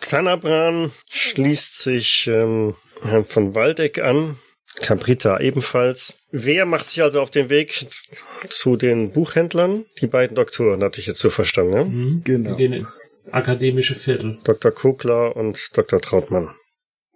Kanabran 0.00 0.92
schließt 1.10 1.82
sich 1.82 2.28
ähm, 2.28 2.74
Herrn 3.02 3.24
von 3.24 3.54
Waldeck 3.54 3.98
an, 3.98 4.38
Caprita 4.76 5.40
ebenfalls. 5.40 6.18
Wer 6.30 6.64
macht 6.64 6.86
sich 6.86 7.02
also 7.02 7.20
auf 7.20 7.30
den 7.30 7.50
Weg 7.50 7.86
zu 8.48 8.76
den 8.76 9.10
Buchhändlern? 9.10 9.84
Die 10.00 10.06
beiden 10.06 10.36
Doktoren, 10.36 10.82
hatte 10.82 11.00
ich 11.00 11.06
jetzt 11.06 11.18
so 11.18 11.28
verstanden, 11.28 11.74
ne? 11.74 11.84
Mhm. 11.84 12.24
Genau. 12.24 12.50
Wir 12.50 12.56
gehen 12.56 12.72
ins 12.72 13.00
akademische 13.30 13.94
Viertel. 13.94 14.38
Dr. 14.44 14.70
Kogler 14.70 15.36
und 15.36 15.76
Dr. 15.76 16.00
Trautmann. 16.00 16.54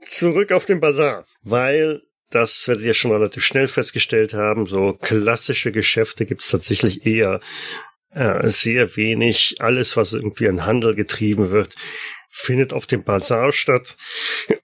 Zurück 0.03 0.53
auf 0.53 0.67
den 0.67 0.81
Bazar, 0.81 1.27
weil 1.43 2.03
das 2.31 2.67
werdet 2.67 2.85
ihr 2.85 2.95
schon 2.95 3.13
relativ 3.13 3.45
schnell 3.45 3.69
festgestellt 3.69 4.35
haben. 4.35 4.67
So 4.67 4.93
klassische 5.01 5.71
Geschäfte 5.71 6.27
gibt 6.27 6.41
es 6.41 6.49
tatsächlich 6.49 7.07
eher 7.07 7.41
äh, 8.15 8.49
sehr 8.49 8.97
wenig. 8.97 9.57
Alles, 9.61 9.97
was 9.97 10.13
irgendwie 10.13 10.47
in 10.47 10.65
Handel 10.67 10.95
getrieben 10.95 11.51
wird, 11.51 11.75
findet 12.31 12.73
auf 12.73 12.87
dem 12.87 13.05
Bazar 13.05 13.53
statt. 13.53 13.97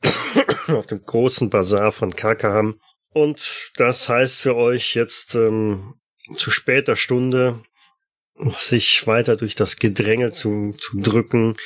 auf 0.68 0.86
dem 0.86 1.02
großen 1.04 1.50
Bazar 1.50 1.92
von 1.92 2.14
Kakaham. 2.14 2.80
Und 3.12 3.72
das 3.76 4.08
heißt 4.08 4.42
für 4.42 4.56
euch 4.56 4.94
jetzt 4.94 5.34
ähm, 5.34 5.94
zu 6.36 6.50
später 6.50 6.96
Stunde 6.96 7.62
sich 8.58 9.06
weiter 9.06 9.36
durch 9.36 9.54
das 9.54 9.76
Gedränge 9.76 10.30
zu, 10.30 10.74
zu 10.78 11.00
drücken 11.00 11.56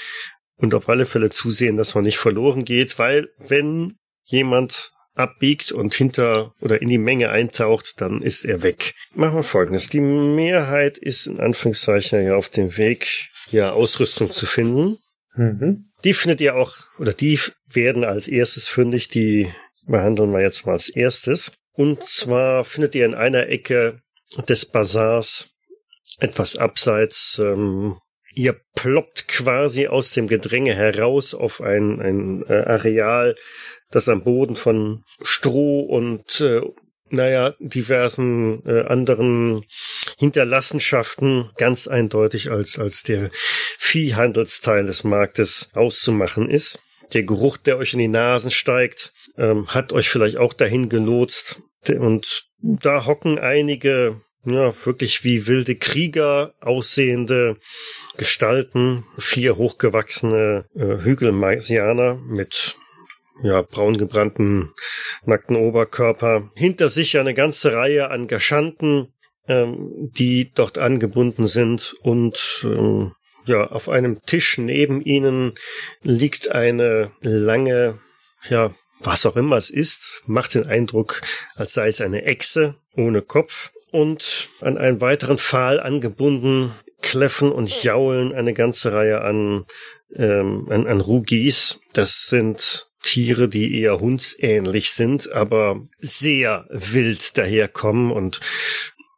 und 0.56 0.74
auf 0.74 0.88
alle 0.88 1.06
Fälle 1.06 1.30
zusehen, 1.30 1.76
dass 1.76 1.94
man 1.94 2.04
nicht 2.04 2.18
verloren 2.18 2.64
geht, 2.64 2.98
weil 2.98 3.28
wenn 3.38 3.98
jemand 4.24 4.93
abbiegt 5.14 5.72
und 5.72 5.94
hinter 5.94 6.54
oder 6.60 6.82
in 6.82 6.88
die 6.88 6.98
Menge 6.98 7.30
eintaucht, 7.30 8.00
dann 8.00 8.20
ist 8.20 8.44
er 8.44 8.62
weg. 8.62 8.94
Machen 9.14 9.36
wir 9.36 9.42
folgendes. 9.42 9.88
Die 9.88 10.00
Mehrheit 10.00 10.98
ist 10.98 11.26
in 11.26 11.40
Anführungszeichen 11.40 12.24
ja 12.24 12.34
auf 12.36 12.48
dem 12.48 12.76
Weg, 12.76 13.28
ja, 13.50 13.72
Ausrüstung 13.72 14.30
zu 14.30 14.46
finden. 14.46 14.98
Mhm. 15.36 15.90
Die 16.04 16.14
findet 16.14 16.40
ihr 16.40 16.56
auch, 16.56 16.74
oder 16.98 17.12
die 17.12 17.38
werden 17.66 18.04
als 18.04 18.28
erstes 18.28 18.68
fündig, 18.68 19.08
die 19.08 19.48
behandeln 19.86 20.32
wir 20.32 20.40
jetzt 20.40 20.66
mal 20.66 20.72
als 20.72 20.88
erstes. 20.88 21.52
Und 21.72 22.04
zwar 22.04 22.64
findet 22.64 22.94
ihr 22.94 23.04
in 23.04 23.14
einer 23.14 23.48
Ecke 23.48 24.00
des 24.48 24.66
Bazars 24.66 25.50
etwas 26.20 26.56
abseits 26.56 27.38
ähm, 27.38 27.96
ihr 28.34 28.60
ploppt 28.74 29.28
quasi 29.28 29.86
aus 29.86 30.10
dem 30.10 30.26
Gedränge 30.26 30.74
heraus 30.74 31.34
auf 31.34 31.60
ein, 31.60 32.00
ein 32.00 32.44
äh, 32.48 32.64
Areal, 32.66 33.36
das 33.90 34.08
am 34.08 34.24
Boden 34.24 34.56
von 34.56 35.04
Stroh 35.22 35.80
und 35.80 36.40
äh, 36.40 36.62
naja, 37.10 37.54
diversen 37.60 38.64
äh, 38.66 38.82
anderen 38.82 39.64
Hinterlassenschaften 40.18 41.50
ganz 41.56 41.86
eindeutig 41.86 42.50
als, 42.50 42.78
als 42.78 43.02
der 43.02 43.30
Viehhandelsteil 43.78 44.86
des 44.86 45.04
Marktes 45.04 45.70
auszumachen 45.74 46.50
ist. 46.50 46.80
Der 47.12 47.22
Geruch, 47.22 47.56
der 47.56 47.78
euch 47.78 47.92
in 47.92 47.98
die 48.00 48.08
Nasen 48.08 48.50
steigt, 48.50 49.12
ähm, 49.36 49.68
hat 49.68 49.92
euch 49.92 50.08
vielleicht 50.08 50.38
auch 50.38 50.52
dahin 50.52 50.88
gelotst. 50.88 51.60
Und 51.86 52.46
da 52.60 53.04
hocken 53.04 53.38
einige 53.38 54.20
ja, 54.46 54.72
wirklich 54.84 55.24
wie 55.24 55.46
wilde 55.46 55.76
Krieger 55.76 56.54
aussehende 56.60 57.56
Gestalten, 58.16 59.04
vier 59.18 59.56
hochgewachsene 59.56 60.66
äh, 60.74 61.02
Hügelmarsianer 61.02 62.16
mit 62.16 62.76
ja, 63.42 63.62
braun 63.62 63.96
gebrannten, 63.96 64.70
nackten 65.24 65.56
Oberkörper. 65.56 66.50
Hinter 66.54 66.88
sich 66.88 67.18
eine 67.18 67.34
ganze 67.34 67.72
Reihe 67.72 68.10
an 68.10 68.26
Geschanten, 68.26 69.12
ähm, 69.48 70.10
die 70.16 70.52
dort 70.54 70.78
angebunden 70.78 71.46
sind 71.46 71.94
und 72.02 72.64
ähm, 72.64 73.12
ja, 73.46 73.66
auf 73.66 73.88
einem 73.88 74.22
Tisch 74.22 74.58
neben 74.58 75.02
ihnen 75.02 75.52
liegt 76.02 76.50
eine 76.50 77.10
lange, 77.20 77.98
ja, 78.48 78.74
was 79.00 79.26
auch 79.26 79.36
immer 79.36 79.56
es 79.56 79.68
ist, 79.68 80.22
macht 80.26 80.54
den 80.54 80.66
Eindruck, 80.66 81.20
als 81.54 81.74
sei 81.74 81.88
es 81.88 82.00
eine 82.00 82.24
Echse 82.24 82.76
ohne 82.96 83.20
Kopf 83.20 83.72
und 83.90 84.48
an 84.60 84.78
einen 84.78 85.00
weiteren 85.00 85.36
Pfahl 85.36 85.78
angebunden 85.78 86.72
kläffen 87.02 87.52
und 87.52 87.82
jaulen 87.82 88.32
eine 88.32 88.54
ganze 88.54 88.92
Reihe 88.92 89.20
an, 89.20 89.66
ähm, 90.16 90.66
an, 90.70 90.86
an 90.86 91.00
Rugis. 91.02 91.80
Das 91.92 92.28
sind 92.28 92.88
Tiere, 93.04 93.48
die 93.48 93.80
eher 93.80 94.00
hundsähnlich 94.00 94.92
sind, 94.92 95.32
aber 95.32 95.86
sehr 96.00 96.66
wild 96.70 97.36
daherkommen 97.38 98.10
und 98.10 98.40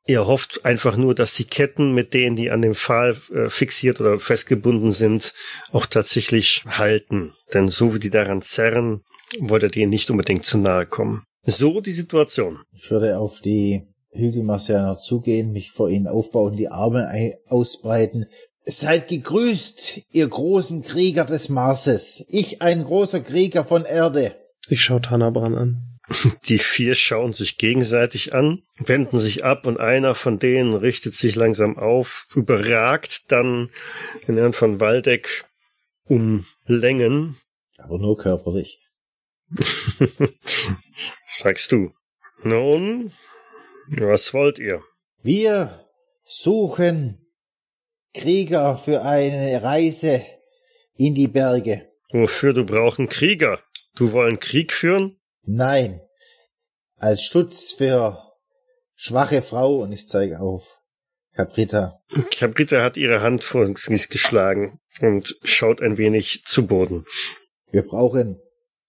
Ihr 0.08 0.24
hofft 0.24 0.64
einfach 0.64 0.96
nur, 0.96 1.16
dass 1.16 1.34
die 1.34 1.46
Ketten, 1.46 1.92
mit 1.92 2.14
denen 2.14 2.36
die 2.36 2.52
an 2.52 2.62
dem 2.62 2.76
Pfahl 2.76 3.16
äh, 3.34 3.48
fixiert 3.48 4.00
oder 4.00 4.20
festgebunden 4.20 4.92
sind, 4.92 5.34
auch 5.72 5.84
tatsächlich 5.84 6.62
halten. 6.64 7.32
Denn 7.52 7.68
so 7.68 7.92
wie 7.92 7.98
die 7.98 8.10
daran 8.10 8.40
zerren, 8.40 9.02
wollt 9.40 9.64
ihr 9.64 9.68
denen 9.68 9.90
nicht 9.90 10.08
unbedingt 10.08 10.44
zu 10.44 10.58
nahe 10.58 10.86
kommen. 10.86 11.24
So 11.42 11.80
die 11.80 11.92
Situation. 11.92 12.60
Ich 12.72 12.88
würde 12.90 13.18
auf 13.18 13.40
die 13.40 13.82
Hügelmarsianer 14.12 14.96
zugehen, 14.96 15.50
mich 15.50 15.72
vor 15.72 15.90
ihnen 15.90 16.06
aufbauen, 16.06 16.56
die 16.56 16.68
Arme 16.68 17.08
ausbreiten. 17.48 18.26
Seid 18.68 19.06
gegrüßt, 19.06 20.00
ihr 20.10 20.26
großen 20.26 20.82
Krieger 20.82 21.24
des 21.24 21.48
Marses. 21.48 22.26
Ich 22.28 22.62
ein 22.62 22.82
großer 22.82 23.20
Krieger 23.20 23.64
von 23.64 23.84
Erde. 23.84 24.34
Ich 24.68 24.82
schau 24.82 24.98
Tanabran 24.98 25.54
an. 25.54 26.00
Die 26.48 26.58
vier 26.58 26.96
schauen 26.96 27.32
sich 27.32 27.58
gegenseitig 27.58 28.34
an, 28.34 28.64
wenden 28.78 29.20
sich 29.20 29.44
ab 29.44 29.68
und 29.68 29.78
einer 29.78 30.16
von 30.16 30.40
denen 30.40 30.74
richtet 30.74 31.14
sich 31.14 31.36
langsam 31.36 31.78
auf, 31.78 32.26
überragt 32.34 33.30
dann 33.30 33.70
den 34.26 34.36
Herrn 34.36 34.52
von 34.52 34.80
Waldeck 34.80 35.44
um 36.06 36.44
Längen. 36.64 37.36
Aber 37.78 37.98
nur 37.98 38.18
körperlich. 38.18 38.80
Sagst 41.28 41.70
du. 41.70 41.92
Nun, 42.42 43.12
was 43.86 44.34
wollt 44.34 44.58
ihr? 44.58 44.82
Wir 45.22 45.86
suchen 46.24 47.25
Krieger 48.16 48.78
für 48.78 49.02
eine 49.02 49.62
Reise 49.62 50.22
in 50.94 51.14
die 51.14 51.28
Berge. 51.28 51.92
Wofür 52.10 52.54
du 52.54 52.64
brauchen 52.64 53.08
Krieger? 53.08 53.60
Du 53.94 54.12
wollen 54.12 54.40
Krieg 54.40 54.72
führen? 54.72 55.18
Nein. 55.42 56.00
Als 56.96 57.22
Schutz 57.22 57.72
für 57.72 58.18
schwache 58.94 59.42
Frau 59.42 59.82
und 59.82 59.92
ich 59.92 60.08
zeige 60.08 60.40
auf 60.40 60.80
Caprita. 61.34 62.00
Caprita 62.30 62.82
hat 62.82 62.96
ihre 62.96 63.20
Hand 63.20 63.44
vor 63.44 63.66
Gesicht 63.66 64.08
geschlagen 64.08 64.80
und 65.02 65.36
schaut 65.44 65.82
ein 65.82 65.98
wenig 65.98 66.42
zu 66.46 66.66
Boden. 66.66 67.04
Wir 67.70 67.82
brauchen 67.82 68.40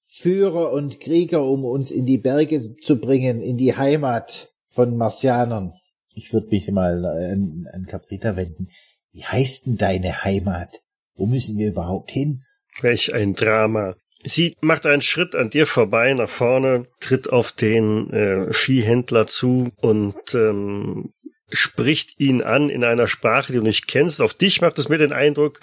Führer 0.06 0.72
und 0.72 1.02
Krieger, 1.02 1.44
um 1.44 1.66
uns 1.66 1.92
in 1.92 2.06
die 2.06 2.18
Berge 2.18 2.78
zu 2.78 3.02
bringen, 3.02 3.42
in 3.42 3.58
die 3.58 3.76
Heimat 3.76 4.54
von 4.68 4.96
Marsianern. 4.96 5.74
Ich 6.14 6.32
würde 6.32 6.48
mich 6.48 6.72
mal 6.72 7.06
an, 7.06 7.66
an 7.74 7.86
Caprita 7.86 8.38
wenden. 8.38 8.70
Wie 9.18 9.26
heißt 9.26 9.66
denn 9.66 9.78
deine 9.78 10.24
Heimat? 10.24 10.84
Wo 11.16 11.26
müssen 11.26 11.58
wir 11.58 11.70
überhaupt 11.70 12.12
hin? 12.12 12.44
Welch 12.82 13.16
ein 13.16 13.34
Drama. 13.34 13.96
Sie 14.24 14.56
macht 14.62 14.86
einen 14.86 15.02
Schritt 15.02 15.34
an 15.34 15.50
dir 15.50 15.66
vorbei 15.66 16.14
nach 16.14 16.30
vorne, 16.30 16.86
tritt 17.00 17.28
auf 17.28 17.52
den 17.52 18.12
äh, 18.12 18.54
Viehhändler 18.54 19.26
zu 19.26 19.72
und 19.78 20.36
ähm, 20.36 21.14
spricht 21.50 22.20
ihn 22.20 22.44
an 22.44 22.70
in 22.70 22.84
einer 22.84 23.08
Sprache, 23.08 23.54
die 23.54 23.58
du 23.58 23.64
nicht 23.64 23.88
kennst. 23.88 24.22
Auf 24.22 24.36
dich 24.36 24.62
macht 24.62 24.78
es 24.78 24.88
mir 24.88 25.00
den 25.00 25.14
Eindruck, 25.14 25.62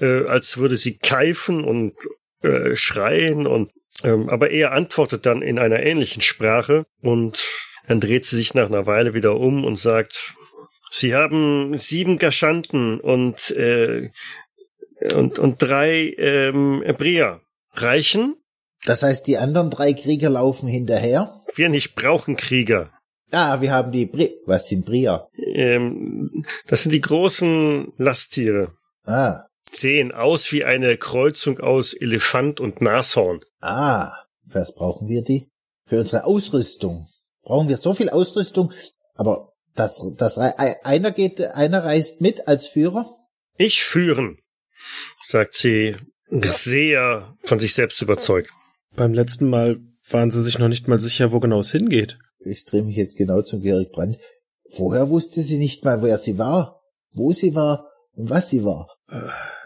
äh, 0.00 0.24
als 0.24 0.58
würde 0.58 0.76
sie 0.76 0.98
keifen 0.98 1.62
und 1.62 1.92
äh, 2.42 2.74
schreien 2.74 3.46
und 3.46 3.70
ähm, 4.02 4.28
aber 4.28 4.50
er 4.50 4.72
antwortet 4.72 5.26
dann 5.26 5.42
in 5.42 5.60
einer 5.60 5.80
ähnlichen 5.80 6.22
Sprache 6.22 6.86
und 7.02 7.38
dann 7.86 8.00
dreht 8.00 8.24
sie 8.24 8.36
sich 8.36 8.54
nach 8.54 8.66
einer 8.66 8.86
Weile 8.86 9.14
wieder 9.14 9.36
um 9.36 9.64
und 9.64 9.78
sagt, 9.78 10.34
Sie 10.90 11.14
haben 11.14 11.76
sieben 11.76 12.18
Gaschanten 12.18 13.00
und, 13.00 13.50
äh, 13.52 14.10
und, 15.14 15.38
und 15.38 15.62
drei 15.62 16.14
ähm, 16.18 16.84
Brier. 16.96 17.40
Reichen? 17.72 18.36
Das 18.84 19.02
heißt, 19.02 19.26
die 19.26 19.38
anderen 19.38 19.70
drei 19.70 19.92
Krieger 19.92 20.30
laufen 20.30 20.68
hinterher? 20.68 21.34
Wir 21.54 21.68
nicht 21.68 21.94
brauchen 21.94 22.36
Krieger. 22.36 22.90
Ah, 23.32 23.60
wir 23.60 23.72
haben 23.72 23.90
die 23.90 24.06
Bri 24.06 24.36
Was 24.46 24.68
sind 24.68 24.86
Brier? 24.86 25.28
Ähm, 25.36 26.44
das 26.66 26.84
sind 26.84 26.92
die 26.92 27.00
großen 27.00 27.92
Lasttiere. 27.96 28.72
Ah. 29.04 29.46
Sehen 29.70 30.12
aus 30.12 30.52
wie 30.52 30.64
eine 30.64 30.96
Kreuzung 30.96 31.58
aus 31.58 31.92
Elefant 31.92 32.60
und 32.60 32.80
Nashorn. 32.80 33.40
Ah, 33.60 34.12
was 34.44 34.74
brauchen 34.74 35.08
wir 35.08 35.22
die? 35.22 35.50
Für 35.86 35.98
unsere 35.98 36.24
Ausrüstung 36.24 37.08
brauchen 37.42 37.68
wir 37.68 37.76
so 37.76 37.94
viel 37.94 38.10
Ausrüstung, 38.10 38.72
aber 39.14 39.52
das, 39.76 40.02
das, 40.16 40.38
einer 40.38 41.10
geht, 41.10 41.40
einer 41.40 41.84
reist 41.84 42.20
mit 42.20 42.48
als 42.48 42.66
Führer? 42.66 43.06
Ich 43.56 43.82
führen, 43.84 44.38
sagt 45.22 45.54
sie, 45.54 45.96
sehr 46.30 47.36
von 47.44 47.58
sich 47.58 47.74
selbst 47.74 48.00
überzeugt. 48.02 48.50
Beim 48.94 49.14
letzten 49.14 49.48
Mal 49.48 49.78
waren 50.10 50.30
sie 50.30 50.42
sich 50.42 50.58
noch 50.58 50.68
nicht 50.68 50.88
mal 50.88 51.00
sicher, 51.00 51.32
wo 51.32 51.40
genau 51.40 51.60
es 51.60 51.70
hingeht. 51.70 52.18
Ich 52.38 52.64
drehe 52.64 52.82
mich 52.82 52.96
jetzt 52.96 53.16
genau 53.16 53.42
zum 53.42 53.60
Georg 53.60 53.90
Brandt. 53.92 54.18
Vorher 54.70 55.08
wusste 55.10 55.42
sie 55.42 55.58
nicht 55.58 55.84
mal, 55.84 56.02
wer 56.02 56.18
sie 56.18 56.38
war, 56.38 56.80
wo 57.12 57.32
sie 57.32 57.54
war 57.54 57.90
und 58.12 58.30
was 58.30 58.48
sie 58.48 58.64
war. 58.64 58.88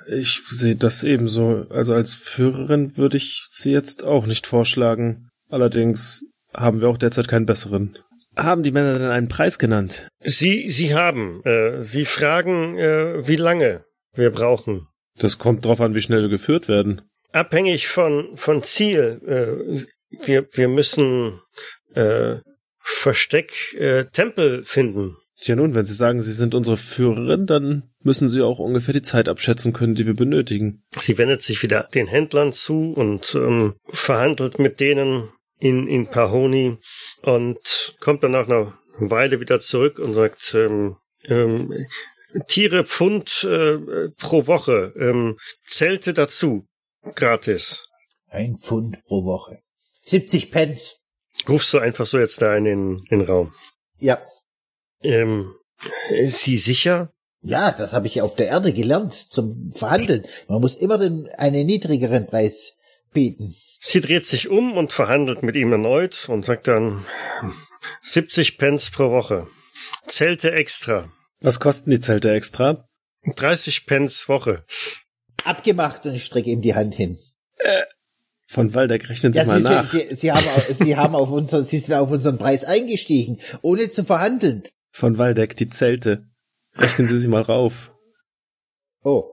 Ich 0.08 0.42
sehe 0.46 0.76
das 0.76 1.04
ebenso. 1.04 1.66
Also 1.70 1.94
als 1.94 2.14
Führerin 2.14 2.96
würde 2.96 3.16
ich 3.16 3.46
sie 3.50 3.72
jetzt 3.72 4.04
auch 4.04 4.26
nicht 4.26 4.46
vorschlagen. 4.46 5.28
Allerdings 5.48 6.24
haben 6.52 6.80
wir 6.80 6.88
auch 6.88 6.98
derzeit 6.98 7.28
keinen 7.28 7.46
besseren. 7.46 7.98
Haben 8.36 8.62
die 8.62 8.70
Männer 8.70 8.98
denn 8.98 9.10
einen 9.10 9.28
Preis 9.28 9.58
genannt? 9.58 10.08
Sie, 10.22 10.68
sie 10.68 10.94
haben. 10.94 11.42
Äh, 11.44 11.82
sie 11.82 12.04
fragen, 12.04 12.78
äh, 12.78 13.26
wie 13.26 13.36
lange 13.36 13.84
wir 14.14 14.30
brauchen. 14.30 14.86
Das 15.18 15.38
kommt 15.38 15.64
drauf 15.64 15.80
an, 15.80 15.94
wie 15.94 16.00
schnell 16.00 16.22
wir 16.22 16.28
geführt 16.28 16.68
werden. 16.68 17.02
Abhängig 17.32 17.88
von, 17.88 18.36
von 18.36 18.62
Ziel. 18.62 19.20
Äh, 19.26 20.26
wir, 20.26 20.46
wir 20.52 20.68
müssen 20.68 21.40
äh, 21.94 22.36
Versteck 22.78 23.74
äh, 23.74 24.06
Tempel 24.06 24.64
finden. 24.64 25.16
Tja 25.36 25.56
nun, 25.56 25.74
wenn 25.74 25.86
Sie 25.86 25.94
sagen, 25.94 26.20
Sie 26.20 26.32
sind 26.32 26.54
unsere 26.54 26.76
Führerin, 26.76 27.46
dann 27.46 27.90
müssen 28.02 28.28
Sie 28.28 28.42
auch 28.42 28.58
ungefähr 28.58 28.92
die 28.92 29.02
Zeit 29.02 29.28
abschätzen 29.28 29.72
können, 29.72 29.94
die 29.94 30.04
wir 30.04 30.14
benötigen. 30.14 30.82
Sie 30.98 31.16
wendet 31.16 31.42
sich 31.42 31.62
wieder 31.62 31.88
den 31.94 32.06
Händlern 32.06 32.52
zu 32.52 32.92
und 32.92 33.34
ähm, 33.34 33.74
verhandelt 33.88 34.58
mit 34.58 34.80
denen 34.80 35.30
in, 35.60 35.86
in 35.86 36.06
Pahoni 36.06 36.78
und 37.22 37.96
kommt 38.00 38.22
dann 38.22 38.32
nach 38.32 38.46
einer 38.46 38.78
Weile 38.98 39.40
wieder 39.40 39.60
zurück 39.60 39.98
und 39.98 40.14
sagt, 40.14 40.54
ähm, 40.54 40.96
ähm, 41.24 41.86
Tiere 42.46 42.84
Pfund 42.84 43.44
äh, 43.44 44.10
pro 44.18 44.46
Woche, 44.46 44.92
ähm, 44.96 45.38
Zelte 45.66 46.12
dazu, 46.12 46.66
gratis. 47.14 47.82
Ein 48.28 48.58
Pfund 48.58 49.04
pro 49.06 49.24
Woche. 49.24 49.58
70 50.02 50.50
Pence. 50.50 50.96
Rufst 51.48 51.72
du 51.74 51.78
einfach 51.78 52.06
so 52.06 52.18
jetzt 52.18 52.40
da 52.42 52.56
in 52.56 52.64
den, 52.64 52.96
in 53.10 53.20
den 53.20 53.22
Raum. 53.22 53.54
Ja. 53.98 54.22
Ähm, 55.02 55.54
ist 56.10 56.42
sie 56.42 56.58
sicher? 56.58 57.12
Ja, 57.42 57.72
das 57.72 57.92
habe 57.92 58.06
ich 58.06 58.20
auf 58.20 58.34
der 58.34 58.48
Erde 58.48 58.72
gelernt 58.72 59.12
zum 59.12 59.72
Verhandeln. 59.72 60.24
Man 60.48 60.60
muss 60.60 60.76
immer 60.76 60.98
den, 60.98 61.28
einen 61.38 61.66
niedrigeren 61.66 62.26
Preis 62.26 62.76
bieten. 63.12 63.54
Sie 63.80 64.00
dreht 64.02 64.26
sich 64.26 64.48
um 64.48 64.76
und 64.76 64.92
verhandelt 64.92 65.42
mit 65.42 65.56
ihm 65.56 65.72
erneut 65.72 66.28
und 66.28 66.44
sagt 66.44 66.68
dann 66.68 67.06
70 68.02 68.58
Pence 68.58 68.90
pro 68.90 69.10
Woche. 69.10 69.46
Zelte 70.06 70.52
extra. 70.52 71.10
Was 71.40 71.60
kosten 71.60 71.90
die 71.90 72.00
Zelte 72.00 72.30
extra? 72.30 72.86
30 73.24 73.86
Pence 73.86 74.28
Woche. 74.28 74.64
Abgemacht 75.44 76.04
und 76.04 76.14
ich 76.14 76.24
strecke 76.24 76.50
ihm 76.50 76.60
die 76.60 76.74
Hand 76.74 76.94
hin. 76.94 77.18
Von 78.48 78.74
Waldeck 78.74 79.08
rechnen 79.08 79.32
Sie 79.32 79.38
Ja, 79.38 79.46
mal 79.46 79.60
Sie, 79.60 79.64
nach. 79.64 79.88
Sie, 79.88 80.14
Sie, 80.14 80.32
haben, 80.32 80.44
Sie 80.68 80.96
haben 80.96 81.14
auf 81.14 81.30
unseren, 81.30 81.64
Sie 81.64 81.78
sind 81.78 81.94
auf 81.94 82.10
unseren 82.10 82.36
Preis 82.36 82.64
eingestiegen, 82.64 83.38
ohne 83.62 83.88
zu 83.88 84.04
verhandeln. 84.04 84.64
Von 84.90 85.16
Waldeck, 85.16 85.56
die 85.56 85.68
Zelte. 85.68 86.26
Rechnen 86.76 87.08
Sie 87.08 87.18
sie 87.18 87.28
mal 87.28 87.42
rauf. 87.42 87.89
Oh. 89.02 89.24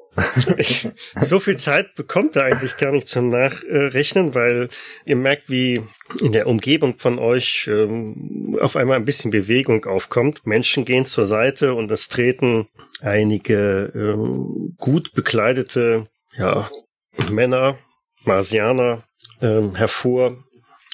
Ich, 0.57 0.89
so 1.22 1.39
viel 1.39 1.57
Zeit 1.57 1.93
bekommt 1.95 2.36
er 2.36 2.45
eigentlich 2.45 2.78
gar 2.78 2.91
nicht 2.91 3.07
zum 3.07 3.28
Nachrechnen, 3.28 4.34
weil 4.34 4.70
ihr 5.05 5.15
merkt, 5.15 5.49
wie 5.49 5.84
in 6.22 6.32
der 6.32 6.47
Umgebung 6.47 6.95
von 6.97 7.20
euch 7.20 7.70
ähm, 7.72 8.57
auf 8.59 8.76
einmal 8.76 8.95
ein 8.95 9.05
bisschen 9.05 9.30
Bewegung 9.30 9.86
aufkommt. 9.86 10.47
Menschen 10.47 10.86
gehen 10.86 11.05
zur 11.05 11.28
Seite 11.28 11.76
und 11.76 11.91
es 11.91 12.07
treten 12.07 12.68
einige 13.01 13.91
ähm, 13.93 14.76
gut 14.78 15.13
bekleidete 15.13 16.07
ja, 16.36 16.70
Männer, 17.30 17.78
Marsianer 18.24 19.03
ähm, 19.41 19.76
hervor 19.76 20.38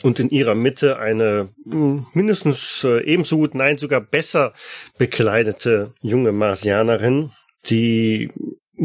und 0.01 0.19
in 0.19 0.29
ihrer 0.29 0.55
Mitte 0.55 0.99
eine 0.99 1.49
mh, 1.65 2.07
mindestens 2.13 2.83
äh, 2.83 3.03
ebenso 3.03 3.37
gut, 3.37 3.55
nein, 3.55 3.77
sogar 3.77 4.01
besser 4.01 4.53
bekleidete 4.97 5.93
junge 6.01 6.31
Marsianerin, 6.31 7.31
die 7.69 8.31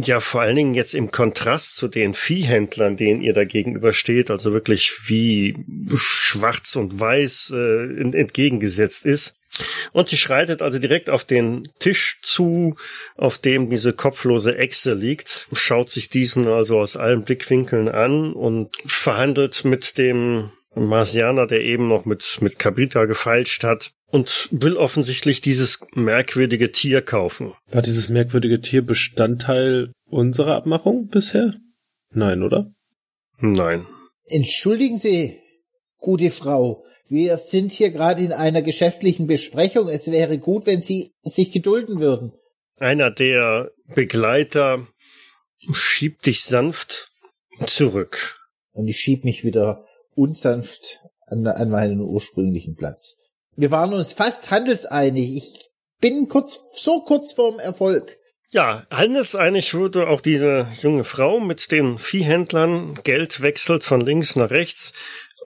ja 0.06 0.20
vor 0.20 0.42
allen 0.42 0.56
Dingen 0.56 0.74
jetzt 0.74 0.94
im 0.94 1.10
Kontrast 1.10 1.76
zu 1.76 1.88
den 1.88 2.14
Viehhändlern, 2.14 2.96
denen 2.96 3.20
ihr 3.22 3.32
da 3.32 3.44
gegenübersteht, 3.44 4.30
also 4.30 4.52
wirklich 4.52 5.08
wie 5.08 5.56
schwarz 5.96 6.76
und 6.76 6.98
weiß 6.98 7.52
äh, 7.54 8.00
ent- 8.00 8.14
entgegengesetzt 8.14 9.04
ist. 9.04 9.34
Und 9.92 10.08
sie 10.08 10.16
schreitet 10.16 10.62
also 10.62 10.78
direkt 10.78 11.10
auf 11.10 11.24
den 11.24 11.68
Tisch 11.78 12.20
zu, 12.22 12.76
auf 13.16 13.38
dem 13.38 13.70
diese 13.70 13.92
kopflose 13.92 14.56
Echse 14.56 14.94
liegt, 14.94 15.48
schaut 15.52 15.90
sich 15.90 16.08
diesen 16.08 16.46
also 16.46 16.78
aus 16.78 16.96
allen 16.96 17.24
Blickwinkeln 17.24 17.88
an 17.88 18.32
und 18.32 18.70
verhandelt 18.84 19.64
mit 19.64 19.98
dem 19.98 20.50
Marsianer, 20.74 21.46
der 21.46 21.62
eben 21.62 21.88
noch 21.88 22.04
mit, 22.04 22.38
mit 22.40 22.58
Cabrita 22.58 23.06
gefeilscht 23.06 23.64
hat 23.64 23.92
und 24.10 24.48
will 24.50 24.76
offensichtlich 24.76 25.40
dieses 25.40 25.80
merkwürdige 25.94 26.72
Tier 26.72 27.02
kaufen. 27.02 27.54
War 27.70 27.82
dieses 27.82 28.08
merkwürdige 28.08 28.60
Tier 28.60 28.82
Bestandteil 28.82 29.92
unserer 30.06 30.56
Abmachung 30.56 31.08
bisher? 31.08 31.54
Nein, 32.10 32.42
oder? 32.42 32.70
Nein. 33.38 33.86
Entschuldigen 34.24 34.96
Sie, 34.96 35.38
gute 35.98 36.30
Frau. 36.30 36.84
Wir 37.08 37.36
sind 37.36 37.72
hier 37.72 37.90
gerade 37.90 38.22
in 38.22 38.32
einer 38.32 38.62
geschäftlichen 38.62 39.26
Besprechung. 39.26 39.88
Es 39.88 40.10
wäre 40.10 40.38
gut, 40.38 40.66
wenn 40.66 40.82
Sie 40.82 41.14
sich 41.22 41.52
gedulden 41.52 42.00
würden. 42.00 42.32
Einer 42.76 43.10
der 43.10 43.70
Begleiter 43.94 44.86
schiebt 45.72 46.26
dich 46.26 46.44
sanft 46.44 47.10
zurück. 47.66 48.38
Und 48.72 48.88
ich 48.88 48.98
schieb 48.98 49.24
mich 49.24 49.44
wieder 49.44 49.84
unsanft 50.14 51.00
an, 51.26 51.46
an 51.46 51.70
meinen 51.70 52.00
ursprünglichen 52.00 52.76
Platz. 52.76 53.16
Wir 53.60 53.72
waren 53.72 53.92
uns 53.92 54.12
fast 54.12 54.52
handelseinig. 54.52 55.36
Ich 55.36 55.70
bin 56.00 56.28
kurz, 56.28 56.80
so 56.80 57.00
kurz 57.00 57.32
vorm 57.32 57.58
Erfolg. 57.58 58.16
Ja, 58.52 58.86
handelseinig 58.88 59.74
wurde 59.74 60.06
auch 60.06 60.20
diese 60.20 60.68
junge 60.80 61.02
Frau 61.02 61.40
mit 61.40 61.72
den 61.72 61.98
Viehhändlern. 61.98 62.94
Geld 63.02 63.40
wechselt 63.42 63.82
von 63.82 64.00
links 64.00 64.36
nach 64.36 64.50
rechts 64.50 64.92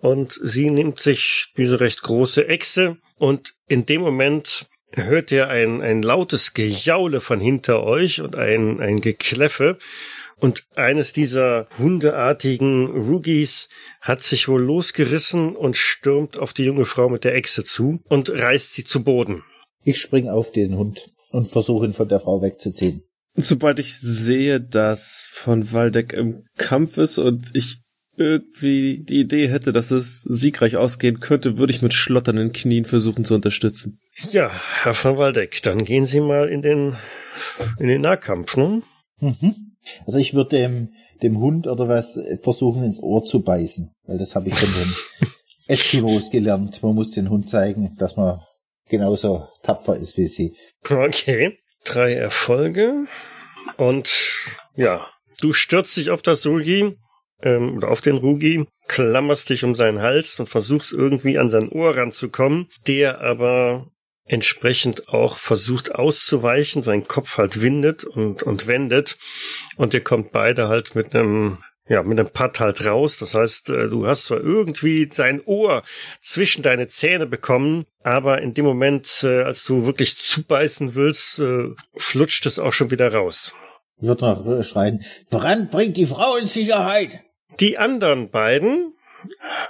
und 0.03 0.39
sie 0.43 0.69
nimmt 0.69 1.01
sich 1.01 1.55
diese 1.57 1.81
recht 1.81 2.03
große 2.03 2.47
Echse 2.49 2.99
und 3.17 3.55
in 3.67 3.87
dem 3.87 4.03
Moment 4.03 4.67
hört 4.93 5.33
ihr 5.33 5.49
ein, 5.49 5.81
ein 5.81 6.03
lautes 6.03 6.53
Gejaule 6.53 7.23
von 7.23 7.41
hinter 7.41 7.83
euch 7.83 8.21
und 8.21 8.37
ein, 8.37 8.79
ein 8.83 9.01
Gekläffe. 9.01 9.79
Und 10.43 10.67
eines 10.75 11.13
dieser 11.13 11.69
hundeartigen 11.79 12.87
Roogies 12.89 13.69
hat 14.01 14.25
sich 14.25 14.49
wohl 14.49 14.61
losgerissen 14.61 15.55
und 15.55 15.77
stürmt 15.77 16.37
auf 16.37 16.53
die 16.53 16.65
junge 16.65 16.85
Frau 16.85 17.09
mit 17.09 17.23
der 17.23 17.37
Echse 17.37 17.63
zu 17.63 18.01
und 18.09 18.29
reißt 18.29 18.73
sie 18.73 18.83
zu 18.83 19.05
Boden. 19.05 19.45
Ich 19.85 20.01
spring 20.01 20.29
auf 20.29 20.51
den 20.51 20.77
Hund 20.77 21.13
und 21.31 21.47
versuche 21.47 21.87
ihn 21.87 21.93
von 21.93 22.09
der 22.09 22.19
Frau 22.19 22.43
wegzuziehen. 22.43 23.05
Sobald 23.37 23.79
ich 23.79 23.97
sehe, 23.97 24.61
dass 24.61 25.29
von 25.31 25.71
Waldeck 25.73 26.13
im 26.13 26.43
Kampf 26.57 26.99
ist 26.99 27.19
und 27.19 27.53
ich 27.55 27.79
irgendwie 28.17 29.05
die 29.09 29.21
Idee 29.21 29.49
hätte, 29.49 29.73
dass 29.73 29.93
es 29.93 30.23
siegreich 30.23 30.77
ausgehen 30.77 31.21
könnte, 31.21 31.57
würde 31.57 31.73
ich 31.73 31.83
mit 31.83 31.95
schlotternden 31.95 32.51
Knien 32.51 32.85
versuchen 32.85 33.25
zu 33.25 33.37
unterstützen. 33.37 34.01
Ja, 34.33 34.51
Herr 34.83 34.97
van 35.05 35.19
Waldeck, 35.19 35.63
dann 35.63 35.85
gehen 35.85 36.05
Sie 36.05 36.21
mal 36.21 36.49
in 36.49 36.63
den, 36.63 36.97
in 37.79 37.87
den 37.87 38.01
Nahkampf, 38.01 38.57
ne? 38.57 38.83
Mhm. 39.21 39.72
Also 40.07 40.19
ich 40.19 40.35
würde 40.35 40.57
dem, 40.57 40.93
dem 41.23 41.39
Hund 41.39 41.67
oder 41.67 41.89
was 41.89 42.19
versuchen 42.41 42.83
ins 42.85 43.03
Ohr 43.03 43.23
zu 43.25 43.43
beißen, 43.43 43.93
weil 44.07 44.19
das 44.19 44.35
habe 44.35 44.49
ich 44.49 44.55
von 44.55 44.73
den 44.73 44.95
Eskimos 45.69 46.31
gelernt. 46.31 46.83
Man 46.83 46.95
muss 46.95 47.13
den 47.13 47.31
Hund 47.31 47.49
zeigen, 47.49 47.95
dass 47.99 48.17
man 48.17 48.41
genauso 48.89 49.49
tapfer 49.63 49.97
ist 49.97 50.17
wie 50.17 50.27
sie. 50.27 50.57
Okay. 50.89 51.59
Drei 51.85 52.15
Erfolge. 52.15 53.07
Und 53.77 54.11
ja, 54.77 55.07
du 55.41 55.53
stürzt 55.53 55.97
dich 55.97 56.11
auf 56.11 56.23
das 56.23 56.47
Rugi, 56.47 56.97
ähm, 57.43 57.77
oder 57.77 57.89
auf 57.89 58.01
den 58.01 58.17
Rugi, 58.17 58.67
klammerst 58.89 59.51
dich 59.51 59.65
um 59.65 59.75
seinen 59.75 60.01
Hals 60.01 60.39
und 60.41 60.49
versuchst 60.49 60.93
irgendwie 60.93 61.39
an 61.39 61.51
sein 61.51 61.69
Ohr 61.69 61.97
ranzukommen, 61.97 62.69
der 62.87 63.21
aber 63.21 63.91
entsprechend 64.25 65.09
auch 65.09 65.37
versucht 65.37 65.95
auszuweichen, 65.95 66.83
seinen 66.83 67.09
Kopf 67.09 67.39
halt 67.39 67.61
windet 67.61 68.05
und, 68.05 68.43
und 68.43 68.67
wendet. 68.67 69.17
Und 69.77 69.95
ihr 69.95 70.03
kommt 70.03 70.33
beide 70.33 70.69
halt 70.69 70.95
mit 70.95 71.15
einem 71.15 71.59
ja, 71.89 72.03
mit 72.03 72.19
einem 72.19 72.31
Putt 72.31 72.61
halt 72.61 72.85
raus. 72.85 73.19
Das 73.19 73.35
heißt, 73.35 73.71
äh, 73.71 73.87
du 73.87 74.07
hast 74.07 74.25
zwar 74.25 74.41
irgendwie 74.41 75.09
sein 75.11 75.41
Ohr 75.45 75.83
zwischen 76.21 76.63
deine 76.63 76.87
Zähne 76.87 77.27
bekommen, 77.27 77.87
aber 78.03 78.41
in 78.41 78.55
dem 78.55 78.65
Moment, 78.65 79.23
äh, 79.25 79.43
als 79.43 79.65
du 79.65 79.85
wirklich 79.85 80.17
zubeißen 80.17 80.95
willst, 80.95 81.41
äh, 81.41 81.71
flutscht 81.97 82.47
es 82.47 82.59
auch 82.59 82.73
schon 82.73 82.91
wieder 82.91 83.13
raus. 83.13 83.55
Ich 84.01 84.09
würde 84.09 84.25
noch 84.25 84.63
schreien, 84.65 85.05
Brand 85.31 85.71
bringt 85.71 85.97
die 85.97 86.07
Frau 86.07 86.37
in 86.37 86.47
Sicherheit. 86.47 87.21
Die 87.61 87.79
anderen 87.79 88.31
beiden 88.31 88.95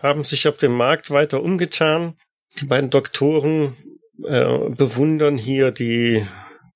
haben 0.02 0.24
sich 0.24 0.48
auf 0.48 0.56
dem 0.56 0.72
Markt 0.72 1.10
weiter 1.10 1.42
umgetan. 1.42 2.16
Die 2.60 2.66
beiden 2.66 2.90
Doktoren 2.90 3.76
äh, 4.24 4.70
bewundern 4.70 5.38
hier 5.38 5.70
die 5.70 6.26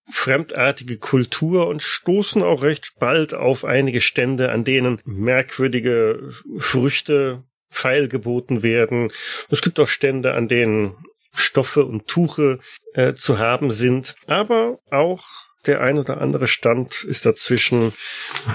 fremdartige 0.09 0.99
Kultur 0.99 1.66
und 1.66 1.82
stoßen 1.82 2.43
auch 2.43 2.62
recht 2.62 2.95
bald 2.99 3.34
auf 3.34 3.64
einige 3.64 4.01
Stände, 4.01 4.53
an 4.53 4.64
denen 4.64 5.01
merkwürdige 5.05 6.30
Früchte 6.59 7.43
feilgeboten 7.68 8.62
werden. 8.62 9.11
Es 9.51 9.62
gibt 9.62 9.80
auch 9.80 9.89
Stände, 9.89 10.34
an 10.34 10.49
denen 10.49 10.95
Stoffe 11.34 11.84
und 11.84 12.07
Tuche 12.07 12.61
äh, 12.95 13.14
zu 13.14 13.39
haben 13.39 13.70
sind, 13.70 14.16
aber 14.26 14.78
auch 14.91 15.24
der 15.66 15.80
ein 15.80 15.99
oder 15.99 16.20
andere 16.20 16.47
Stand 16.47 17.05
ist 17.05 17.26
dazwischen, 17.26 17.93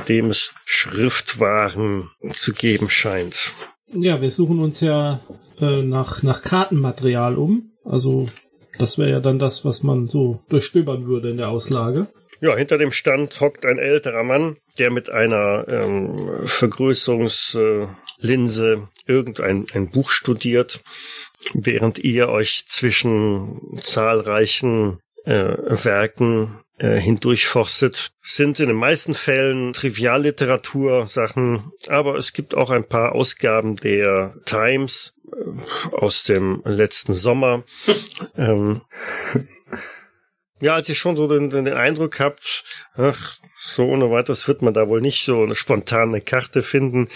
dem 0.07 0.27
es 0.27 0.53
Schriftwaren 0.63 2.09
zu 2.31 2.53
geben 2.53 2.89
scheint. 2.89 3.53
Ja, 3.93 4.21
wir 4.21 4.31
suchen 4.31 4.59
uns 4.59 4.79
ja 4.79 5.19
äh, 5.59 5.83
nach, 5.83 6.23
nach 6.23 6.41
Kartenmaterial 6.41 7.37
um. 7.37 7.73
Also 7.83 8.29
das 8.81 8.97
wäre 8.97 9.11
ja 9.11 9.19
dann 9.19 9.37
das, 9.39 9.63
was 9.63 9.83
man 9.83 10.07
so 10.07 10.41
durchstöbern 10.49 11.05
würde 11.05 11.29
in 11.29 11.37
der 11.37 11.49
Auslage. 11.49 12.07
Ja, 12.41 12.55
hinter 12.55 12.79
dem 12.79 12.91
Stand 12.91 13.39
hockt 13.39 13.65
ein 13.65 13.77
älterer 13.77 14.23
Mann, 14.23 14.57
der 14.79 14.89
mit 14.89 15.11
einer 15.11 15.67
ähm, 15.67 16.31
Vergrößerungslinse 16.45 18.87
irgendein 19.05 19.67
ein 19.73 19.91
Buch 19.91 20.09
studiert. 20.09 20.81
während 21.53 21.99
ihr 21.99 22.29
euch 22.29 22.65
zwischen 22.67 23.77
zahlreichen 23.81 24.99
äh, 25.25 25.55
Werken 25.83 26.59
äh, 26.77 26.97
hindurchforstet, 26.97 28.11
sind 28.21 28.59
in 28.59 28.67
den 28.67 28.77
meisten 28.77 29.13
Fällen 29.13 29.73
Trivialliteratur-Sachen, 29.73 31.71
aber 31.87 32.15
es 32.15 32.33
gibt 32.33 32.55
auch 32.55 32.69
ein 32.69 32.85
paar 32.85 33.13
Ausgaben 33.13 33.75
der 33.75 34.35
Times 34.45 35.13
äh, 35.31 35.95
aus 35.95 36.23
dem 36.23 36.61
letzten 36.65 37.13
Sommer. 37.13 37.63
ähm, 38.37 38.81
ja, 40.59 40.75
als 40.75 40.89
ihr 40.89 40.95
schon 40.95 41.17
so 41.17 41.27
den, 41.27 41.49
den 41.49 41.67
Eindruck 41.67 42.19
habt, 42.19 42.63
ach, 42.95 43.37
so 43.63 43.85
ohne 43.87 44.09
weiteres 44.09 44.47
wird 44.47 44.61
man 44.61 44.73
da 44.73 44.87
wohl 44.87 45.01
nicht 45.01 45.23
so 45.23 45.43
eine 45.43 45.55
spontane 45.55 46.21
Karte 46.21 46.61
finden, 46.61 47.07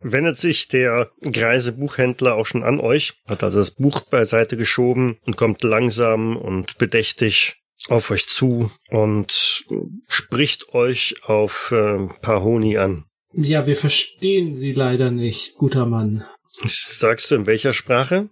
wendet 0.00 0.38
sich 0.38 0.68
der 0.68 1.10
greise 1.22 1.72
Buchhändler 1.72 2.34
auch 2.34 2.46
schon 2.46 2.64
an 2.64 2.80
euch, 2.80 3.14
hat 3.28 3.44
also 3.44 3.58
das 3.58 3.72
Buch 3.72 4.00
beiseite 4.02 4.56
geschoben 4.56 5.18
und 5.26 5.36
kommt 5.36 5.62
langsam 5.62 6.36
und 6.36 6.78
bedächtig 6.78 7.61
auf 7.88 8.10
euch 8.10 8.28
zu 8.28 8.70
und 8.90 9.64
spricht 10.06 10.74
euch 10.74 11.16
auf 11.22 11.72
äh, 11.72 12.06
Pahoni 12.20 12.78
an. 12.78 13.04
Ja, 13.34 13.66
wir 13.66 13.76
verstehen 13.76 14.54
Sie 14.54 14.72
leider 14.72 15.10
nicht, 15.10 15.54
guter 15.56 15.86
Mann. 15.86 16.24
Sagst 16.64 17.30
du 17.30 17.34
in 17.34 17.46
welcher 17.46 17.72
Sprache? 17.72 18.28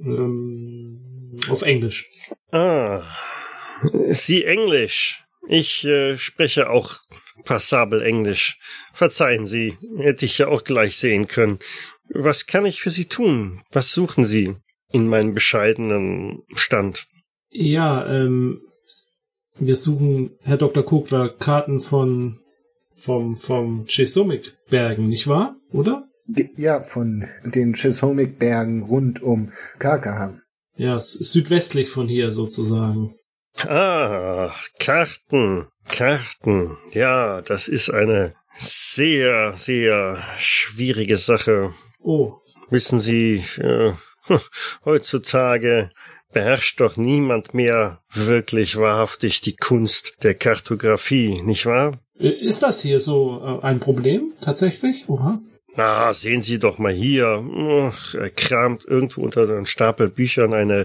Ähm, 0.00 1.38
auf 1.48 1.62
Englisch. 1.62 2.08
Ah, 2.52 3.02
Sie 4.08 4.44
Englisch. 4.44 5.24
Ich 5.48 5.84
äh, 5.84 6.16
spreche 6.16 6.70
auch 6.70 7.00
passabel 7.44 8.02
Englisch. 8.02 8.58
Verzeihen 8.92 9.46
Sie, 9.46 9.76
hätte 9.98 10.24
ich 10.24 10.38
ja 10.38 10.48
auch 10.48 10.64
gleich 10.64 10.96
sehen 10.96 11.28
können. 11.28 11.58
Was 12.08 12.46
kann 12.46 12.66
ich 12.66 12.80
für 12.80 12.90
Sie 12.90 13.06
tun? 13.06 13.62
Was 13.72 13.92
suchen 13.92 14.24
Sie 14.24 14.54
in 14.92 15.08
meinem 15.08 15.34
bescheidenen 15.34 16.42
Stand? 16.54 17.06
Ja, 17.50 18.06
ähm, 18.06 18.60
wir 19.58 19.76
suchen, 19.76 20.30
Herr 20.42 20.56
Dr. 20.56 20.84
Kogler, 20.84 21.28
Karten 21.28 21.80
von 21.80 22.38
vom 22.94 23.36
vom 23.36 23.86
Chesomic 23.86 24.56
Bergen, 24.70 25.08
nicht 25.08 25.28
wahr? 25.28 25.56
Oder? 25.72 26.08
Ja, 26.56 26.82
von 26.82 27.28
den 27.44 27.74
Chesomic 27.74 28.38
Bergen 28.38 28.82
rund 28.82 29.22
um 29.22 29.52
Karkaham. 29.78 30.42
Ja, 30.76 30.98
südwestlich 31.00 31.88
von 31.88 32.08
hier 32.08 32.32
sozusagen. 32.32 33.14
Ah, 33.58 34.54
Karten, 34.78 35.68
Karten. 35.88 36.76
Ja, 36.92 37.40
das 37.42 37.68
ist 37.68 37.90
eine 37.90 38.34
sehr, 38.58 39.54
sehr 39.56 40.22
schwierige 40.38 41.16
Sache. 41.16 41.74
Oh. 42.00 42.34
Wissen 42.68 42.98
Sie, 42.98 43.42
äh, 43.58 43.92
heutzutage 44.84 45.90
beherrscht 46.36 46.82
doch 46.82 46.98
niemand 46.98 47.54
mehr 47.54 48.02
wirklich 48.12 48.76
wahrhaftig 48.76 49.40
die 49.40 49.56
Kunst 49.56 50.18
der 50.22 50.34
Kartografie, 50.34 51.40
nicht 51.40 51.64
wahr? 51.64 51.98
Ist 52.18 52.62
das 52.62 52.82
hier 52.82 53.00
so 53.00 53.40
äh, 53.42 53.64
ein 53.64 53.80
Problem 53.80 54.34
tatsächlich? 54.42 55.08
Oha. 55.08 55.40
Na, 55.76 56.12
sehen 56.12 56.42
Sie 56.42 56.58
doch 56.58 56.76
mal 56.76 56.92
hier. 56.92 57.42
Er 58.12 58.28
kramt 58.28 58.84
irgendwo 58.84 59.22
unter 59.22 59.44
einem 59.44 59.64
Stapel 59.64 60.10
Büchern 60.10 60.52
eine 60.52 60.84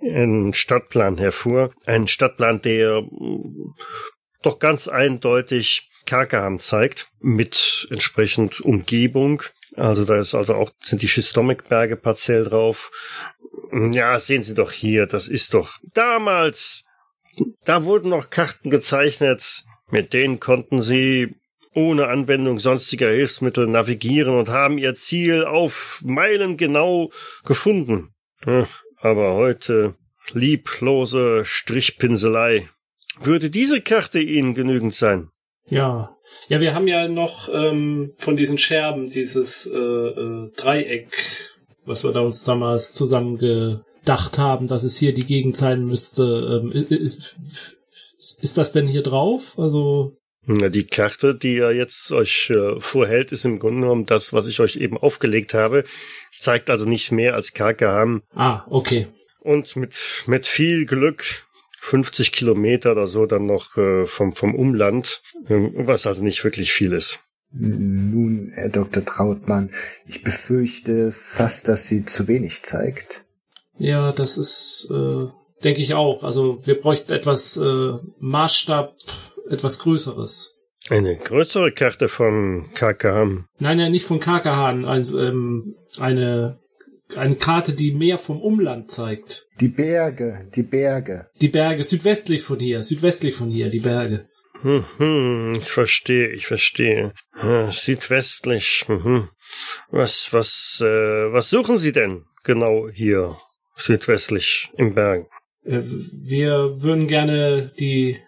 einen 0.00 0.54
Stadtplan 0.54 1.18
hervor. 1.18 1.70
Ein 1.84 2.06
Stadtplan, 2.06 2.62
der 2.62 3.02
doch 4.42 4.60
ganz 4.60 4.86
eindeutig 4.86 5.90
Karkaham 6.06 6.60
zeigt, 6.60 7.08
mit 7.18 7.88
entsprechend 7.90 8.60
Umgebung. 8.60 9.42
Also 9.74 10.04
da 10.04 10.18
ist 10.18 10.36
also 10.36 10.54
auch, 10.54 10.70
sind 10.82 11.02
die 11.02 11.08
Schistomik-Berge 11.08 11.96
partiell 11.96 12.44
drauf. 12.44 12.92
Ja, 13.72 14.18
sehen 14.18 14.42
Sie 14.42 14.54
doch 14.54 14.72
hier, 14.72 15.06
das 15.06 15.28
ist 15.28 15.54
doch 15.54 15.78
damals, 15.92 16.84
da 17.64 17.84
wurden 17.84 18.10
noch 18.10 18.30
Karten 18.30 18.70
gezeichnet, 18.70 19.64
mit 19.90 20.12
denen 20.12 20.40
konnten 20.40 20.80
Sie 20.80 21.34
ohne 21.74 22.08
Anwendung 22.08 22.58
sonstiger 22.58 23.10
Hilfsmittel 23.10 23.66
navigieren 23.66 24.36
und 24.36 24.48
haben 24.48 24.78
ihr 24.78 24.94
Ziel 24.94 25.44
auf 25.44 26.02
Meilen 26.04 26.56
genau 26.56 27.10
gefunden. 27.44 28.14
Aber 29.00 29.34
heute 29.34 29.94
lieblose 30.32 31.44
Strichpinselei. 31.44 32.68
Würde 33.20 33.50
diese 33.50 33.80
Karte 33.80 34.20
Ihnen 34.20 34.54
genügend 34.54 34.94
sein? 34.94 35.30
Ja. 35.66 36.14
Ja, 36.48 36.60
wir 36.60 36.74
haben 36.74 36.88
ja 36.88 37.08
noch 37.08 37.48
ähm, 37.52 38.12
von 38.16 38.36
diesen 38.36 38.58
Scherben 38.58 39.06
dieses 39.06 39.66
äh, 39.66 39.78
äh, 39.78 40.50
Dreieck, 40.56 41.10
was 41.88 42.04
wir 42.04 42.12
da 42.12 42.20
uns 42.20 42.44
damals 42.44 42.92
zusammen 42.92 43.38
gedacht 43.38 44.38
haben, 44.38 44.68
dass 44.68 44.84
es 44.84 44.96
hier 44.96 45.14
die 45.14 45.26
Gegend 45.26 45.56
sein 45.56 45.84
müsste. 45.84 46.22
Ähm, 46.62 46.72
ist, 46.72 47.36
ist 48.40 48.58
das 48.58 48.72
denn 48.72 48.86
hier 48.86 49.02
drauf? 49.02 49.58
Also 49.58 50.18
na, 50.50 50.70
die 50.70 50.86
Karte, 50.86 51.34
die 51.34 51.56
ihr 51.56 51.74
jetzt 51.74 52.10
euch 52.10 52.48
äh, 52.48 52.80
vorhält, 52.80 53.32
ist 53.32 53.44
im 53.44 53.58
Grunde 53.58 53.82
genommen 53.82 54.06
das, 54.06 54.32
was 54.32 54.46
ich 54.46 54.60
euch 54.60 54.76
eben 54.76 54.96
aufgelegt 54.96 55.52
habe. 55.52 55.84
Zeigt 56.38 56.70
also 56.70 56.88
nicht 56.88 57.12
mehr 57.12 57.34
als 57.34 57.52
Karkaham. 57.52 58.22
Ah, 58.34 58.64
okay. 58.70 59.08
Und 59.40 59.76
mit, 59.76 59.94
mit 60.26 60.46
viel 60.46 60.86
Glück 60.86 61.46
50 61.80 62.32
Kilometer 62.32 62.92
oder 62.92 63.06
so 63.06 63.26
dann 63.26 63.44
noch 63.44 63.76
äh, 63.76 64.06
vom, 64.06 64.32
vom 64.32 64.54
Umland, 64.54 65.20
äh, 65.48 65.68
was 65.74 66.06
also 66.06 66.24
nicht 66.24 66.42
wirklich 66.44 66.72
viel 66.72 66.92
ist. 66.92 67.20
Nun, 67.50 68.50
Herr 68.54 68.68
Dr. 68.68 69.04
Trautmann, 69.04 69.70
ich 70.06 70.22
befürchte 70.22 71.12
fast, 71.12 71.68
dass 71.68 71.86
sie 71.86 72.04
zu 72.04 72.28
wenig 72.28 72.62
zeigt. 72.62 73.24
Ja, 73.78 74.12
das 74.12 74.36
ist, 74.36 74.88
äh, 74.90 75.26
denke 75.64 75.80
ich 75.80 75.94
auch. 75.94 76.24
Also 76.24 76.60
wir 76.66 76.80
bräuchten 76.80 77.12
etwas 77.12 77.56
äh, 77.56 77.92
Maßstab, 78.18 78.94
etwas 79.48 79.78
Größeres. 79.78 80.56
Eine 80.90 81.16
größere 81.16 81.72
Karte 81.72 82.08
von 82.08 82.70
Kakahan? 82.74 83.46
Nein, 83.58 83.78
nein, 83.78 83.92
nicht 83.92 84.06
von 84.06 84.20
Kakahan. 84.20 84.84
Also 84.84 85.18
ähm, 85.18 85.76
eine 85.98 86.58
eine 87.16 87.36
Karte, 87.36 87.72
die 87.72 87.92
mehr 87.92 88.18
vom 88.18 88.40
Umland 88.40 88.90
zeigt. 88.90 89.46
Die 89.60 89.68
Berge, 89.68 90.46
die 90.54 90.62
Berge. 90.62 91.28
Die 91.40 91.48
Berge, 91.48 91.82
südwestlich 91.84 92.42
von 92.42 92.58
hier, 92.58 92.82
südwestlich 92.82 93.34
von 93.34 93.50
hier, 93.50 93.70
die 93.70 93.80
Berge. 93.80 94.26
Hm, 94.62 94.84
hm, 94.96 95.52
ich 95.56 95.70
verstehe, 95.70 96.28
ich 96.30 96.46
verstehe. 96.46 97.12
Südwestlich. 97.70 98.84
Hm, 98.86 99.28
was, 99.90 100.32
was, 100.32 100.82
äh, 100.84 101.32
was 101.32 101.50
suchen 101.50 101.78
Sie 101.78 101.92
denn 101.92 102.24
genau 102.44 102.88
hier 102.88 103.36
südwestlich 103.74 104.70
im 104.76 104.94
Berg? 104.94 105.26
Äh, 105.64 105.82
wir 105.82 106.82
würden 106.82 107.08
gerne 107.08 107.72
die 107.78 108.18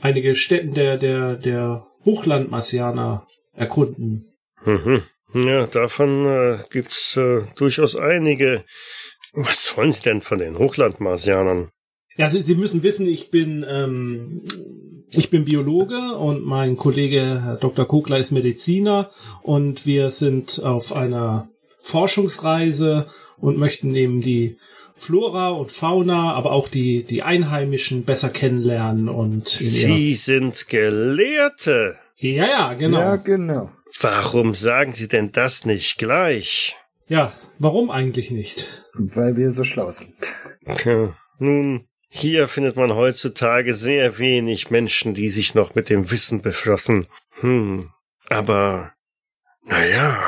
einige 0.00 0.34
Städten 0.34 0.74
der 0.74 0.98
der 0.98 1.36
der 1.36 1.86
Hochlandmarsianer 2.04 3.26
erkunden. 3.52 4.32
Mhm. 4.64 5.02
Ja, 5.34 5.66
davon 5.66 6.26
äh, 6.26 6.58
gibt's 6.70 7.16
äh, 7.16 7.42
durchaus 7.56 7.96
einige. 7.96 8.64
Was 9.32 9.76
wollen 9.76 9.92
Sie 9.92 10.02
denn 10.02 10.22
von 10.22 10.38
den 10.38 10.58
Hochlandmarsianern? 10.58 11.70
Ja, 12.16 12.30
Sie, 12.30 12.40
Sie 12.40 12.54
müssen 12.54 12.82
wissen, 12.82 13.06
ich 13.06 13.30
bin 13.30 13.64
ähm, 13.68 14.42
ich 15.10 15.30
bin 15.30 15.44
Biologe 15.44 16.14
und 16.16 16.44
mein 16.44 16.76
Kollege 16.76 17.42
Herr 17.44 17.56
Dr. 17.56 17.86
Kogler 17.86 18.18
ist 18.18 18.32
Mediziner 18.32 19.10
und 19.42 19.86
wir 19.86 20.10
sind 20.10 20.62
auf 20.62 20.92
einer 20.92 21.48
Forschungsreise 21.78 23.06
und 23.38 23.58
möchten 23.58 23.94
eben 23.94 24.20
die 24.20 24.56
Flora 24.94 25.50
und 25.50 25.70
Fauna, 25.70 26.32
aber 26.32 26.52
auch 26.52 26.68
die, 26.68 27.04
die 27.04 27.22
Einheimischen 27.22 28.04
besser 28.04 28.30
kennenlernen 28.30 29.08
und. 29.08 29.46
Sie 29.46 30.14
sind 30.14 30.68
Gelehrte. 30.68 31.98
Ja, 32.16 32.46
ja, 32.46 32.74
genau. 32.74 32.98
Ja, 32.98 33.16
genau. 33.16 33.70
Warum 34.00 34.54
sagen 34.54 34.92
Sie 34.92 35.06
denn 35.06 35.32
das 35.32 35.66
nicht 35.66 35.98
gleich? 35.98 36.76
Ja, 37.08 37.32
warum 37.58 37.90
eigentlich 37.90 38.30
nicht? 38.30 38.84
Weil 38.94 39.36
wir 39.36 39.50
so 39.50 39.64
schlau 39.64 39.90
sind. 39.90 40.14
Ja, 40.84 41.14
nun, 41.38 41.86
hier 42.08 42.48
findet 42.48 42.76
man 42.76 42.94
heutzutage 42.94 43.74
sehr 43.74 44.18
wenig 44.18 44.70
Menschen, 44.70 45.14
die 45.14 45.28
sich 45.28 45.54
noch 45.54 45.74
mit 45.74 45.90
dem 45.90 46.10
Wissen 46.10 46.42
befassen. 46.42 47.06
Hm, 47.40 47.90
aber, 48.28 48.92
naja, 49.64 50.18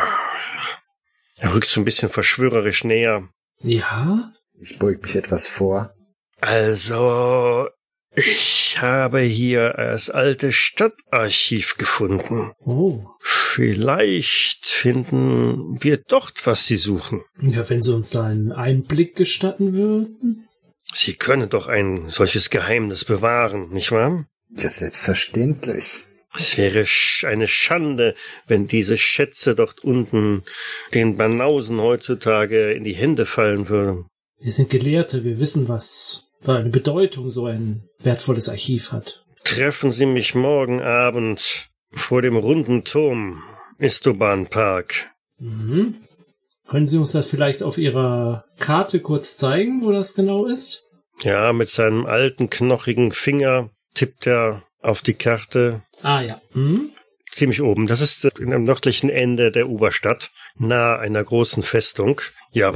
er 1.38 1.54
rückt 1.54 1.70
so 1.70 1.80
ein 1.80 1.84
bisschen 1.84 2.08
verschwörerisch 2.08 2.84
näher. 2.84 3.28
Ja? 3.60 4.32
Ich 4.60 4.78
beug 4.78 5.02
mich 5.02 5.14
etwas 5.14 5.46
vor. 5.46 5.94
Also, 6.40 7.68
ich 8.14 8.78
habe 8.80 9.20
hier 9.20 9.74
das 9.76 10.10
alte 10.10 10.50
Stadtarchiv 10.52 11.76
gefunden. 11.76 12.52
Oh. 12.60 13.06
Vielleicht 13.20 14.66
finden 14.66 15.82
wir 15.82 15.98
dort, 15.98 16.46
was 16.46 16.66
Sie 16.66 16.76
suchen. 16.76 17.22
Ja, 17.40 17.68
wenn 17.70 17.82
Sie 17.82 17.94
uns 17.94 18.10
da 18.10 18.24
einen 18.24 18.52
Einblick 18.52 19.14
gestatten 19.14 19.72
würden. 19.72 20.47
Sie 20.92 21.14
können 21.14 21.48
doch 21.48 21.68
ein 21.68 22.08
solches 22.08 22.50
Geheimnis 22.50 23.04
bewahren, 23.04 23.70
nicht 23.70 23.92
wahr? 23.92 24.26
Ja, 24.56 24.68
selbstverständlich. 24.68 26.04
Es 26.34 26.56
wäre 26.58 26.84
eine 27.26 27.46
Schande, 27.46 28.14
wenn 28.46 28.68
diese 28.68 28.96
Schätze 28.96 29.54
dort 29.54 29.82
unten 29.82 30.42
den 30.94 31.16
Banausen 31.16 31.80
heutzutage 31.80 32.72
in 32.72 32.84
die 32.84 32.94
Hände 32.94 33.26
fallen 33.26 33.68
würden. 33.68 34.06
Wir 34.38 34.52
sind 34.52 34.70
Gelehrte, 34.70 35.24
wir 35.24 35.40
wissen, 35.40 35.68
was 35.68 36.30
für 36.40 36.54
eine 36.54 36.68
Bedeutung 36.68 37.30
so 37.30 37.46
ein 37.46 37.88
wertvolles 37.98 38.48
Archiv 38.48 38.92
hat. 38.92 39.24
Treffen 39.44 39.90
Sie 39.90 40.06
mich 40.06 40.34
morgen 40.34 40.80
Abend 40.80 41.70
vor 41.90 42.22
dem 42.22 42.36
runden 42.36 42.84
Turm, 42.84 43.42
Istoban 43.78 44.46
Park. 44.48 45.10
Mhm. 45.38 46.07
Können 46.68 46.86
Sie 46.86 46.98
uns 46.98 47.12
das 47.12 47.26
vielleicht 47.26 47.62
auf 47.62 47.78
Ihrer 47.78 48.44
Karte 48.58 49.00
kurz 49.00 49.36
zeigen, 49.36 49.82
wo 49.82 49.90
das 49.90 50.14
genau 50.14 50.44
ist? 50.46 50.84
Ja, 51.22 51.52
mit 51.52 51.68
seinem 51.68 52.06
alten, 52.06 52.50
knochigen 52.50 53.10
Finger 53.10 53.70
tippt 53.94 54.26
er 54.26 54.62
auf 54.80 55.02
die 55.02 55.14
Karte 55.14 55.82
Ah 56.02 56.20
ja. 56.20 56.40
Mhm. 56.52 56.90
ziemlich 57.30 57.62
oben. 57.62 57.86
Das 57.86 58.00
ist 58.00 58.24
äh, 58.24 58.30
am 58.52 58.64
nördlichen 58.64 59.10
Ende 59.10 59.50
der 59.50 59.68
Uberstadt, 59.68 60.30
nahe 60.56 60.98
einer 60.98 61.24
großen 61.24 61.62
Festung. 61.62 62.20
Ja, 62.52 62.72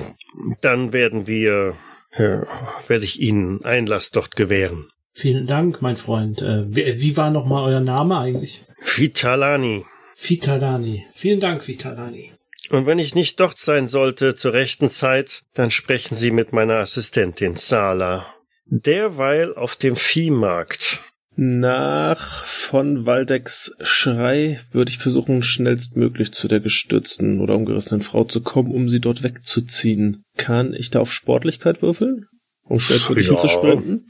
dann 0.61 0.93
werden 0.93 1.27
wir, 1.27 1.77
äh, 2.13 2.41
werde 2.89 3.05
ich 3.05 3.21
Ihnen 3.21 3.65
Einlass 3.65 4.11
dort 4.11 4.37
gewähren. 4.37 4.89
Vielen 5.13 5.47
Dank, 5.47 5.83
mein 5.83 5.97
Freund. 5.97 6.41
Äh, 6.41 6.65
wie, 6.75 7.01
wie 7.01 7.17
war 7.17 7.31
nochmal 7.31 7.65
euer 7.65 7.81
Name 7.81 8.19
eigentlich? 8.19 8.65
Vitalani. 8.97 9.85
Vitalani. 10.17 11.07
Vielen 11.15 11.41
Dank, 11.41 11.67
Vitalani. 11.69 12.33
Und 12.73 12.87
wenn 12.87 12.99
ich 12.99 13.15
nicht 13.15 13.39
dort 13.39 13.59
sein 13.59 13.87
sollte 13.87 14.35
zur 14.35 14.55
rechten 14.55 14.89
Zeit, 14.89 15.43
dann 15.53 15.71
sprechen 15.71 16.15
Sie 16.15 16.31
mit 16.31 16.55
meiner 16.55 16.77
Assistentin 16.79 17.55
Sala. 17.57 18.35
Derweil 18.65 19.55
auf 19.55 19.77
dem 19.77 19.95
Viehmarkt. 19.95 21.05
Nach 21.37 22.47
von 22.47 23.05
Waldecks 23.05 23.73
Schrei 23.83 24.59
würde 24.71 24.91
ich 24.91 24.97
versuchen, 24.97 25.43
schnellstmöglich 25.43 26.33
zu 26.33 26.49
der 26.49 26.61
gestürzten 26.61 27.41
oder 27.41 27.57
umgerissenen 27.57 28.01
Frau 28.01 28.25
zu 28.25 28.41
kommen, 28.41 28.73
um 28.73 28.89
sie 28.89 29.01
dort 29.01 29.23
wegzuziehen. 29.23 30.23
Kann 30.39 30.73
ich 30.73 30.89
da 30.89 31.01
auf 31.01 31.13
Sportlichkeit 31.13 31.83
würfeln? 31.83 32.27
Um 32.65 32.81
schnellstmöglich 32.81 33.29
Ja. 33.29 33.37
zu 33.37 33.49
sprinten? 33.49 34.07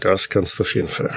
Das 0.00 0.30
kannst 0.30 0.58
du 0.58 0.62
auf 0.62 0.74
jeden 0.74 0.88
Fall. 0.88 1.14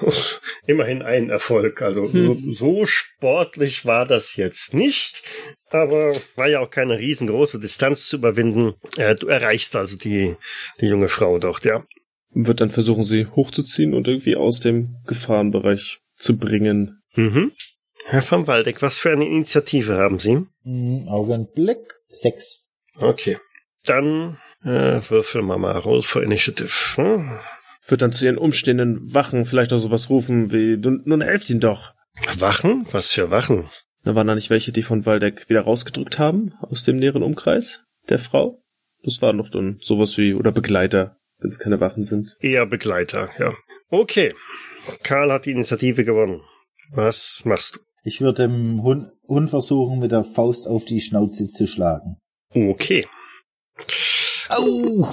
Immerhin 0.66 1.02
ein 1.02 1.30
Erfolg. 1.30 1.82
Also 1.82 2.12
Hm. 2.12 2.52
so 2.52 2.86
sportlich 2.86 3.84
war 3.84 4.06
das 4.06 4.36
jetzt 4.36 4.74
nicht, 4.74 5.22
aber 5.70 6.14
war 6.36 6.48
ja 6.48 6.60
auch 6.60 6.70
keine 6.70 6.98
riesengroße 6.98 7.58
Distanz 7.60 8.08
zu 8.08 8.16
überwinden. 8.16 8.74
Äh, 8.96 9.14
du 9.14 9.26
erreichst 9.26 9.74
also 9.76 9.96
die, 9.96 10.36
die 10.80 10.86
junge 10.86 11.08
Frau 11.08 11.38
dort, 11.38 11.64
ja. 11.64 11.84
Wird 12.30 12.60
dann 12.60 12.70
versuchen, 12.70 13.04
sie 13.04 13.26
hochzuziehen 13.26 13.94
und 13.94 14.06
irgendwie 14.06 14.36
aus 14.36 14.60
dem 14.60 14.96
Gefahrenbereich 15.06 15.98
zu 16.16 16.36
bringen. 16.36 17.00
Mhm. 17.14 17.52
Herr 18.04 18.28
van 18.30 18.46
Waldeck, 18.46 18.80
was 18.82 18.98
für 18.98 19.10
eine 19.10 19.26
Initiative 19.26 19.96
haben 19.96 20.18
Sie? 20.18 20.46
Hm, 20.62 21.08
Augenblick. 21.08 21.78
Sechs. 22.08 22.60
Okay. 22.96 23.38
Dann 23.84 24.38
äh, 24.62 25.00
würfel 25.08 25.42
mal 25.42 25.58
mal 25.58 25.78
Roll 25.78 26.02
for 26.02 26.22
Initiative. 26.22 26.70
Hm? 26.96 27.38
Wird 27.88 28.02
dann 28.02 28.12
zu 28.12 28.26
ihren 28.26 28.38
umstehenden 28.38 29.14
Wachen 29.14 29.44
vielleicht 29.44 29.72
auch 29.72 29.78
sowas 29.78 30.10
rufen 30.10 30.52
wie, 30.52 30.76
nun, 30.76 31.02
nun 31.06 31.22
helft 31.22 31.48
ihn 31.50 31.60
doch. 31.60 31.94
Wachen? 32.38 32.86
Was 32.92 33.12
für 33.12 33.30
Wachen? 33.30 33.70
Da 34.04 34.14
waren 34.14 34.26
da 34.26 34.34
nicht 34.34 34.50
welche, 34.50 34.72
die 34.72 34.82
von 34.82 35.06
Waldeck 35.06 35.48
wieder 35.48 35.62
rausgedrückt 35.62 36.18
haben 36.18 36.52
aus 36.60 36.84
dem 36.84 36.96
näheren 36.96 37.22
Umkreis 37.22 37.84
der 38.08 38.18
Frau? 38.18 38.62
Das 39.02 39.22
waren 39.22 39.38
doch 39.38 39.48
dann 39.48 39.78
sowas 39.80 40.18
wie, 40.18 40.34
oder 40.34 40.52
Begleiter, 40.52 41.16
wenn 41.38 41.50
es 41.50 41.58
keine 41.58 41.80
Wachen 41.80 42.04
sind. 42.04 42.36
Eher 42.40 42.66
Begleiter, 42.66 43.30
ja. 43.38 43.54
Okay. 43.88 44.34
Karl 45.02 45.32
hat 45.32 45.46
die 45.46 45.52
Initiative 45.52 46.04
gewonnen. 46.04 46.42
Was 46.90 47.42
machst 47.44 47.76
du? 47.76 47.80
Ich 48.02 48.20
würde 48.20 48.42
dem 48.48 48.82
Hund, 48.82 49.12
Hund 49.26 49.50
versuchen, 49.50 49.98
mit 49.98 50.12
der 50.12 50.24
Faust 50.24 50.66
auf 50.66 50.84
die 50.84 51.00
Schnauze 51.00 51.46
zu 51.46 51.66
schlagen. 51.66 52.16
Okay. 52.54 53.06
Au! 54.48 55.06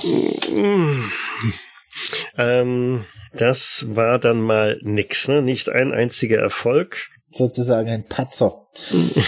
Ähm, 2.38 3.06
das 3.34 3.86
war 3.90 4.20
dann 4.20 4.42
mal 4.42 4.80
nix, 4.82 5.28
ne? 5.28 5.42
Nicht 5.42 5.70
ein 5.70 5.94
einziger 5.94 6.40
Erfolg. 6.40 7.10
Sozusagen 7.32 7.90
ein 7.90 8.06
Patzer. 8.06 8.62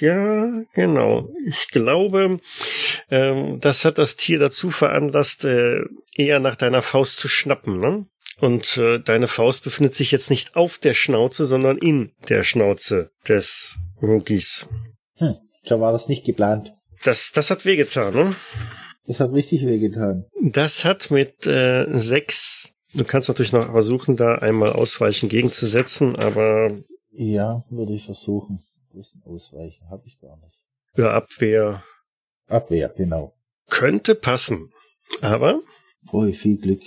Ja, 0.00 0.64
genau. 0.74 1.28
Ich 1.46 1.68
glaube, 1.68 2.40
ähm, 3.10 3.60
das 3.60 3.84
hat 3.84 3.98
das 3.98 4.16
Tier 4.16 4.40
dazu 4.40 4.70
veranlasst, 4.70 5.44
äh, 5.44 5.82
eher 6.16 6.40
nach 6.40 6.56
deiner 6.56 6.82
Faust 6.82 7.18
zu 7.18 7.28
schnappen, 7.28 7.78
ne? 7.78 8.06
Und 8.40 8.76
äh, 8.76 8.98
deine 8.98 9.28
Faust 9.28 9.62
befindet 9.62 9.94
sich 9.94 10.10
jetzt 10.10 10.30
nicht 10.30 10.56
auf 10.56 10.78
der 10.78 10.94
Schnauze, 10.94 11.44
sondern 11.44 11.78
in 11.78 12.12
der 12.28 12.42
Schnauze 12.42 13.10
des 13.28 13.78
Rookies. 14.02 14.68
Hm, 15.16 15.36
so 15.62 15.80
war 15.80 15.92
das 15.92 16.08
nicht 16.08 16.24
geplant. 16.24 16.72
Das, 17.04 17.30
das 17.32 17.50
hat 17.50 17.64
wehgetan, 17.64 18.14
ne? 18.14 18.36
Das 19.08 19.20
hat 19.20 19.32
richtig 19.32 19.64
wehgetan. 19.64 20.26
Das 20.38 20.84
hat 20.84 21.10
mit 21.10 21.46
äh, 21.46 21.86
sechs. 21.96 22.74
Du 22.92 23.04
kannst 23.04 23.28
natürlich 23.30 23.54
noch 23.54 23.72
versuchen, 23.72 24.16
da 24.16 24.34
einmal 24.34 24.70
ausweichen 24.72 25.30
gegenzusetzen, 25.30 26.16
aber 26.16 26.76
Ja, 27.10 27.64
würde 27.70 27.94
ich 27.94 28.04
versuchen. 28.04 28.62
Wo 28.92 29.00
ist 29.00 29.16
Ausweichen? 29.24 29.88
Habe 29.88 30.02
ich 30.06 30.20
gar 30.20 30.36
nicht. 30.36 30.62
für 30.94 31.10
Abwehr 31.10 31.82
Abwehr, 32.48 32.90
genau. 32.94 33.34
könnte 33.70 34.14
passen. 34.14 34.72
Aber 35.22 35.60
Vorher 36.04 36.34
viel 36.34 36.58
Glück. 36.58 36.82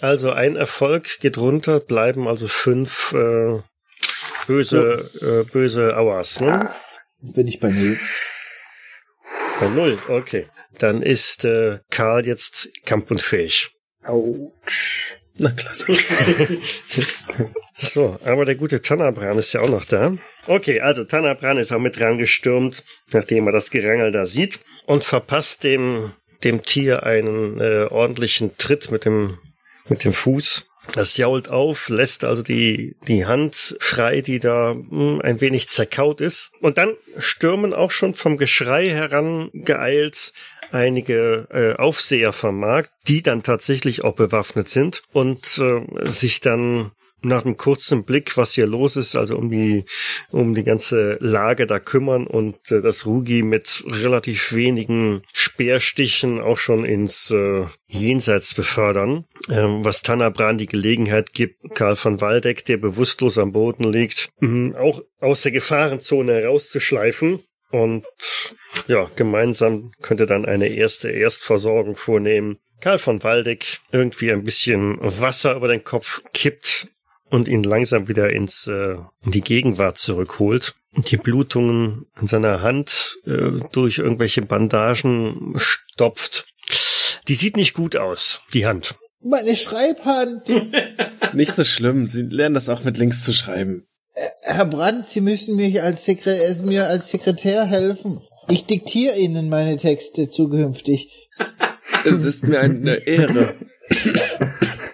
also 0.00 0.30
ein 0.30 0.56
Erfolg 0.56 1.18
geht 1.20 1.36
runter, 1.36 1.80
bleiben 1.80 2.28
also 2.28 2.48
fünf 2.48 3.12
äh, 3.12 3.58
böse 4.46 5.10
äh, 5.20 5.50
böse 5.50 5.98
Auers, 5.98 6.40
ne? 6.40 6.70
Bin 7.20 7.46
ich 7.46 7.60
bei 7.60 7.70
Null. 7.70 7.98
Bei 9.60 9.68
null, 9.68 9.98
okay. 10.08 10.46
Dann 10.78 11.02
ist 11.02 11.44
äh, 11.44 11.78
Karl 11.90 12.26
jetzt 12.26 12.68
kampfunfähig. 12.84 13.70
Autsch. 14.04 15.16
Na 15.38 15.50
klasse. 15.50 15.92
So, 17.78 18.18
aber 18.24 18.46
der 18.46 18.54
gute 18.54 18.80
Tanabran 18.80 19.38
ist 19.38 19.52
ja 19.52 19.60
auch 19.60 19.68
noch 19.68 19.84
da. 19.84 20.16
Okay, 20.46 20.80
also 20.80 21.04
Tanabran 21.04 21.58
ist 21.58 21.72
auch 21.72 21.78
mit 21.78 22.00
rangestürmt, 22.00 22.82
nachdem 23.12 23.46
er 23.46 23.52
das 23.52 23.70
Gerangel 23.70 24.12
da 24.12 24.24
sieht 24.24 24.60
und 24.86 25.04
verpasst 25.04 25.62
dem, 25.62 26.12
dem 26.42 26.62
Tier 26.62 27.02
einen 27.02 27.60
äh, 27.60 27.86
ordentlichen 27.90 28.56
Tritt 28.56 28.90
mit 28.90 29.04
dem, 29.04 29.38
mit 29.88 30.04
dem 30.04 30.14
Fuß. 30.14 30.65
Das 30.92 31.16
jault 31.16 31.48
auf, 31.48 31.88
lässt 31.88 32.24
also 32.24 32.42
die, 32.42 32.96
die 33.06 33.26
Hand 33.26 33.76
frei, 33.80 34.20
die 34.20 34.38
da 34.38 34.74
mh, 34.74 35.22
ein 35.22 35.40
wenig 35.40 35.68
zerkaut 35.68 36.20
ist. 36.20 36.52
Und 36.60 36.78
dann 36.78 36.94
stürmen 37.18 37.74
auch 37.74 37.90
schon 37.90 38.14
vom 38.14 38.36
Geschrei 38.36 38.88
herangeeilt 38.88 40.32
einige 40.72 41.46
äh, 41.50 41.80
Aufseher 41.80 42.32
vom 42.32 42.58
Markt, 42.58 42.90
die 43.06 43.22
dann 43.22 43.42
tatsächlich 43.42 44.04
auch 44.04 44.14
bewaffnet 44.14 44.68
sind 44.68 45.02
und 45.12 45.58
äh, 45.58 46.10
sich 46.10 46.40
dann 46.40 46.92
nach 47.26 47.44
einem 47.44 47.56
kurzen 47.56 48.04
Blick, 48.04 48.36
was 48.36 48.52
hier 48.52 48.66
los 48.66 48.96
ist, 48.96 49.16
also 49.16 49.36
um 49.36 49.50
die 49.50 49.84
um 50.30 50.54
die 50.54 50.64
ganze 50.64 51.18
Lage 51.20 51.66
da 51.66 51.78
kümmern 51.78 52.26
und 52.26 52.70
äh, 52.70 52.80
das 52.80 53.06
Rugi 53.06 53.42
mit 53.42 53.84
relativ 53.86 54.52
wenigen 54.52 55.22
Speerstichen 55.32 56.40
auch 56.40 56.58
schon 56.58 56.84
ins 56.84 57.30
äh, 57.30 57.64
Jenseits 57.88 58.54
befördern, 58.54 59.24
ähm, 59.50 59.84
was 59.84 60.02
Tanabran 60.02 60.58
die 60.58 60.66
Gelegenheit 60.66 61.32
gibt, 61.32 61.74
Karl 61.74 61.96
von 61.96 62.20
Waldeck, 62.20 62.64
der 62.64 62.76
bewusstlos 62.76 63.38
am 63.38 63.52
Boden 63.52 63.84
liegt, 63.92 64.30
mh, 64.40 64.78
auch 64.78 65.02
aus 65.20 65.42
der 65.42 65.52
Gefahrenzone 65.52 66.34
herauszuschleifen 66.34 67.40
und 67.70 68.04
ja, 68.88 69.10
gemeinsam 69.16 69.90
könnte 70.02 70.26
dann 70.26 70.44
eine 70.44 70.68
erste 70.68 71.10
Erstversorgung 71.10 71.96
vornehmen. 71.96 72.58
Karl 72.80 72.98
von 72.98 73.22
Waldeck 73.22 73.80
irgendwie 73.92 74.32
ein 74.32 74.44
bisschen 74.44 74.98
Wasser 75.00 75.56
über 75.56 75.68
den 75.68 75.84
Kopf 75.84 76.22
kippt 76.32 76.88
und 77.30 77.48
ihn 77.48 77.62
langsam 77.62 78.08
wieder 78.08 78.30
ins 78.32 78.66
äh, 78.66 78.96
in 79.24 79.30
die 79.30 79.40
Gegenwart 79.40 79.98
zurückholt. 79.98 80.74
Die 80.96 81.16
Blutungen 81.16 82.06
in 82.20 82.26
seiner 82.26 82.62
Hand 82.62 83.18
äh, 83.26 83.60
durch 83.72 83.98
irgendwelche 83.98 84.42
Bandagen 84.42 85.54
stopft. 85.56 86.46
Die 87.28 87.34
sieht 87.34 87.56
nicht 87.56 87.74
gut 87.74 87.96
aus, 87.96 88.42
die 88.54 88.66
Hand. 88.66 88.94
Meine 89.20 89.56
Schreibhand! 89.56 90.48
Nicht 91.34 91.56
so 91.56 91.64
schlimm. 91.64 92.08
Sie 92.08 92.22
lernen 92.22 92.54
das 92.54 92.68
auch 92.68 92.84
mit 92.84 92.96
links 92.96 93.24
zu 93.24 93.32
schreiben. 93.32 93.86
Herr 94.42 94.66
Brandt, 94.66 95.04
Sie 95.04 95.20
müssen 95.20 95.56
mich 95.56 95.82
als 95.82 96.04
Sekre 96.04 96.36
äh, 96.36 96.54
mir 96.62 96.86
als 96.86 97.10
Sekretär 97.10 97.66
helfen. 97.66 98.20
Ich 98.48 98.64
diktiere 98.64 99.18
Ihnen 99.18 99.48
meine 99.48 99.76
Texte 99.76 100.28
zukünftig. 100.28 101.28
Es 102.04 102.24
ist 102.24 102.46
mir 102.46 102.60
eine 102.60 103.06
Ehre. 103.06 103.56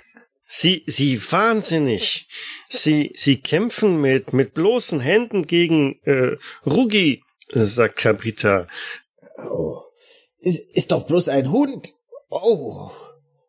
Sie, 0.63 0.85
sie 0.87 1.21
wahnsinnig. 1.33 2.29
Sie, 2.69 3.11
sie 3.17 3.41
kämpfen 3.41 4.01
mit, 4.01 4.33
mit 4.33 4.55
bloßen 4.55 5.01
Händen 5.01 5.49
gegen 5.49 5.99
äh, 6.05 6.37
Rugi, 6.65 7.25
sagt 7.53 7.97
Cabrita. 7.97 8.69
Oh. 9.39 9.81
Ist, 10.39 10.77
ist 10.77 10.93
doch 10.93 11.05
bloß 11.09 11.31
ein 11.31 11.51
Hund. 11.51 11.89
Oh. 12.31 12.93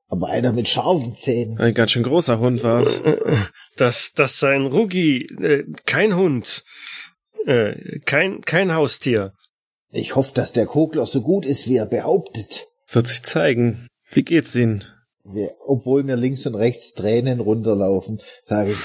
Aber 0.07 0.29
einer 0.29 0.53
mit 0.53 0.67
scharfen 0.67 1.13
Zähnen. 1.13 1.59
Ein 1.59 1.75
ganz 1.75 1.91
schön 1.91 2.01
großer 2.01 2.39
Hund 2.39 2.63
war's. 2.63 2.99
Das, 3.75 4.13
das 4.13 4.39
sein 4.39 4.65
Rugi, 4.65 5.27
äh, 5.39 5.65
kein 5.85 6.15
Hund, 6.15 6.63
äh, 7.45 7.99
kein, 8.05 8.41
kein 8.41 8.73
Haustier. 8.73 9.33
Ich 9.91 10.15
hoffe, 10.15 10.31
dass 10.33 10.51
der 10.51 10.65
Kogler 10.65 11.05
so 11.05 11.21
gut 11.21 11.45
ist, 11.45 11.67
wie 11.67 11.77
er 11.77 11.85
behauptet. 11.85 12.65
Wird 12.87 13.07
sich 13.07 13.21
zeigen. 13.21 13.87
Wie 14.09 14.23
geht's 14.23 14.55
Ihnen? 14.55 14.83
Obwohl 15.65 16.03
mir 16.03 16.15
links 16.15 16.45
und 16.45 16.55
rechts 16.55 16.93
Tränen 16.93 17.39
runterlaufen, 17.39 18.21
sage 18.45 18.71
ich, 18.71 18.77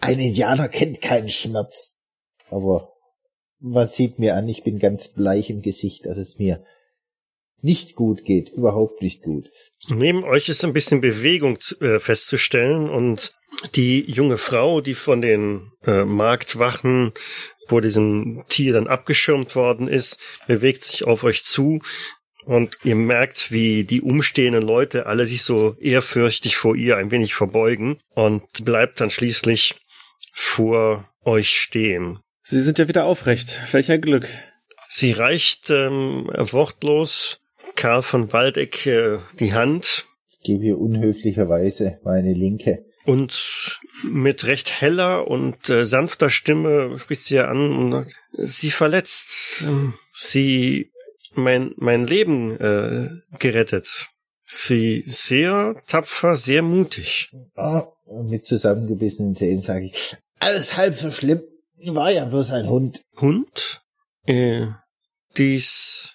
ein 0.00 0.18
Indianer 0.18 0.68
kennt 0.68 1.02
keinen 1.02 1.28
Schmerz. 1.28 1.96
Aber 2.48 2.92
was 3.58 3.96
sieht 3.96 4.18
mir 4.18 4.36
an? 4.36 4.48
Ich 4.48 4.64
bin 4.64 4.78
ganz 4.78 5.08
bleich 5.08 5.50
im 5.50 5.62
Gesicht, 5.62 6.06
dass 6.06 6.16
es 6.16 6.38
mir 6.38 6.64
nicht 7.62 7.96
gut 7.96 8.24
geht, 8.24 8.50
überhaupt 8.50 9.02
nicht 9.02 9.22
gut. 9.22 9.50
Neben 9.88 10.24
euch 10.24 10.48
ist 10.48 10.64
ein 10.64 10.72
bisschen 10.72 11.00
Bewegung 11.00 11.58
äh, 11.80 11.98
festzustellen 11.98 12.88
und 12.88 13.34
die 13.74 14.00
junge 14.10 14.38
Frau, 14.38 14.80
die 14.80 14.94
von 14.94 15.20
den 15.20 15.72
äh, 15.84 16.04
Marktwachen, 16.04 17.12
wo 17.68 17.80
diesem 17.80 18.44
Tier 18.48 18.72
dann 18.72 18.86
abgeschirmt 18.86 19.56
worden 19.56 19.88
ist, 19.88 20.20
bewegt 20.46 20.84
sich 20.84 21.04
auf 21.04 21.24
euch 21.24 21.44
zu 21.44 21.80
und 22.46 22.78
ihr 22.84 22.94
merkt, 22.94 23.50
wie 23.50 23.84
die 23.84 24.00
umstehenden 24.00 24.62
Leute 24.62 25.06
alle 25.06 25.26
sich 25.26 25.42
so 25.42 25.76
ehrfürchtig 25.80 26.56
vor 26.56 26.76
ihr 26.76 26.96
ein 26.96 27.10
wenig 27.10 27.34
verbeugen 27.34 27.98
und 28.14 28.42
bleibt 28.64 29.00
dann 29.00 29.10
schließlich 29.10 29.74
vor 30.32 31.08
euch 31.24 31.60
stehen. 31.60 32.20
Sie 32.44 32.60
sind 32.60 32.78
ja 32.78 32.86
wieder 32.86 33.04
aufrecht. 33.04 33.58
Welch 33.72 33.90
ein 33.90 34.00
Glück. 34.00 34.28
Sie 34.86 35.10
reicht 35.10 35.70
ähm, 35.70 36.30
wortlos 36.52 37.40
Karl 37.74 38.02
von 38.02 38.32
Waldeck 38.32 38.86
äh, 38.86 39.18
die 39.40 39.52
Hand. 39.52 40.06
Ich 40.30 40.46
gebe 40.46 40.64
ihr 40.64 40.78
unhöflicherweise 40.78 41.98
meine 42.04 42.32
linke. 42.32 42.84
Und 43.04 43.80
mit 44.04 44.44
recht 44.44 44.80
heller 44.80 45.26
und 45.26 45.68
äh, 45.68 45.84
sanfter 45.84 46.30
Stimme 46.30 46.96
spricht 46.98 47.22
sie 47.22 47.40
an 47.40 47.72
und 47.72 48.14
sie 48.32 48.70
verletzt. 48.70 49.64
Ähm, 49.66 49.94
sie 50.12 50.92
mein, 51.36 51.72
mein 51.76 52.06
Leben 52.06 52.58
äh, 52.58 53.08
gerettet. 53.38 54.08
Sie 54.44 55.02
sehr 55.06 55.82
tapfer, 55.86 56.36
sehr 56.36 56.62
mutig. 56.62 57.30
Oh, 57.56 57.82
mit 58.22 58.44
zusammengebissenen 58.44 59.34
Zähnen 59.34 59.60
sage 59.60 59.86
ich, 59.86 60.16
alles 60.38 60.76
halb 60.76 60.94
so 60.94 61.10
schlimm. 61.10 61.42
War 61.86 62.10
ja 62.10 62.24
bloß 62.24 62.52
ein 62.52 62.68
Hund. 62.68 63.02
Hund? 63.16 63.82
Äh, 64.24 64.68
dies. 65.36 66.14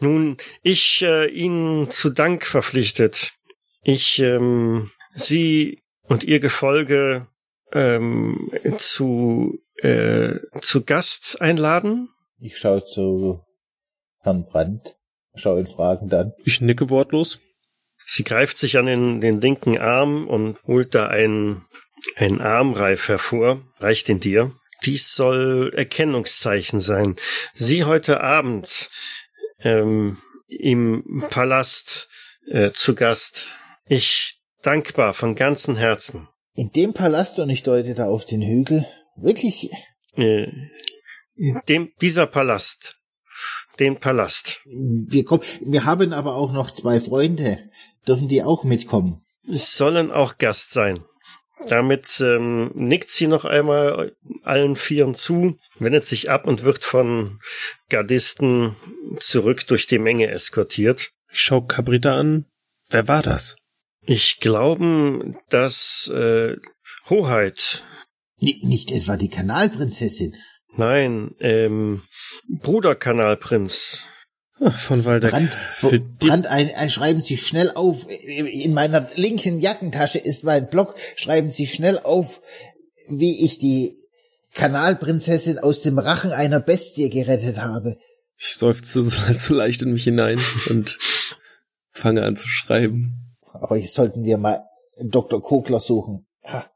Nun, 0.00 0.36
ich 0.62 1.02
äh, 1.02 1.26
Ihnen 1.26 1.90
zu 1.90 2.10
Dank 2.10 2.44
verpflichtet. 2.44 3.32
Ich 3.82 4.18
ähm, 4.18 4.90
Sie 5.14 5.82
und 6.02 6.24
Ihr 6.24 6.40
Gefolge 6.40 7.26
ähm, 7.72 8.50
zu 8.78 9.60
äh, 9.76 10.38
zu 10.60 10.84
Gast 10.84 11.40
einladen. 11.40 12.08
Ich 12.38 12.58
schaue 12.58 12.84
zu 12.84 13.44
Herrn 14.20 14.44
Brandt, 14.44 14.96
schaue 15.34 15.60
ihn 15.60 15.66
fragend 15.66 16.12
an. 16.14 16.32
Ich 16.44 16.60
nicke 16.60 16.90
wortlos. 16.90 17.40
Sie 18.04 18.24
greift 18.24 18.58
sich 18.58 18.76
an 18.76 18.86
den, 18.86 19.20
den 19.20 19.40
linken 19.40 19.78
Arm 19.78 20.26
und 20.26 20.62
holt 20.66 20.94
da 20.94 21.06
einen, 21.06 21.66
einen 22.16 22.40
Armreif 22.40 23.08
hervor, 23.08 23.62
reicht 23.78 24.08
ihn 24.08 24.20
dir. 24.20 24.52
Dies 24.84 25.14
soll 25.14 25.72
Erkennungszeichen 25.74 26.80
sein. 26.80 27.16
Sie 27.54 27.84
heute 27.84 28.22
Abend 28.22 28.88
ähm, 29.60 30.18
im 30.48 31.26
Palast 31.30 32.08
äh, 32.48 32.72
zu 32.72 32.94
Gast. 32.94 33.54
Ich 33.86 34.40
dankbar 34.62 35.14
von 35.14 35.34
ganzem 35.34 35.76
Herzen. 35.76 36.28
In 36.54 36.70
dem 36.70 36.94
Palast, 36.94 37.38
und 37.38 37.50
ich 37.50 37.62
deute 37.62 37.94
da 37.94 38.06
auf 38.06 38.24
den 38.24 38.42
Hügel, 38.42 38.84
wirklich. 39.16 39.70
Äh, 40.16 40.46
in 41.36 41.60
dem, 41.68 41.92
dieser 42.00 42.26
Palast. 42.26 42.99
Den 43.80 43.98
Palast. 43.98 44.60
Wir 44.66 45.24
kommen, 45.24 45.42
wir 45.62 45.86
haben 45.86 46.12
aber 46.12 46.36
auch 46.36 46.52
noch 46.52 46.70
zwei 46.70 47.00
Freunde. 47.00 47.70
Dürfen 48.06 48.28
die 48.28 48.42
auch 48.42 48.62
mitkommen? 48.62 49.24
Es 49.50 49.76
sollen 49.76 50.12
auch 50.12 50.38
Gast 50.38 50.72
sein. 50.72 50.98
Damit 51.66 52.20
ähm, 52.20 52.70
nickt 52.74 53.10
sie 53.10 53.26
noch 53.26 53.44
einmal 53.44 54.14
allen 54.42 54.76
Vieren 54.76 55.14
zu, 55.14 55.58
wendet 55.78 56.06
sich 56.06 56.30
ab 56.30 56.46
und 56.46 56.62
wird 56.62 56.84
von 56.84 57.38
Gardisten 57.88 58.76
zurück 59.18 59.66
durch 59.66 59.86
die 59.86 59.98
Menge 59.98 60.28
eskortiert. 60.28 61.10
Ich 61.32 61.40
schau 61.40 61.62
Cabrita 61.62 62.18
an. 62.18 62.46
Wer 62.88 63.08
war 63.08 63.22
das? 63.22 63.56
Ich 64.02 64.40
glaube, 64.40 65.34
dass 65.48 66.08
äh, 66.08 66.56
Hoheit. 67.08 67.84
N 68.40 68.54
nicht 68.62 68.90
etwa 68.90 69.16
die 69.16 69.30
Kanalprinzessin. 69.30 70.34
Nein, 70.76 71.34
ähm, 71.40 72.02
Bruderkanalprinz. 72.48 74.04
Ach, 74.62 74.78
von 74.78 75.04
Waldeck. 75.04 75.30
Brand, 75.30 75.54
Für 75.76 75.98
die, 75.98 76.26
Brand 76.26 76.46
ein, 76.46 76.70
ein, 76.74 76.90
schreiben 76.90 77.22
Sie 77.22 77.38
schnell 77.38 77.70
auf. 77.70 78.06
In 78.10 78.74
meiner 78.74 79.08
linken 79.14 79.60
Jackentasche 79.60 80.18
ist 80.18 80.44
mein 80.44 80.68
Block. 80.68 80.94
Schreiben 81.16 81.50
Sie 81.50 81.66
schnell 81.66 81.98
auf, 81.98 82.42
wie 83.08 83.44
ich 83.44 83.58
die 83.58 83.94
Kanalprinzessin 84.54 85.58
aus 85.58 85.80
dem 85.82 85.98
Rachen 85.98 86.32
einer 86.32 86.60
Bestie 86.60 87.08
gerettet 87.08 87.58
habe. 87.62 87.96
ich 88.36 88.54
seufze 88.54 89.02
so, 89.02 89.32
so 89.34 89.54
leicht 89.54 89.82
in 89.82 89.92
mich 89.92 90.04
hinein 90.04 90.40
und 90.68 90.98
fange 91.90 92.22
an 92.24 92.36
zu 92.36 92.48
schreiben. 92.48 93.36
Aber 93.52 93.76
jetzt 93.76 93.94
sollten 93.94 94.24
wir 94.24 94.36
mal 94.36 94.64
Dr. 95.02 95.42
Kogler 95.42 95.80
suchen. 95.80 96.26
Ha, 96.44 96.70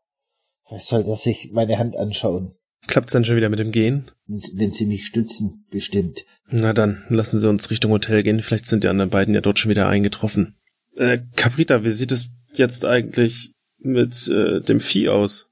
vielleicht 0.67 0.87
sollte 0.87 1.11
er 1.11 1.17
sich 1.17 1.51
meine 1.53 1.79
Hand 1.79 1.97
anschauen. 1.97 2.57
Klappt's 2.87 3.13
dann 3.13 3.25
schon 3.25 3.37
wieder 3.37 3.49
mit 3.49 3.59
dem 3.59 3.73
Gehen? 3.73 4.11
Wenn 4.27 4.39
Sie, 4.39 4.53
wenn 4.57 4.71
Sie 4.73 4.87
mich 4.87 5.07
stützen, 5.07 5.65
bestimmt. 5.71 6.25
Na 6.49 6.73
dann, 6.73 7.05
lassen 7.09 7.41
Sie 7.41 7.49
uns 7.49 7.71
Richtung 7.71 7.91
Hotel 7.93 8.23
gehen. 8.23 8.41
Vielleicht 8.43 8.67
sind 8.67 8.85
die 8.85 8.89
anderen 8.89 9.11
beiden 9.11 9.35
ja 9.35 9.41
dort 9.41 9.59
schon 9.59 9.71
wieder 9.71 9.89
eingetroffen. 9.89 10.57
Äh, 10.97 11.19
Caprita, 11.37 11.85
wie 11.85 11.91
sieht 11.91 12.13
es 12.13 12.33
jetzt 12.53 12.85
eigentlich 12.85 13.53
mit 13.79 14.29
äh, 14.29 14.61
dem 14.61 14.81
Vieh 14.81 15.09
aus? 15.09 15.47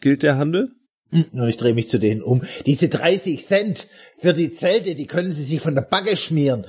Gilt 0.00 0.22
der 0.22 0.36
Handel? 0.36 0.72
Hm, 1.10 1.26
Und 1.32 1.48
ich 1.48 1.56
drehe 1.56 1.74
mich 1.74 1.88
zu 1.88 1.98
denen 1.98 2.22
um. 2.22 2.42
Diese 2.66 2.88
30 2.88 3.44
Cent 3.44 3.88
für 4.18 4.34
die 4.34 4.52
Zelte, 4.52 4.94
die 4.94 5.06
können 5.06 5.32
Sie 5.32 5.44
sich 5.44 5.60
von 5.60 5.74
der 5.74 5.82
Backe 5.82 6.16
schmieren. 6.16 6.66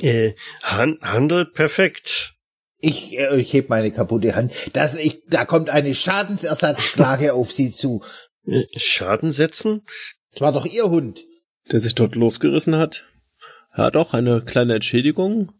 Äh, 0.00 0.32
Han 0.62 0.98
Handel 1.00 1.46
perfekt. 1.46 2.34
Ich, 2.80 3.18
äh, 3.18 3.40
ich 3.40 3.52
heb 3.54 3.70
meine 3.70 3.90
kaputte 3.92 4.34
Hand. 4.36 4.52
Das, 4.74 4.94
ich, 4.96 5.22
da 5.28 5.44
kommt 5.46 5.70
eine 5.70 5.94
Schadensersatzklage 5.94 7.32
auf 7.34 7.50
Sie 7.52 7.70
zu. 7.70 8.02
Äh, 8.46 8.64
Schaden 8.76 9.30
setzen? 9.30 9.82
Es 10.32 10.40
war 10.40 10.52
doch 10.52 10.66
Ihr 10.66 10.84
Hund. 10.84 11.24
Der 11.70 11.80
sich 11.80 11.94
dort 11.94 12.14
losgerissen 12.14 12.76
hat? 12.76 13.04
Ja 13.76 13.90
doch, 13.90 14.14
eine 14.14 14.42
kleine 14.42 14.74
Entschädigung. 14.74 15.52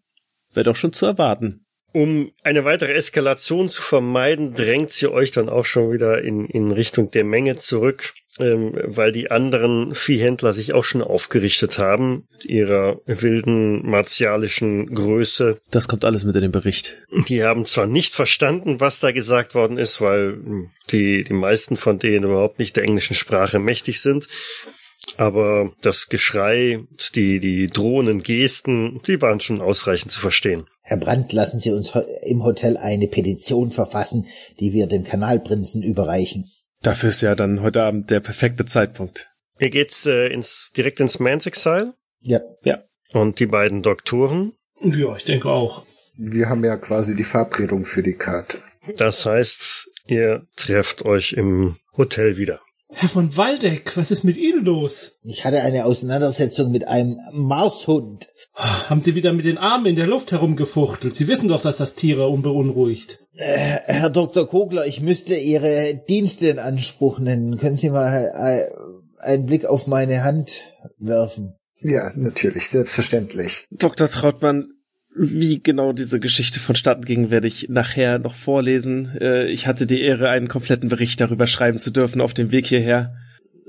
Wäre 0.53 0.64
doch 0.64 0.76
schon 0.76 0.93
zu 0.93 1.07
erwarten. 1.07 1.64
Um 1.93 2.32
eine 2.43 2.64
weitere 2.64 2.93
Eskalation 2.93 3.68
zu 3.68 3.80
vermeiden, 3.80 4.55
drängt 4.55 4.93
sie 4.93 5.07
euch 5.07 5.30
dann 5.30 5.49
auch 5.49 5.64
schon 5.64 5.93
wieder 5.93 6.22
in, 6.22 6.47
in 6.47 6.72
Richtung 6.72 7.11
der 7.12 7.24
Menge 7.24 7.57
zurück, 7.57 8.14
ähm, 8.41 8.72
weil 8.85 9.12
die 9.12 9.30
anderen 9.30 9.95
Viehhändler 9.95 10.53
sich 10.55 10.74
auch 10.74 10.85
schon 10.85 11.03
aufgerichtet 11.03 11.78
haben, 11.78 12.26
mit 12.32 12.45
ihrer 12.45 13.01
wilden 13.07 13.89
martialischen 13.89 14.95
Größe. 14.95 15.59
Das 15.70 15.89
kommt 15.89 16.05
alles 16.05 16.24
mit 16.24 16.35
in 16.35 16.43
den 16.43 16.53
Bericht. 16.53 16.97
Die 17.28 17.45
haben 17.45 17.64
zwar 17.64 17.87
nicht 17.87 18.14
verstanden, 18.14 18.80
was 18.80 19.01
da 19.01 19.12
gesagt 19.12 19.55
worden 19.55 19.78
ist, 19.78 20.01
weil 20.01 20.32
hm, 20.32 20.70
die, 20.91 21.24
die 21.24 21.32
meisten 21.32 21.76
von 21.76 21.99
denen 21.99 22.24
überhaupt 22.24 22.59
nicht 22.59 22.76
der 22.76 22.85
englischen 22.85 23.14
Sprache 23.14 23.59
mächtig 23.59 24.01
sind. 24.01 24.26
Aber 25.16 25.72
das 25.80 26.09
Geschrei, 26.09 26.80
die, 27.14 27.39
die 27.39 27.66
drohenden 27.66 28.22
Gesten, 28.22 29.01
die 29.07 29.20
waren 29.22 29.39
schon 29.39 29.61
ausreichend 29.61 30.11
zu 30.11 30.20
verstehen. 30.20 30.66
Herr 30.82 30.97
Brandt, 30.97 31.32
lassen 31.32 31.61
Sie 31.61 31.70
uns 31.70 31.93
im 32.22 32.43
Hotel 32.43 32.76
eine 32.76 33.07
Petition 33.07 33.70
verfassen, 33.70 34.26
die 34.61 34.72
wir 34.72 34.87
dem 34.87 35.05
Kanalprinzen 35.05 35.82
überreichen. 35.82 36.51
Dafür 36.85 37.09
ist 37.09 37.22
ja 37.22 37.35
dann 37.35 37.62
heute 37.62 37.82
Abend 37.82 38.11
der 38.11 38.20
perfekte 38.20 38.66
Zeitpunkt. 38.66 39.30
Ihr 39.59 39.70
geht 39.70 40.05
äh, 40.05 40.28
ins, 40.28 40.70
direkt 40.76 41.01
ins 41.01 41.18
Man's 41.18 41.47
Exile 41.47 41.95
Ja, 42.62 42.85
und 43.12 43.41
die 43.41 43.47
beiden 43.47 43.82
Doktoren. 43.82 44.53
Ja, 44.82 45.16
ich 45.16 45.24
denke 45.24 45.49
auch. 45.49 45.87
Wir 46.16 46.51
haben 46.51 46.62
ja 46.62 46.76
quasi 46.76 47.16
die 47.16 47.24
Verabredung 47.24 47.87
für 47.87 48.03
die 48.03 48.12
Karte. 48.12 48.59
Das 48.99 49.24
heißt, 49.24 49.89
ihr 50.07 50.47
trefft 50.57 51.07
euch 51.07 51.32
im 51.32 51.76
Hotel 51.97 52.37
wieder. 52.37 52.61
Herr 52.97 53.09
von 53.09 53.36
Waldeck, 53.36 53.97
was 53.97 54.11
ist 54.11 54.22
mit 54.22 54.36
Ihnen 54.36 54.64
los? 54.64 55.18
ich 55.24 55.45
hatte 55.45 55.62
eine 55.62 55.84
Auseinandersetzung 55.84 56.70
mit 56.70 56.86
einem 56.86 57.18
Marshund. 57.32 58.28
Haben 58.55 59.01
Sie 59.01 59.14
wieder 59.16 59.32
mit 59.32 59.45
den 59.45 59.59
Armen 59.59 59.86
in 59.86 59.97
der 59.97 60.07
Luft 60.07 60.30
herumgefuchtelt? 60.30 61.14
Sie 61.14 61.26
wissen 61.26 61.49
doch, 61.49 61.61
dass 61.61 61.78
das 61.78 61.95
Tiere 61.95 62.28
unbeunruhigt. 62.28 63.18
Äh, 63.34 63.78
Herr 63.86 64.11
Dr. 64.11 64.47
Kogler, 64.47 64.86
ich 64.86 65.01
müsste 65.01 65.34
Ihre 65.34 66.03
Dienste 66.09 66.49
in 66.49 66.59
Anspruch 66.61 67.18
nennen. 67.18 67.59
Können 67.59 67.76
Sie 67.76 67.90
mal 67.90 68.30
äh, 68.32 69.24
einen 69.24 69.47
Blick 69.47 69.66
auf 69.66 69.88
meine 69.88 70.22
Hand 70.22 70.72
werfen? 70.99 71.55
Ja, 71.80 72.12
natürlich, 72.14 72.70
selbstverständlich. 72.70 73.66
Dr. 73.70 74.09
Trautmann, 74.09 74.74
wie 75.15 75.62
genau 75.62 75.93
diese 75.93 76.19
Geschichte 76.21 76.61
vonstatten 76.61 77.05
ging, 77.05 77.31
werde 77.31 77.47
ich 77.47 77.69
nachher 77.69 78.19
noch 78.19 78.35
vorlesen. 78.35 79.17
Äh, 79.21 79.47
Ich 79.51 79.67
hatte 79.67 79.87
die 79.87 80.03
Ehre, 80.03 80.29
einen 80.29 80.49
kompletten 80.49 80.89
Bericht 80.89 81.21
darüber 81.21 81.47
schreiben 81.47 81.79
zu 81.79 81.91
dürfen 81.91 82.21
auf 82.21 82.35
dem 82.35 82.51
Weg 82.51 82.67
hierher. 82.67 83.15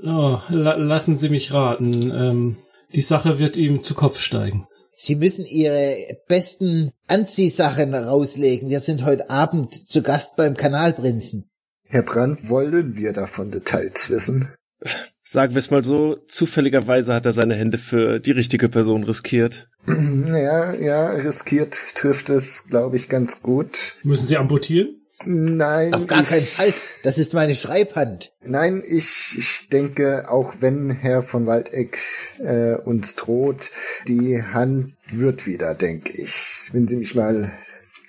Oh, 0.02 0.38
la 0.48 0.74
lassen 0.74 1.16
Sie 1.16 1.28
mich 1.28 1.52
raten. 1.52 2.10
Ähm, 2.10 2.56
Die 2.94 3.00
Sache 3.00 3.38
wird 3.38 3.56
ihm 3.56 3.82
zu 3.82 3.94
Kopf 3.94 4.20
steigen. 4.20 4.66
Sie 4.94 5.16
müssen 5.16 5.44
Ihre 5.44 5.96
besten 6.28 6.90
Anziehsachen 7.06 7.94
rauslegen. 7.94 8.70
Wir 8.70 8.80
sind 8.80 9.04
heute 9.04 9.28
Abend 9.30 9.74
zu 9.74 10.02
Gast 10.02 10.36
beim 10.36 10.54
Kanalprinzen. 10.54 11.50
Herr 11.84 12.02
Brandt, 12.02 12.48
wollen 12.48 12.96
wir 12.96 13.12
davon 13.12 13.50
Details 13.50 14.10
wissen? 14.10 14.54
Sagen 15.28 15.54
wir 15.54 15.58
es 15.58 15.72
mal 15.72 15.82
so, 15.82 16.18
zufälligerweise 16.28 17.12
hat 17.12 17.26
er 17.26 17.32
seine 17.32 17.56
Hände 17.56 17.78
für 17.78 18.20
die 18.20 18.30
richtige 18.30 18.68
Person 18.68 19.02
riskiert. 19.02 19.68
Ja, 20.26 20.74
ja, 20.74 21.10
riskiert 21.10 21.78
trifft 21.94 22.30
es, 22.30 22.64
glaube 22.68 22.96
ich, 22.96 23.08
ganz 23.08 23.42
gut. 23.42 23.94
Müssen 24.02 24.26
Sie 24.26 24.36
amputieren? 24.36 25.00
Nein. 25.24 25.94
Auf 25.94 26.06
gar 26.06 26.22
ich, 26.22 26.28
keinen 26.28 26.42
Fall. 26.42 26.74
Das 27.02 27.18
ist 27.18 27.32
meine 27.32 27.54
Schreibhand. 27.54 28.32
Nein, 28.44 28.82
ich, 28.86 29.34
ich 29.38 29.68
denke, 29.68 30.28
auch 30.28 30.54
wenn 30.60 30.90
Herr 30.90 31.22
von 31.22 31.46
Waldeck 31.46 31.98
äh, 32.38 32.74
uns 32.74 33.14
droht, 33.16 33.70
die 34.06 34.42
Hand 34.42 34.94
wird 35.10 35.46
wieder, 35.46 35.74
denke 35.74 36.12
ich. 36.12 36.70
Wenn 36.72 36.86
Sie 36.86 36.96
mich 36.96 37.14
mal 37.14 37.52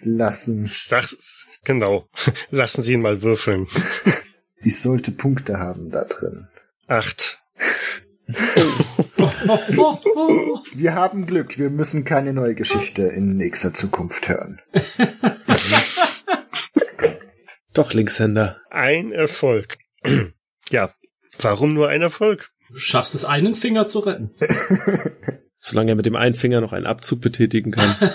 lassen. 0.01 0.65
Sag's, 0.67 1.61
genau. 1.63 2.07
Lassen 2.49 2.83
Sie 2.83 2.93
ihn 2.93 3.01
mal 3.01 3.21
würfeln. 3.21 3.67
Ich 4.59 4.79
sollte 4.79 5.11
Punkte 5.11 5.59
haben 5.59 5.91
da 5.91 6.03
drin. 6.03 6.47
Acht. 6.87 7.41
Wir 10.73 10.95
haben 10.95 11.25
Glück, 11.25 11.57
wir 11.57 11.69
müssen 11.69 12.05
keine 12.05 12.33
neue 12.33 12.55
Geschichte 12.55 13.03
in 13.03 13.35
nächster 13.35 13.73
Zukunft 13.73 14.29
hören. 14.29 14.61
Doch, 17.73 17.93
Linkshänder. 17.93 18.61
Ein 18.69 19.11
Erfolg. 19.11 19.77
ja, 20.69 20.93
warum 21.39 21.73
nur 21.73 21.89
ein 21.89 22.01
Erfolg? 22.01 22.51
Du 22.69 22.79
schaffst 22.79 23.15
es, 23.15 23.25
einen 23.25 23.53
Finger 23.53 23.85
zu 23.85 23.99
retten. 23.99 24.31
Solange 25.59 25.91
er 25.91 25.95
mit 25.95 26.05
dem 26.05 26.15
einen 26.15 26.35
Finger 26.35 26.61
noch 26.61 26.71
einen 26.73 26.85
Abzug 26.85 27.21
betätigen 27.21 27.71
kann. 27.71 27.95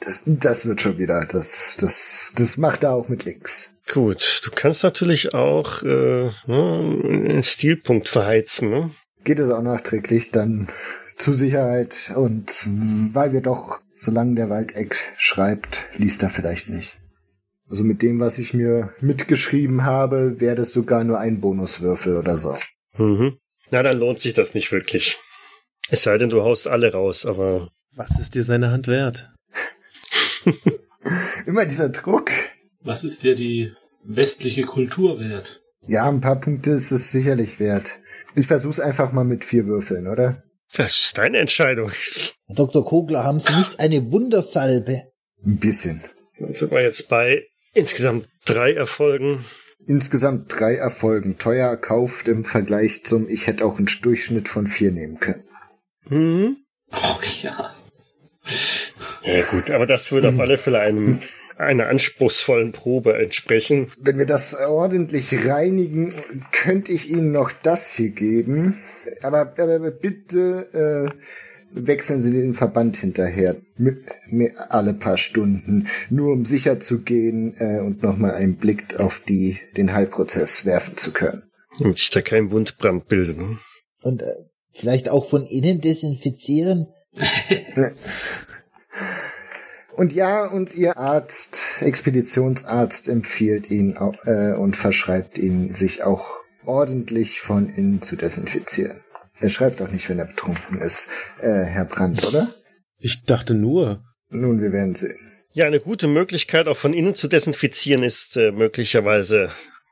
Das, 0.00 0.20
das 0.26 0.66
wird 0.66 0.82
schon 0.82 0.98
wieder, 0.98 1.24
das, 1.24 1.78
das, 1.80 2.34
das 2.36 2.58
macht 2.58 2.84
er 2.84 2.92
auch 2.92 3.08
mit 3.08 3.24
links. 3.24 3.73
Gut, 3.92 4.40
du 4.44 4.50
kannst 4.50 4.82
natürlich 4.82 5.34
auch 5.34 5.82
äh, 5.82 6.30
ne, 6.46 7.00
einen 7.04 7.42
Stilpunkt 7.42 8.08
verheizen. 8.08 8.70
Ne? 8.70 8.90
Geht 9.24 9.38
es 9.38 9.50
auch 9.50 9.62
nachträglich 9.62 10.30
dann 10.30 10.68
zur 11.18 11.34
Sicherheit 11.34 12.12
und 12.14 12.50
weil 13.12 13.32
wir 13.32 13.40
doch, 13.40 13.80
solange 13.94 14.34
der 14.34 14.50
Waldeck 14.50 14.96
schreibt, 15.16 15.84
liest 15.96 16.22
er 16.22 16.30
vielleicht 16.30 16.68
nicht. 16.68 16.96
Also 17.68 17.84
mit 17.84 18.02
dem, 18.02 18.20
was 18.20 18.38
ich 18.38 18.54
mir 18.54 18.92
mitgeschrieben 19.00 19.84
habe, 19.84 20.40
wäre 20.40 20.56
das 20.56 20.72
sogar 20.72 21.04
nur 21.04 21.18
ein 21.18 21.40
Bonuswürfel 21.40 22.16
oder 22.16 22.36
so. 22.36 22.56
Mhm. 22.96 23.38
Na, 23.70 23.82
dann 23.82 23.98
lohnt 23.98 24.20
sich 24.20 24.34
das 24.34 24.54
nicht 24.54 24.72
wirklich. 24.72 25.18
Es 25.88 26.02
sei 26.02 26.18
denn, 26.18 26.30
du 26.30 26.42
haust 26.42 26.68
alle 26.68 26.92
raus, 26.92 27.26
aber 27.26 27.70
Was 27.94 28.18
ist 28.18 28.34
dir 28.34 28.44
seine 28.44 28.70
Hand 28.70 28.86
wert? 28.86 29.30
Immer 31.46 31.66
dieser 31.66 31.90
Druck. 31.90 32.30
Was 32.84 33.02
ist 33.02 33.22
dir 33.22 33.34
die 33.34 33.72
westliche 34.04 34.64
Kultur 34.64 35.18
wert? 35.18 35.62
Ja, 35.86 36.06
ein 36.06 36.20
paar 36.20 36.38
Punkte 36.38 36.70
ist 36.70 36.92
es 36.92 37.10
sicherlich 37.10 37.58
wert. 37.58 37.98
Ich 38.36 38.46
versuch's 38.46 38.78
einfach 38.78 39.10
mal 39.10 39.24
mit 39.24 39.42
vier 39.42 39.66
Würfeln, 39.66 40.06
oder? 40.06 40.42
das 40.76 40.98
ist 40.98 41.18
deine 41.18 41.38
Entscheidung. 41.38 41.90
Dr. 42.48 42.84
Kogler, 42.84 43.24
haben 43.24 43.40
Sie 43.40 43.54
nicht 43.54 43.80
eine 43.80 44.10
Wundersalbe? 44.10 45.04
Ein 45.44 45.58
bisschen. 45.58 46.02
Dann 46.38 46.52
sind 46.52 46.72
wir 46.72 46.82
jetzt 46.82 47.08
bei 47.08 47.44
insgesamt 47.72 48.26
drei 48.44 48.74
Erfolgen. 48.74 49.44
Insgesamt 49.86 50.52
drei 50.58 50.74
Erfolgen. 50.74 51.38
Teuer 51.38 51.68
erkauft 51.68 52.28
im 52.28 52.44
Vergleich 52.44 53.04
zum, 53.04 53.28
ich 53.28 53.46
hätte 53.46 53.64
auch 53.64 53.78
einen 53.78 53.88
Durchschnitt 54.02 54.48
von 54.48 54.66
vier 54.66 54.90
nehmen 54.90 55.20
können. 55.20 55.44
Mhm. 56.08 56.56
Oh 56.92 57.20
ja. 57.42 57.74
Ja 59.22 59.44
gut, 59.50 59.70
aber 59.70 59.86
das 59.86 60.12
würde 60.12 60.28
auf 60.28 60.38
alle 60.38 60.58
Fälle 60.58 60.80
einem 60.80 61.20
einer 61.56 61.88
anspruchsvollen 61.88 62.72
Probe 62.72 63.16
entsprechen. 63.16 63.90
Wenn 63.98 64.18
wir 64.18 64.26
das 64.26 64.54
ordentlich 64.54 65.46
reinigen, 65.46 66.14
könnte 66.52 66.92
ich 66.92 67.10
Ihnen 67.10 67.32
noch 67.32 67.52
das 67.62 67.90
hier 67.90 68.10
geben. 68.10 68.80
Aber, 69.22 69.54
aber 69.58 69.90
bitte 69.90 71.12
äh, 71.14 71.18
wechseln 71.74 72.20
Sie 72.20 72.32
den 72.32 72.54
Verband 72.54 72.96
hinterher 72.96 73.56
mit, 73.76 74.04
mit 74.28 74.52
alle 74.56 74.94
paar 74.94 75.16
Stunden, 75.16 75.88
nur 76.10 76.32
um 76.32 76.44
sicher 76.44 76.80
zu 76.80 77.02
gehen 77.02 77.54
äh, 77.58 77.78
und 77.80 78.02
nochmal 78.02 78.34
einen 78.34 78.56
Blick 78.56 78.98
auf 78.98 79.20
die 79.20 79.58
den 79.76 79.92
Heilprozess 79.92 80.64
werfen 80.64 80.96
zu 80.96 81.12
können. 81.12 81.44
Damit 81.78 81.98
sich 81.98 82.10
da 82.10 82.22
kein 82.22 82.50
Wundbrand 82.50 83.08
bildet. 83.08 83.38
Ne? 83.38 83.58
Und 84.02 84.22
äh, 84.22 84.32
vielleicht 84.70 85.08
auch 85.08 85.24
von 85.24 85.44
innen 85.46 85.80
desinfizieren? 85.80 86.86
Und 89.96 90.12
ja, 90.12 90.46
und 90.46 90.74
Ihr 90.74 90.96
Arzt, 90.96 91.60
Expeditionsarzt, 91.80 93.08
empfiehlt 93.08 93.70
ihn 93.70 93.96
äh, 94.24 94.52
und 94.54 94.76
verschreibt 94.76 95.38
ihn, 95.38 95.74
sich 95.74 96.02
auch 96.02 96.26
ordentlich 96.64 97.40
von 97.40 97.68
innen 97.68 98.02
zu 98.02 98.16
desinfizieren. 98.16 99.00
Er 99.38 99.50
schreibt 99.50 99.80
auch 99.82 99.90
nicht, 99.90 100.08
wenn 100.08 100.18
er 100.18 100.26
betrunken 100.26 100.78
ist, 100.78 101.08
äh, 101.40 101.64
Herr 101.64 101.84
Brandt, 101.84 102.26
oder? 102.26 102.48
Ich 102.98 103.24
dachte 103.24 103.54
nur. 103.54 104.02
Nun, 104.30 104.60
wir 104.60 104.72
werden 104.72 104.94
sehen. 104.94 105.18
Ja, 105.52 105.66
eine 105.66 105.80
gute 105.80 106.08
Möglichkeit, 106.08 106.66
auch 106.66 106.76
von 106.76 106.92
innen 106.92 107.14
zu 107.14 107.28
desinfizieren, 107.28 108.02
ist 108.02 108.36
äh, 108.36 108.50
möglicherweise 108.50 109.50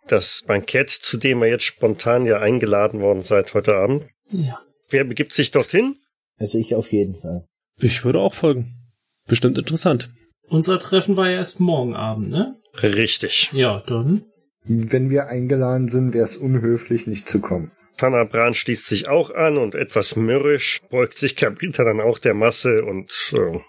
das 0.08 0.42
Bankett, 0.46 0.90
zu 0.90 1.16
dem 1.16 1.42
ihr 1.42 1.48
jetzt 1.48 1.64
spontan 1.64 2.24
ja 2.24 2.40
eingeladen 2.40 3.00
worden 3.00 3.22
seid 3.22 3.54
heute 3.54 3.76
Abend. 3.76 4.08
Ja. 4.30 4.60
Wer 4.88 5.04
begibt 5.04 5.32
sich 5.32 5.52
dorthin? 5.52 5.96
Also 6.38 6.58
ich 6.58 6.74
auf 6.74 6.90
jeden 6.90 7.20
Fall. 7.20 7.46
Ich 7.78 8.04
würde 8.04 8.18
auch 8.18 8.34
folgen. 8.34 8.81
Bestimmt 9.26 9.58
interessant. 9.58 10.10
Unser 10.48 10.78
Treffen 10.78 11.16
war 11.16 11.30
ja 11.30 11.36
erst 11.36 11.60
morgen 11.60 11.94
Abend, 11.94 12.30
ne? 12.30 12.56
Richtig. 12.82 13.50
Ja, 13.52 13.82
dann. 13.86 14.24
Wenn 14.64 15.10
wir 15.10 15.26
eingeladen 15.26 15.88
sind, 15.88 16.14
wäre 16.14 16.24
es 16.24 16.36
unhöflich, 16.36 17.06
nicht 17.06 17.28
zu 17.28 17.40
kommen. 17.40 17.72
Tanabran 17.96 18.54
schließt 18.54 18.86
sich 18.86 19.08
auch 19.08 19.30
an 19.30 19.58
und 19.58 19.74
etwas 19.74 20.16
mürrisch 20.16 20.80
beugt 20.90 21.18
sich 21.18 21.36
Cabrita 21.36 21.84
dann 21.84 22.00
auch 22.00 22.18
der 22.18 22.34
Masse 22.34 22.84
und 22.84 23.12
äh, 23.36 23.60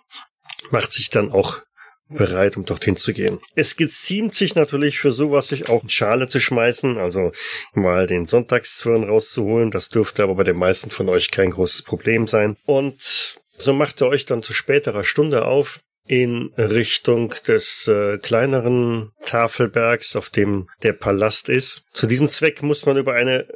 macht 0.71 0.93
sich 0.93 1.09
dann 1.09 1.31
auch 1.31 1.61
bereit, 2.09 2.57
um 2.57 2.65
dorthin 2.65 2.95
zu 2.95 3.13
gehen. 3.13 3.39
Es 3.55 3.75
geziemt 3.75 4.35
sich 4.35 4.55
natürlich 4.55 4.99
für 4.99 5.11
sowas, 5.11 5.47
sich 5.47 5.69
auch 5.69 5.84
in 5.84 5.89
Schale 5.89 6.27
zu 6.27 6.39
schmeißen, 6.39 6.97
also 6.97 7.31
mal 7.73 8.07
den 8.07 8.25
Sonntagszwirn 8.25 9.03
rauszuholen. 9.03 9.71
Das 9.71 9.89
dürfte 9.89 10.23
aber 10.23 10.35
bei 10.35 10.43
den 10.43 10.57
meisten 10.57 10.89
von 10.89 11.09
euch 11.09 11.31
kein 11.31 11.49
großes 11.49 11.84
Problem 11.84 12.27
sein. 12.27 12.55
Und 12.65 13.39
so 13.57 13.73
macht 13.73 14.01
ihr 14.01 14.07
euch 14.07 14.25
dann 14.25 14.43
zu 14.43 14.53
späterer 14.53 15.03
Stunde 15.03 15.45
auf 15.45 15.80
in 16.05 16.51
Richtung 16.57 17.34
des 17.47 17.88
äh, 17.88 18.17
kleineren 18.17 19.11
Tafelbergs, 19.25 20.15
auf 20.15 20.30
dem 20.30 20.69
der 20.81 20.93
Palast 20.93 21.49
ist. 21.49 21.88
Zu 21.93 22.07
diesem 22.07 22.27
Zweck 22.27 22.61
muss 22.61 22.85
man 22.85 22.97
über 22.97 23.13
eine 23.13 23.47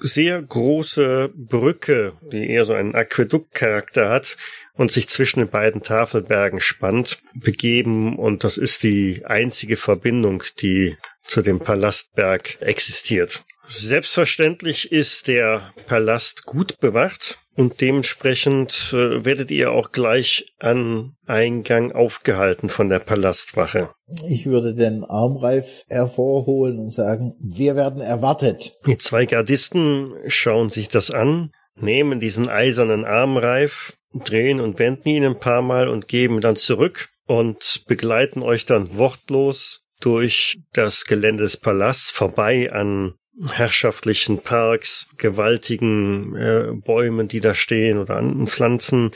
sehr 0.00 0.40
große 0.40 1.30
Brücke, 1.34 2.14
die 2.32 2.48
eher 2.48 2.64
so 2.64 2.72
einen 2.72 2.94
Aquäduktcharakter 2.94 4.08
hat 4.08 4.36
und 4.74 4.90
sich 4.90 5.08
zwischen 5.08 5.40
den 5.40 5.48
beiden 5.48 5.82
Tafelbergen 5.82 6.60
spannt, 6.60 7.20
begeben 7.34 8.16
und 8.16 8.44
das 8.44 8.56
ist 8.56 8.82
die 8.82 9.22
einzige 9.24 9.76
Verbindung, 9.76 10.42
die 10.60 10.96
zu 11.22 11.42
dem 11.42 11.60
Palastberg 11.60 12.60
existiert. 12.60 13.44
Selbstverständlich 13.66 14.92
ist 14.92 15.28
der 15.28 15.72
Palast 15.86 16.46
gut 16.46 16.78
bewacht 16.78 17.38
und 17.56 17.80
dementsprechend 17.80 18.92
äh, 18.92 19.24
werdet 19.24 19.50
ihr 19.50 19.72
auch 19.72 19.92
gleich 19.92 20.54
an 20.58 21.14
Eingang 21.26 21.92
aufgehalten 21.92 22.68
von 22.68 22.88
der 22.88 22.98
Palastwache. 22.98 23.90
Ich 24.28 24.46
würde 24.46 24.74
den 24.74 25.04
Armreif 25.04 25.84
hervorholen 25.88 26.78
und 26.78 26.92
sagen, 26.92 27.34
wir 27.40 27.74
werden 27.74 28.00
erwartet. 28.00 28.72
Die 28.86 28.98
zwei 28.98 29.26
Gardisten 29.26 30.12
schauen 30.26 30.70
sich 30.70 30.88
das 30.88 31.10
an, 31.10 31.50
nehmen 31.74 32.20
diesen 32.20 32.48
eisernen 32.48 33.04
Armreif, 33.04 33.96
drehen 34.12 34.60
und 34.60 34.78
wenden 34.78 35.08
ihn 35.08 35.24
ein 35.24 35.40
paar 35.40 35.62
Mal 35.62 35.88
und 35.88 36.08
geben 36.08 36.40
dann 36.40 36.56
zurück 36.56 37.08
und 37.26 37.84
begleiten 37.86 38.42
euch 38.42 38.66
dann 38.66 38.96
wortlos 38.96 39.82
durch 40.00 40.58
das 40.72 41.06
Gelände 41.06 41.42
des 41.42 41.56
Palasts 41.56 42.10
vorbei 42.10 42.70
an 42.72 43.14
herrschaftlichen 43.50 44.38
Parks, 44.38 45.08
gewaltigen 45.18 46.34
äh, 46.36 46.72
Bäumen, 46.72 47.28
die 47.28 47.40
da 47.40 47.54
stehen 47.54 47.98
oder 47.98 48.16
an 48.16 48.46
Pflanzen, 48.46 49.10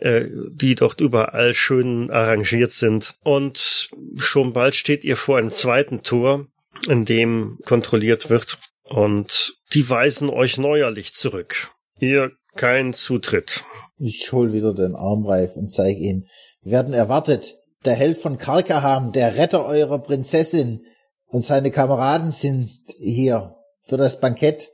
äh, 0.00 0.26
die 0.50 0.74
dort 0.74 1.00
überall 1.00 1.54
schön 1.54 2.10
arrangiert 2.10 2.72
sind. 2.72 3.16
Und 3.24 3.90
schon 4.16 4.52
bald 4.52 4.76
steht 4.76 5.04
ihr 5.04 5.16
vor 5.16 5.38
einem 5.38 5.50
zweiten 5.50 6.02
Tor, 6.02 6.46
in 6.88 7.04
dem 7.04 7.58
kontrolliert 7.64 8.30
wird. 8.30 8.58
Und 8.84 9.56
die 9.72 9.88
weisen 9.88 10.30
euch 10.30 10.58
neuerlich 10.58 11.14
zurück. 11.14 11.72
Ihr 11.98 12.32
kein 12.54 12.94
Zutritt. 12.94 13.64
Ich 13.98 14.30
hol 14.32 14.52
wieder 14.52 14.74
den 14.74 14.94
Armreif 14.94 15.56
und 15.56 15.70
zeige 15.70 16.00
ihn. 16.00 16.28
Wir 16.62 16.72
werden 16.72 16.94
erwartet. 16.94 17.56
Der 17.84 17.94
Held 17.94 18.18
von 18.18 18.38
Karkaham, 18.38 19.12
der 19.12 19.36
Retter 19.36 19.66
eurer 19.66 19.98
Prinzessin 19.98 20.80
und 21.26 21.44
seine 21.44 21.70
Kameraden 21.70 22.30
sind 22.32 22.70
hier 22.98 23.53
für 23.84 23.96
das 23.96 24.20
Bankett. 24.20 24.70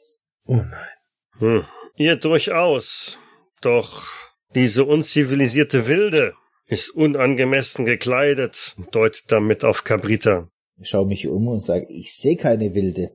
Oh 0.46 0.56
nein. 0.56 0.88
Hm. 1.38 1.64
Ihr 1.96 2.16
durchaus. 2.16 3.18
Doch 3.60 4.04
diese 4.54 4.84
unzivilisierte 4.84 5.86
Wilde 5.86 6.34
ist 6.66 6.90
unangemessen 6.90 7.84
gekleidet 7.84 8.74
und 8.78 8.94
deutet 8.94 9.24
damit 9.28 9.64
auf 9.64 9.84
Cabrita. 9.84 10.48
Ich 10.78 10.88
schaue 10.88 11.06
mich 11.06 11.28
um 11.28 11.48
und 11.48 11.60
sage, 11.60 11.86
ich 11.88 12.14
sehe 12.14 12.36
keine 12.36 12.74
Wilde. 12.74 13.10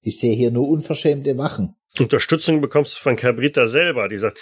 Ich 0.00 0.20
sehe 0.20 0.36
hier 0.36 0.50
nur 0.50 0.68
unverschämte 0.68 1.36
Wachen. 1.36 1.74
Unterstützung 1.98 2.60
bekommst 2.60 2.96
du 2.96 3.00
von 3.00 3.16
Cabrita 3.16 3.66
selber, 3.66 4.08
die 4.08 4.18
sagt, 4.18 4.38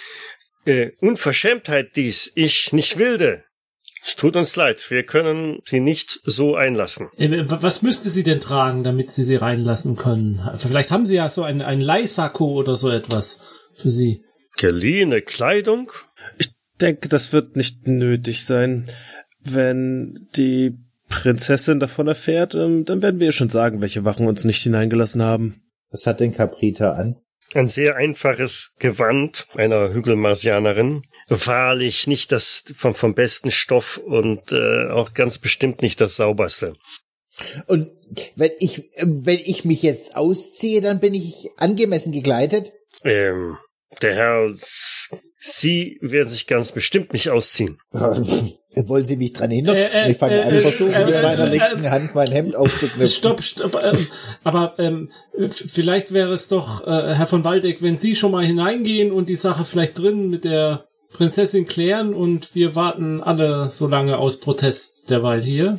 äh, 0.67 0.91
Unverschämtheit 1.01 1.97
dies, 1.97 2.33
ich 2.35 2.73
nicht 2.73 2.99
Wilde. 2.99 3.45
Es 4.03 4.17
tut 4.17 4.37
uns 4.37 4.57
leid, 4.57 4.91
wir 4.91 5.03
können 5.05 5.61
sie 5.67 5.81
nicht 5.81 6.21
so 6.25 6.55
einlassen. 6.55 7.09
Äh, 7.19 7.45
Was 7.47 7.83
müsste 7.83 8.09
sie 8.09 8.23
denn 8.23 8.41
tragen, 8.41 8.83
damit 8.83 9.11
sie 9.11 9.25
sie 9.25 9.37
reinlassen 9.37 9.97
können? 9.97 10.41
Vielleicht 10.57 10.91
haben 10.91 11.05
sie 11.05 11.17
ja 11.17 11.29
so 11.29 11.43
ein, 11.43 11.61
ein 11.61 11.81
Leihsacko 11.81 12.47
oder 12.53 12.77
so 12.77 12.91
etwas 12.91 13.47
für 13.75 13.91
sie. 13.91 14.25
Geliehene 14.57 15.23
Kleidung? 15.23 15.93
Ich 16.39 16.51
denke, 16.81 17.09
das 17.09 17.33
wird 17.33 17.57
nicht 17.57 17.87
nötig 17.87 18.45
sein. 18.45 18.89
Wenn 19.43 20.29
die 20.37 20.79
Prinzessin 21.09 21.81
davon 21.81 22.09
erfährt, 22.09 22.55
ähm, 22.55 22.85
dann 22.85 23.03
werden 23.03 23.21
wir 23.21 23.27
ihr 23.27 23.33
schon 23.33 23.51
sagen, 23.51 23.81
welche 23.81 24.05
Wachen 24.05 24.27
uns 24.27 24.45
nicht 24.45 24.63
hineingelassen 24.63 25.23
haben. 25.23 25.63
Was 25.91 26.07
hat 26.07 26.21
denn 26.21 26.33
Caprita 26.33 26.93
an? 26.93 27.17
Ein 27.53 27.69
sehr 27.69 27.97
einfaches 27.97 28.73
Gewand 28.79 29.49
einer 29.55 29.93
Hügelmarsianerin. 29.93 31.03
Wahrlich 31.29 32.07
nicht 32.07 32.33
das 32.33 32.65
vom, 32.77 32.95
vom 32.95 33.15
besten 33.15 33.51
Stoff 33.51 33.99
und 33.99 34.53
äh, 34.53 34.89
auch 34.89 35.15
ganz 35.15 35.39
bestimmt 35.39 35.83
nicht 35.83 36.01
das 36.01 36.17
sauberste. 36.17 36.75
Und 37.67 37.91
wenn 38.37 38.53
ich, 38.59 38.79
äh, 38.97 39.07
wenn 39.07 39.39
ich 39.39 39.65
mich 39.65 39.83
jetzt 39.83 40.17
ausziehe, 40.17 40.81
dann 40.81 41.01
bin 41.01 41.15
ich 41.15 41.49
angemessen 41.57 42.13
gekleidet? 42.13 42.73
Ähm, 43.05 43.57
der 44.03 44.15
Herr, 44.15 44.55
Sie 45.39 45.99
werden 46.01 46.29
sich 46.29 46.47
ganz 46.47 46.73
bestimmt 46.73 47.13
nicht 47.13 47.31
ausziehen. 47.31 47.79
Wollen 48.73 49.05
Sie 49.05 49.17
mich 49.17 49.33
dran 49.33 49.51
hindern? 49.51 49.75
Äh, 49.75 49.87
äh, 49.87 50.11
ich 50.13 50.17
fange 50.17 50.37
äh, 50.37 50.43
an, 50.43 50.55
äh, 50.55 50.61
versuche 50.61 50.95
äh, 50.95 51.05
mit 51.05 51.23
meiner 51.23 51.47
äh, 51.47 51.51
linken 51.51 51.85
äh, 51.85 51.89
Hand 51.89 52.15
mein 52.15 52.31
Hemd 52.31 52.55
aufzuknüpfen. 52.55 53.09
Stopp, 53.09 53.43
stopp. 53.43 53.83
Ähm, 53.83 54.07
aber 54.45 54.75
ähm, 54.79 55.11
vielleicht 55.49 56.13
wäre 56.13 56.33
es 56.33 56.47
doch, 56.47 56.87
äh, 56.87 57.15
Herr 57.15 57.27
von 57.27 57.43
Waldeck, 57.43 57.83
wenn 57.83 57.97
Sie 57.97 58.15
schon 58.15 58.31
mal 58.31 58.45
hineingehen 58.45 59.11
und 59.11 59.29
die 59.29 59.37
Sache 59.37 59.65
vielleicht 59.65 59.99
drin 59.99 60.31
mit 60.31 60.45
der 60.45 60.87
Prinzessin 61.13 61.67
klären 61.67 62.15
und 62.15 62.55
wir 62.55 62.77
warten 62.77 63.21
alle 63.21 63.69
so 63.69 63.89
lange 63.89 64.19
aus 64.19 64.39
Protest 64.39 65.11
derweil 65.11 65.43
hier. 65.43 65.77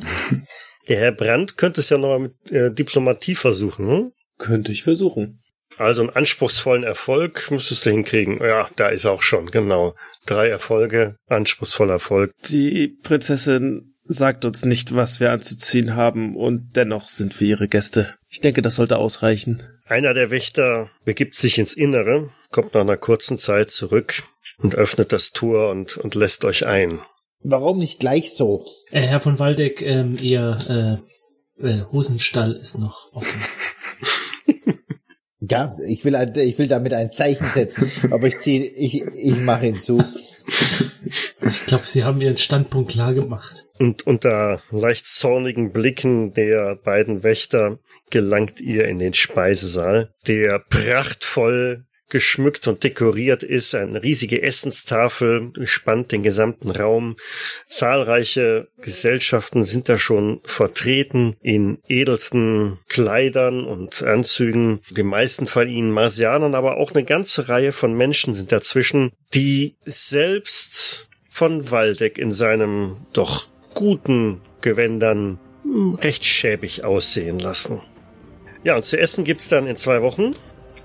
Der 0.88 0.98
Herr 0.98 1.12
Brandt 1.12 1.56
könnte 1.56 1.80
es 1.80 1.88
ja 1.88 1.96
noch 1.96 2.08
mal 2.08 2.18
mit 2.18 2.50
äh, 2.50 2.70
Diplomatie 2.70 3.34
versuchen. 3.34 3.86
Hm? 3.86 4.12
Könnte 4.36 4.72
ich 4.72 4.82
versuchen. 4.82 5.41
Also 5.78 6.02
einen 6.02 6.10
anspruchsvollen 6.10 6.84
Erfolg 6.84 7.50
müsstest 7.50 7.86
du 7.86 7.90
hinkriegen. 7.90 8.38
Ja, 8.38 8.68
da 8.76 8.88
ist 8.88 9.04
er 9.04 9.12
auch 9.12 9.22
schon, 9.22 9.46
genau. 9.46 9.94
Drei 10.26 10.48
Erfolge, 10.48 11.16
anspruchsvoller 11.26 11.94
Erfolg. 11.94 12.32
Die 12.48 12.96
Prinzessin 13.02 13.94
sagt 14.04 14.44
uns 14.44 14.64
nicht, 14.64 14.94
was 14.94 15.20
wir 15.20 15.32
anzuziehen 15.32 15.96
haben, 15.96 16.36
und 16.36 16.76
dennoch 16.76 17.08
sind 17.08 17.40
wir 17.40 17.48
ihre 17.48 17.68
Gäste. 17.68 18.14
Ich 18.28 18.40
denke, 18.40 18.62
das 18.62 18.76
sollte 18.76 18.98
ausreichen. 18.98 19.62
Einer 19.86 20.14
der 20.14 20.30
Wächter 20.30 20.90
begibt 21.04 21.36
sich 21.36 21.58
ins 21.58 21.74
Innere, 21.74 22.30
kommt 22.50 22.74
nach 22.74 22.80
einer 22.82 22.96
kurzen 22.96 23.38
Zeit 23.38 23.70
zurück 23.70 24.22
und 24.58 24.74
öffnet 24.74 25.12
das 25.12 25.30
Tor 25.30 25.70
und, 25.70 25.96
und 25.96 26.14
lässt 26.14 26.44
euch 26.44 26.66
ein. 26.66 27.00
Warum 27.40 27.78
nicht 27.78 27.98
gleich 27.98 28.34
so? 28.34 28.64
Äh, 28.90 29.00
Herr 29.00 29.20
von 29.20 29.38
Waldeck, 29.38 29.82
ähm, 29.82 30.16
Ihr 30.20 31.00
äh, 31.60 31.68
äh, 31.68 31.84
Hosenstall 31.90 32.52
ist 32.52 32.78
noch 32.78 33.12
offen. 33.12 33.40
Ja, 35.52 35.76
ich 35.86 36.02
will, 36.06 36.16
ich 36.36 36.58
will 36.58 36.66
damit 36.66 36.94
ein 36.94 37.12
Zeichen 37.12 37.44
setzen, 37.44 37.90
aber 38.10 38.26
ich 38.26 38.38
ziehe, 38.38 38.64
ich, 38.64 39.02
ich 39.02 39.36
mache 39.36 39.66
ihn 39.66 39.78
zu. 39.78 40.02
Ich 41.42 41.66
glaube, 41.66 41.84
Sie 41.84 42.04
haben 42.04 42.22
Ihren 42.22 42.38
Standpunkt 42.38 42.92
klar 42.92 43.12
gemacht. 43.12 43.66
Und 43.78 44.06
unter 44.06 44.62
leicht 44.70 45.04
zornigen 45.04 45.70
Blicken 45.70 46.32
der 46.32 46.76
beiden 46.76 47.22
Wächter 47.22 47.80
gelangt 48.08 48.62
ihr 48.62 48.88
in 48.88 48.98
den 48.98 49.12
Speisesaal, 49.12 50.14
der 50.26 50.58
prachtvoll 50.58 51.84
geschmückt 52.12 52.68
und 52.68 52.84
dekoriert 52.84 53.42
ist. 53.42 53.74
Eine 53.74 54.02
riesige 54.02 54.42
Essenstafel 54.42 55.50
spannt 55.64 56.12
den 56.12 56.22
gesamten 56.22 56.70
Raum. 56.70 57.16
Zahlreiche 57.66 58.68
Gesellschaften 58.80 59.64
sind 59.64 59.88
da 59.88 59.98
schon 59.98 60.40
vertreten 60.44 61.34
in 61.40 61.78
edelsten 61.88 62.78
Kleidern 62.88 63.64
und 63.64 64.02
Anzügen. 64.02 64.80
Die 64.90 65.02
meisten 65.02 65.46
von 65.46 65.68
ihnen 65.68 65.90
Marsianern, 65.90 66.54
aber 66.54 66.76
auch 66.76 66.92
eine 66.92 67.04
ganze 67.04 67.48
Reihe 67.48 67.72
von 67.72 67.94
Menschen 67.94 68.34
sind 68.34 68.52
dazwischen, 68.52 69.10
die 69.34 69.76
selbst 69.84 71.08
von 71.26 71.70
Waldeck 71.70 72.18
in 72.18 72.30
seinem 72.30 72.98
doch 73.14 73.48
guten 73.72 74.42
Gewändern 74.60 75.38
recht 76.02 76.26
schäbig 76.26 76.84
aussehen 76.84 77.38
lassen. 77.38 77.80
Ja, 78.64 78.76
und 78.76 78.84
zu 78.84 78.98
essen 78.98 79.24
gibt's 79.24 79.48
dann 79.48 79.66
in 79.66 79.76
zwei 79.76 80.02
Wochen. 80.02 80.34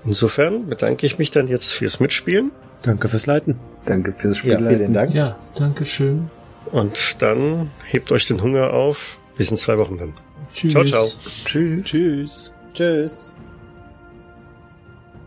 Insofern 0.04 0.66
bedanke 0.68 1.06
ich 1.06 1.18
mich 1.18 1.30
dann 1.30 1.48
jetzt 1.48 1.72
fürs 1.72 2.00
Mitspielen 2.00 2.50
Danke 2.82 3.08
fürs 3.08 3.26
Leiten. 3.26 3.56
Danke 3.86 4.14
fürs 4.16 4.42
Ja, 4.44 4.54
Spiel. 4.58 4.68
vielen 4.68 4.94
Dank. 4.94 5.12
Ja, 5.12 5.36
danke 5.56 5.84
schön. 5.84 6.30
und 6.70 7.20
dann 7.20 7.70
hebt 7.84 8.12
euch 8.12 8.26
den 8.28 8.40
Hunger 8.42 8.72
auf. 8.72 9.18
Bis 9.36 9.50
in 9.50 9.56
zwei 9.56 9.78
Wochen 9.78 9.98
dann. 9.98 10.14
Tschüss. 10.54 10.72
Ciao, 10.72 10.84
ciao. 10.84 11.04
Tschüss. 11.44 11.84
Tschüss. 11.86 12.52
Tschüss. 12.74 13.34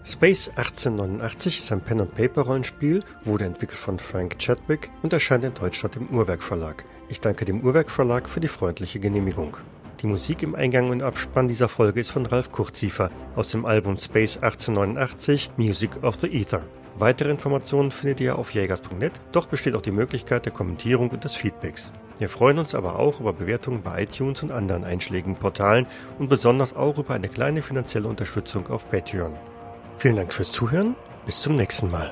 Space 0.03 0.49
1889 0.55 1.59
ist 1.59 1.71
ein 1.71 1.81
Pen-and-Paper-Rollenspiel, 1.81 3.01
wurde 3.23 3.45
entwickelt 3.45 3.77
von 3.79 3.99
Frank 3.99 4.39
Chadwick 4.39 4.89
und 5.03 5.13
erscheint 5.13 5.43
in 5.43 5.53
Deutschland 5.53 5.95
im 5.97 6.07
Uhrwerk 6.09 6.41
Verlag. 6.41 6.85
Ich 7.09 7.19
danke 7.19 7.45
dem 7.45 7.61
Uhrwerk 7.61 7.91
Verlag 7.91 8.27
für 8.27 8.39
die 8.39 8.47
freundliche 8.47 8.99
Genehmigung. 8.99 9.57
Die 10.01 10.07
Musik 10.07 10.41
im 10.41 10.55
Eingang 10.55 10.89
und 10.89 11.03
Abspann 11.03 11.47
dieser 11.47 11.67
Folge 11.67 11.99
ist 11.99 12.09
von 12.09 12.25
Ralf 12.25 12.51
Kurziefer 12.51 13.11
aus 13.35 13.49
dem 13.49 13.65
Album 13.65 13.99
Space 13.99 14.37
1889 14.37 15.51
Music 15.57 16.03
of 16.03 16.15
the 16.15 16.27
Ether. 16.27 16.63
Weitere 16.97 17.29
Informationen 17.29 17.91
findet 17.91 18.19
ihr 18.19 18.37
auf 18.37 18.51
jägers.net. 18.51 19.11
Dort 19.31 19.51
besteht 19.51 19.75
auch 19.75 19.81
die 19.81 19.91
Möglichkeit 19.91 20.45
der 20.45 20.53
Kommentierung 20.53 21.09
und 21.09 21.23
des 21.23 21.35
Feedbacks. 21.35 21.91
Wir 22.17 22.29
freuen 22.29 22.57
uns 22.57 22.73
aber 22.73 22.97
auch 22.97 23.19
über 23.19 23.31
Bewertungen 23.31 23.83
bei 23.83 24.03
iTunes 24.03 24.41
und 24.41 24.51
anderen 24.51 24.83
einschlägigen 24.85 25.35
Portalen 25.35 25.85
und 26.17 26.29
besonders 26.29 26.75
auch 26.75 26.97
über 26.97 27.13
eine 27.13 27.29
kleine 27.29 27.61
finanzielle 27.61 28.07
Unterstützung 28.07 28.67
auf 28.67 28.89
Patreon. 28.89 29.33
Vielen 29.97 30.15
Dank 30.15 30.33
fürs 30.33 30.51
Zuhören. 30.51 30.95
Bis 31.27 31.41
zum 31.41 31.55
nächsten 31.55 31.91
Mal. 31.91 32.11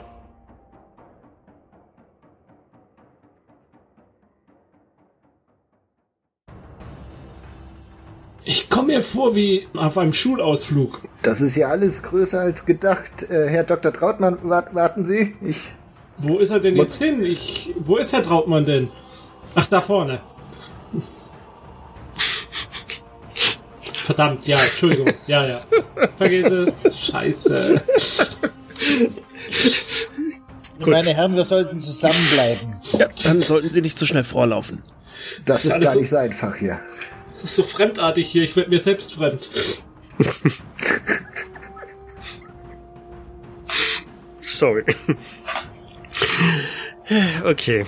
Ich 8.43 8.69
komme 8.69 8.87
mir 8.93 9.01
vor 9.03 9.35
wie 9.35 9.67
auf 9.75 9.97
einem 9.97 10.13
Schulausflug. 10.13 11.01
Das 11.21 11.41
ist 11.41 11.55
ja 11.55 11.67
alles 11.69 12.01
größer 12.03 12.39
als 12.39 12.65
gedacht. 12.65 13.23
Äh, 13.29 13.47
Herr 13.49 13.63
Dr. 13.63 13.91
Trautmann, 13.93 14.37
wart, 14.43 14.73
warten 14.73 15.03
Sie. 15.03 15.35
Ich. 15.41 15.57
Wo 16.17 16.37
ist 16.39 16.49
er 16.51 16.59
denn 16.59 16.75
jetzt 16.75 16.95
hin? 16.95 17.23
Ich, 17.23 17.73
wo 17.79 17.97
ist 17.97 18.11
Herr 18.13 18.23
Trautmann 18.23 18.65
denn? 18.65 18.89
Ach, 19.55 19.65
da 19.67 19.81
vorne. 19.81 20.21
Verdammt, 24.05 24.47
ja, 24.47 24.57
Entschuldigung. 24.59 25.07
Ja, 25.27 25.45
ja. 25.45 25.61
Vergiss 26.17 26.47
es. 26.49 26.99
Scheiße. 26.99 27.81
Meine 30.79 31.13
Herren, 31.13 31.35
wir 31.35 31.43
sollten 31.43 31.79
zusammenbleiben. 31.79 32.75
Ja, 32.97 33.07
dann 33.23 33.41
sollten 33.41 33.69
Sie 33.71 33.81
nicht 33.81 33.99
so 33.99 34.05
schnell 34.05 34.23
vorlaufen. 34.23 34.81
Das 35.45 35.65
ist 35.65 35.71
alles 35.73 35.83
gar 35.85 35.93
so- 35.93 35.99
nicht 35.99 36.09
so 36.09 36.17
einfach 36.17 36.55
hier. 36.55 36.79
Das 37.41 37.51
ist 37.51 37.55
so 37.55 37.63
fremdartig 37.63 38.29
hier. 38.29 38.43
Ich 38.43 38.55
werde 38.55 38.69
mir 38.69 38.79
selbst 38.81 39.13
fremd. 39.13 39.49
Sorry. 44.41 44.83
Okay. 47.45 47.85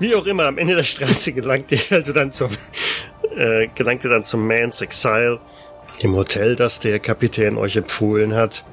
Wie 0.00 0.14
auch 0.14 0.26
immer, 0.26 0.46
am 0.46 0.58
Ende 0.58 0.74
der 0.74 0.82
Straße 0.82 1.32
gelangt 1.32 1.70
ihr 1.72 1.78
also 1.90 2.12
dann 2.12 2.32
zum, 2.32 2.50
äh, 3.36 3.68
gelangt 3.74 4.04
ihr 4.04 4.10
dann 4.10 4.24
zum 4.24 4.46
Man's 4.46 4.80
Exile, 4.80 5.40
dem 6.02 6.14
Hotel, 6.14 6.56
das 6.56 6.80
der 6.80 6.98
Kapitän 6.98 7.56
euch 7.56 7.76
empfohlen 7.76 8.34
hat. 8.34 8.64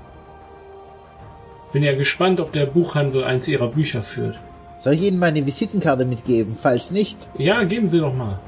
Bin 1.72 1.84
ja 1.84 1.94
gespannt, 1.96 2.40
ob 2.40 2.52
der 2.52 2.66
Buchhandel 2.66 3.24
eins 3.24 3.48
ihrer 3.48 3.68
Bücher 3.68 4.04
führt. 4.04 4.38
Soll 4.80 4.94
ich 4.96 5.04
Ihnen 5.04 5.20
meine 5.20 5.46
Visitenkarte 5.46 6.04
mitgeben? 6.06 6.56
Falls 6.56 6.92
nicht, 6.92 7.30
Ja, 7.38 7.64
geben 7.64 7.88
Sie 7.88 8.00
doch 8.00 8.14
mal. 8.14 8.40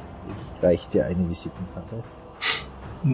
Reicht 0.62 0.94
dir 0.94 1.06
eine 1.06 1.30
Visitenkarte. 1.30 2.04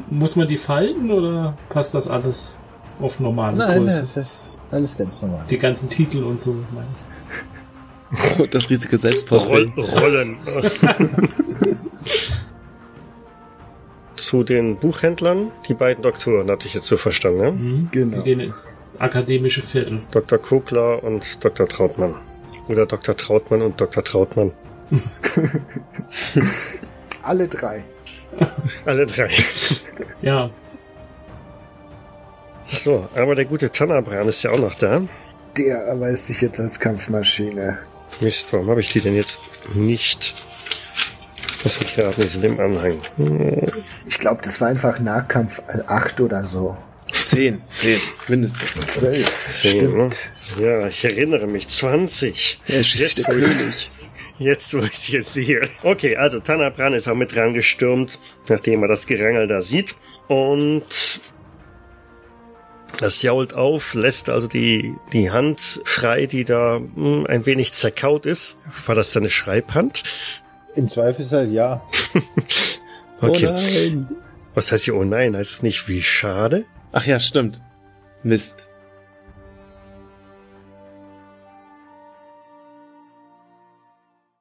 Muss 0.09 0.35
man 0.35 0.47
die 0.47 0.57
falten 0.57 1.11
oder 1.11 1.55
passt 1.69 1.93
das 1.93 2.07
alles 2.07 2.59
auf 2.99 3.19
normale 3.19 3.57
Nein, 3.57 3.79
Größe? 3.79 4.01
das 4.01 4.45
ist 4.45 4.59
alles 4.71 4.97
ganz 4.97 5.21
normal. 5.21 5.45
Die 5.49 5.57
ganzen 5.57 5.89
Titel 5.89 6.23
und 6.23 6.39
so, 6.39 6.53
meine 6.73 6.87
ich. 6.95 7.01
Das 8.51 8.69
riesige 8.69 8.97
Selbstporträt. 8.97 9.67
Roll 9.77 9.85
Rollen. 9.85 10.37
Zu 14.15 14.43
den 14.43 14.77
Buchhändlern, 14.77 15.51
die 15.67 15.73
beiden 15.73 16.03
Doktoren, 16.03 16.51
hatte 16.51 16.67
ich 16.67 16.73
jetzt 16.73 16.87
so 16.87 16.97
verstanden, 16.97 17.39
ne? 17.39 17.51
Mhm. 17.51 17.87
Genau. 17.91 18.17
Wir 18.17 18.23
gehen 18.23 18.39
ins 18.41 18.77
akademische 18.99 19.61
Viertel. 19.61 20.01
Dr. 20.11 20.37
Kugler 20.37 21.03
und 21.03 21.43
Dr. 21.43 21.67
Trautmann. 21.67 22.15
Oder 22.67 22.85
Dr. 22.85 23.15
Trautmann 23.15 23.61
und 23.61 23.79
Dr. 23.81 24.03
Trautmann. 24.03 24.51
Alle 27.23 27.47
drei. 27.47 27.83
Alle 28.85 29.05
drei. 29.05 29.29
Ja, 30.21 30.49
So, 32.65 33.07
aber 33.15 33.35
der 33.35 33.45
gute 33.45 33.69
Tannabran 33.71 34.27
ist 34.29 34.43
ja 34.43 34.51
auch 34.51 34.57
noch 34.59 34.75
da. 34.75 35.01
Der 35.57 35.77
erweist 35.79 36.27
sich 36.27 36.41
jetzt 36.41 36.59
als 36.59 36.79
Kampfmaschine. 36.79 37.79
Mist, 38.19 38.51
warum 38.53 38.69
habe 38.69 38.79
ich 38.81 38.89
die 38.89 39.01
denn 39.01 39.15
jetzt 39.15 39.41
nicht? 39.73 40.33
Lass 41.63 41.79
mich 41.79 41.97
raten, 42.01 42.21
die 42.21 42.27
sind 42.27 42.45
im 42.45 42.59
Anhang. 42.59 42.99
Hm, 43.17 43.67
Ich 44.07 44.17
glaube, 44.19 44.41
das 44.43 44.61
war 44.61 44.69
einfach 44.69 44.99
Nahkampf 44.99 45.61
8 45.87 46.21
oder 46.21 46.45
so. 46.45 46.77
Zehn, 47.11 47.61
zehn, 47.69 47.99
mindestens. 48.29 48.87
12. 48.87 49.49
Zehn, 49.49 49.97
ne? 49.97 50.09
Stimmt. 50.11 50.29
Ja, 50.59 50.87
ich 50.87 51.03
erinnere 51.03 51.45
mich. 51.47 51.67
20. 51.67 52.61
Er 52.67 52.79
ist 52.79 52.93
Jetzt, 52.93 53.17
der 53.19 53.25
König. 53.35 53.91
Jetzt, 54.41 54.73
wo 54.73 54.79
ich 54.79 54.93
es 54.93 55.03
hier 55.03 55.21
sehe. 55.21 55.69
Okay, 55.83 56.15
also 56.15 56.39
Tanabran 56.39 56.95
ist 56.95 57.07
auch 57.07 57.13
mit 57.13 57.35
rangestürmt, 57.35 58.17
nachdem 58.49 58.81
er 58.81 58.87
das 58.87 59.05
Gerangel 59.05 59.47
da 59.47 59.61
sieht. 59.61 59.95
Und 60.27 60.83
das 62.97 63.21
jault 63.21 63.53
auf, 63.53 63.93
lässt 63.93 64.29
also 64.29 64.47
die, 64.47 64.95
die 65.13 65.29
Hand 65.29 65.81
frei, 65.85 66.25
die 66.25 66.43
da 66.43 66.77
hm, 66.77 67.27
ein 67.27 67.45
wenig 67.45 67.73
zerkaut 67.73 68.25
ist. 68.25 68.57
War 68.87 68.95
das 68.95 69.13
dann 69.13 69.21
eine 69.21 69.29
Schreibhand? 69.29 70.01
Im 70.75 70.89
Zweifelsfall 70.89 71.51
ja. 71.51 71.83
Okay. 73.23 73.45
Oh 73.45 73.51
nein. 73.51 74.07
Was 74.55 74.71
heißt 74.71 74.85
hier, 74.85 74.95
oh 74.95 75.03
nein? 75.03 75.37
Heißt 75.37 75.51
es 75.51 75.61
nicht, 75.61 75.87
wie 75.87 76.01
schade? 76.01 76.65
Ach 76.91 77.05
ja, 77.05 77.19
stimmt. 77.19 77.61
Mist. 78.23 78.70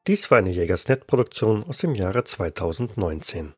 Dies 0.06 0.31
war 0.31 0.39
eine 0.39 0.51
Jägersnet-Produktion 0.51 1.62
aus 1.64 1.77
dem 1.78 1.94
Jahre 1.94 2.24
2019. 2.24 3.48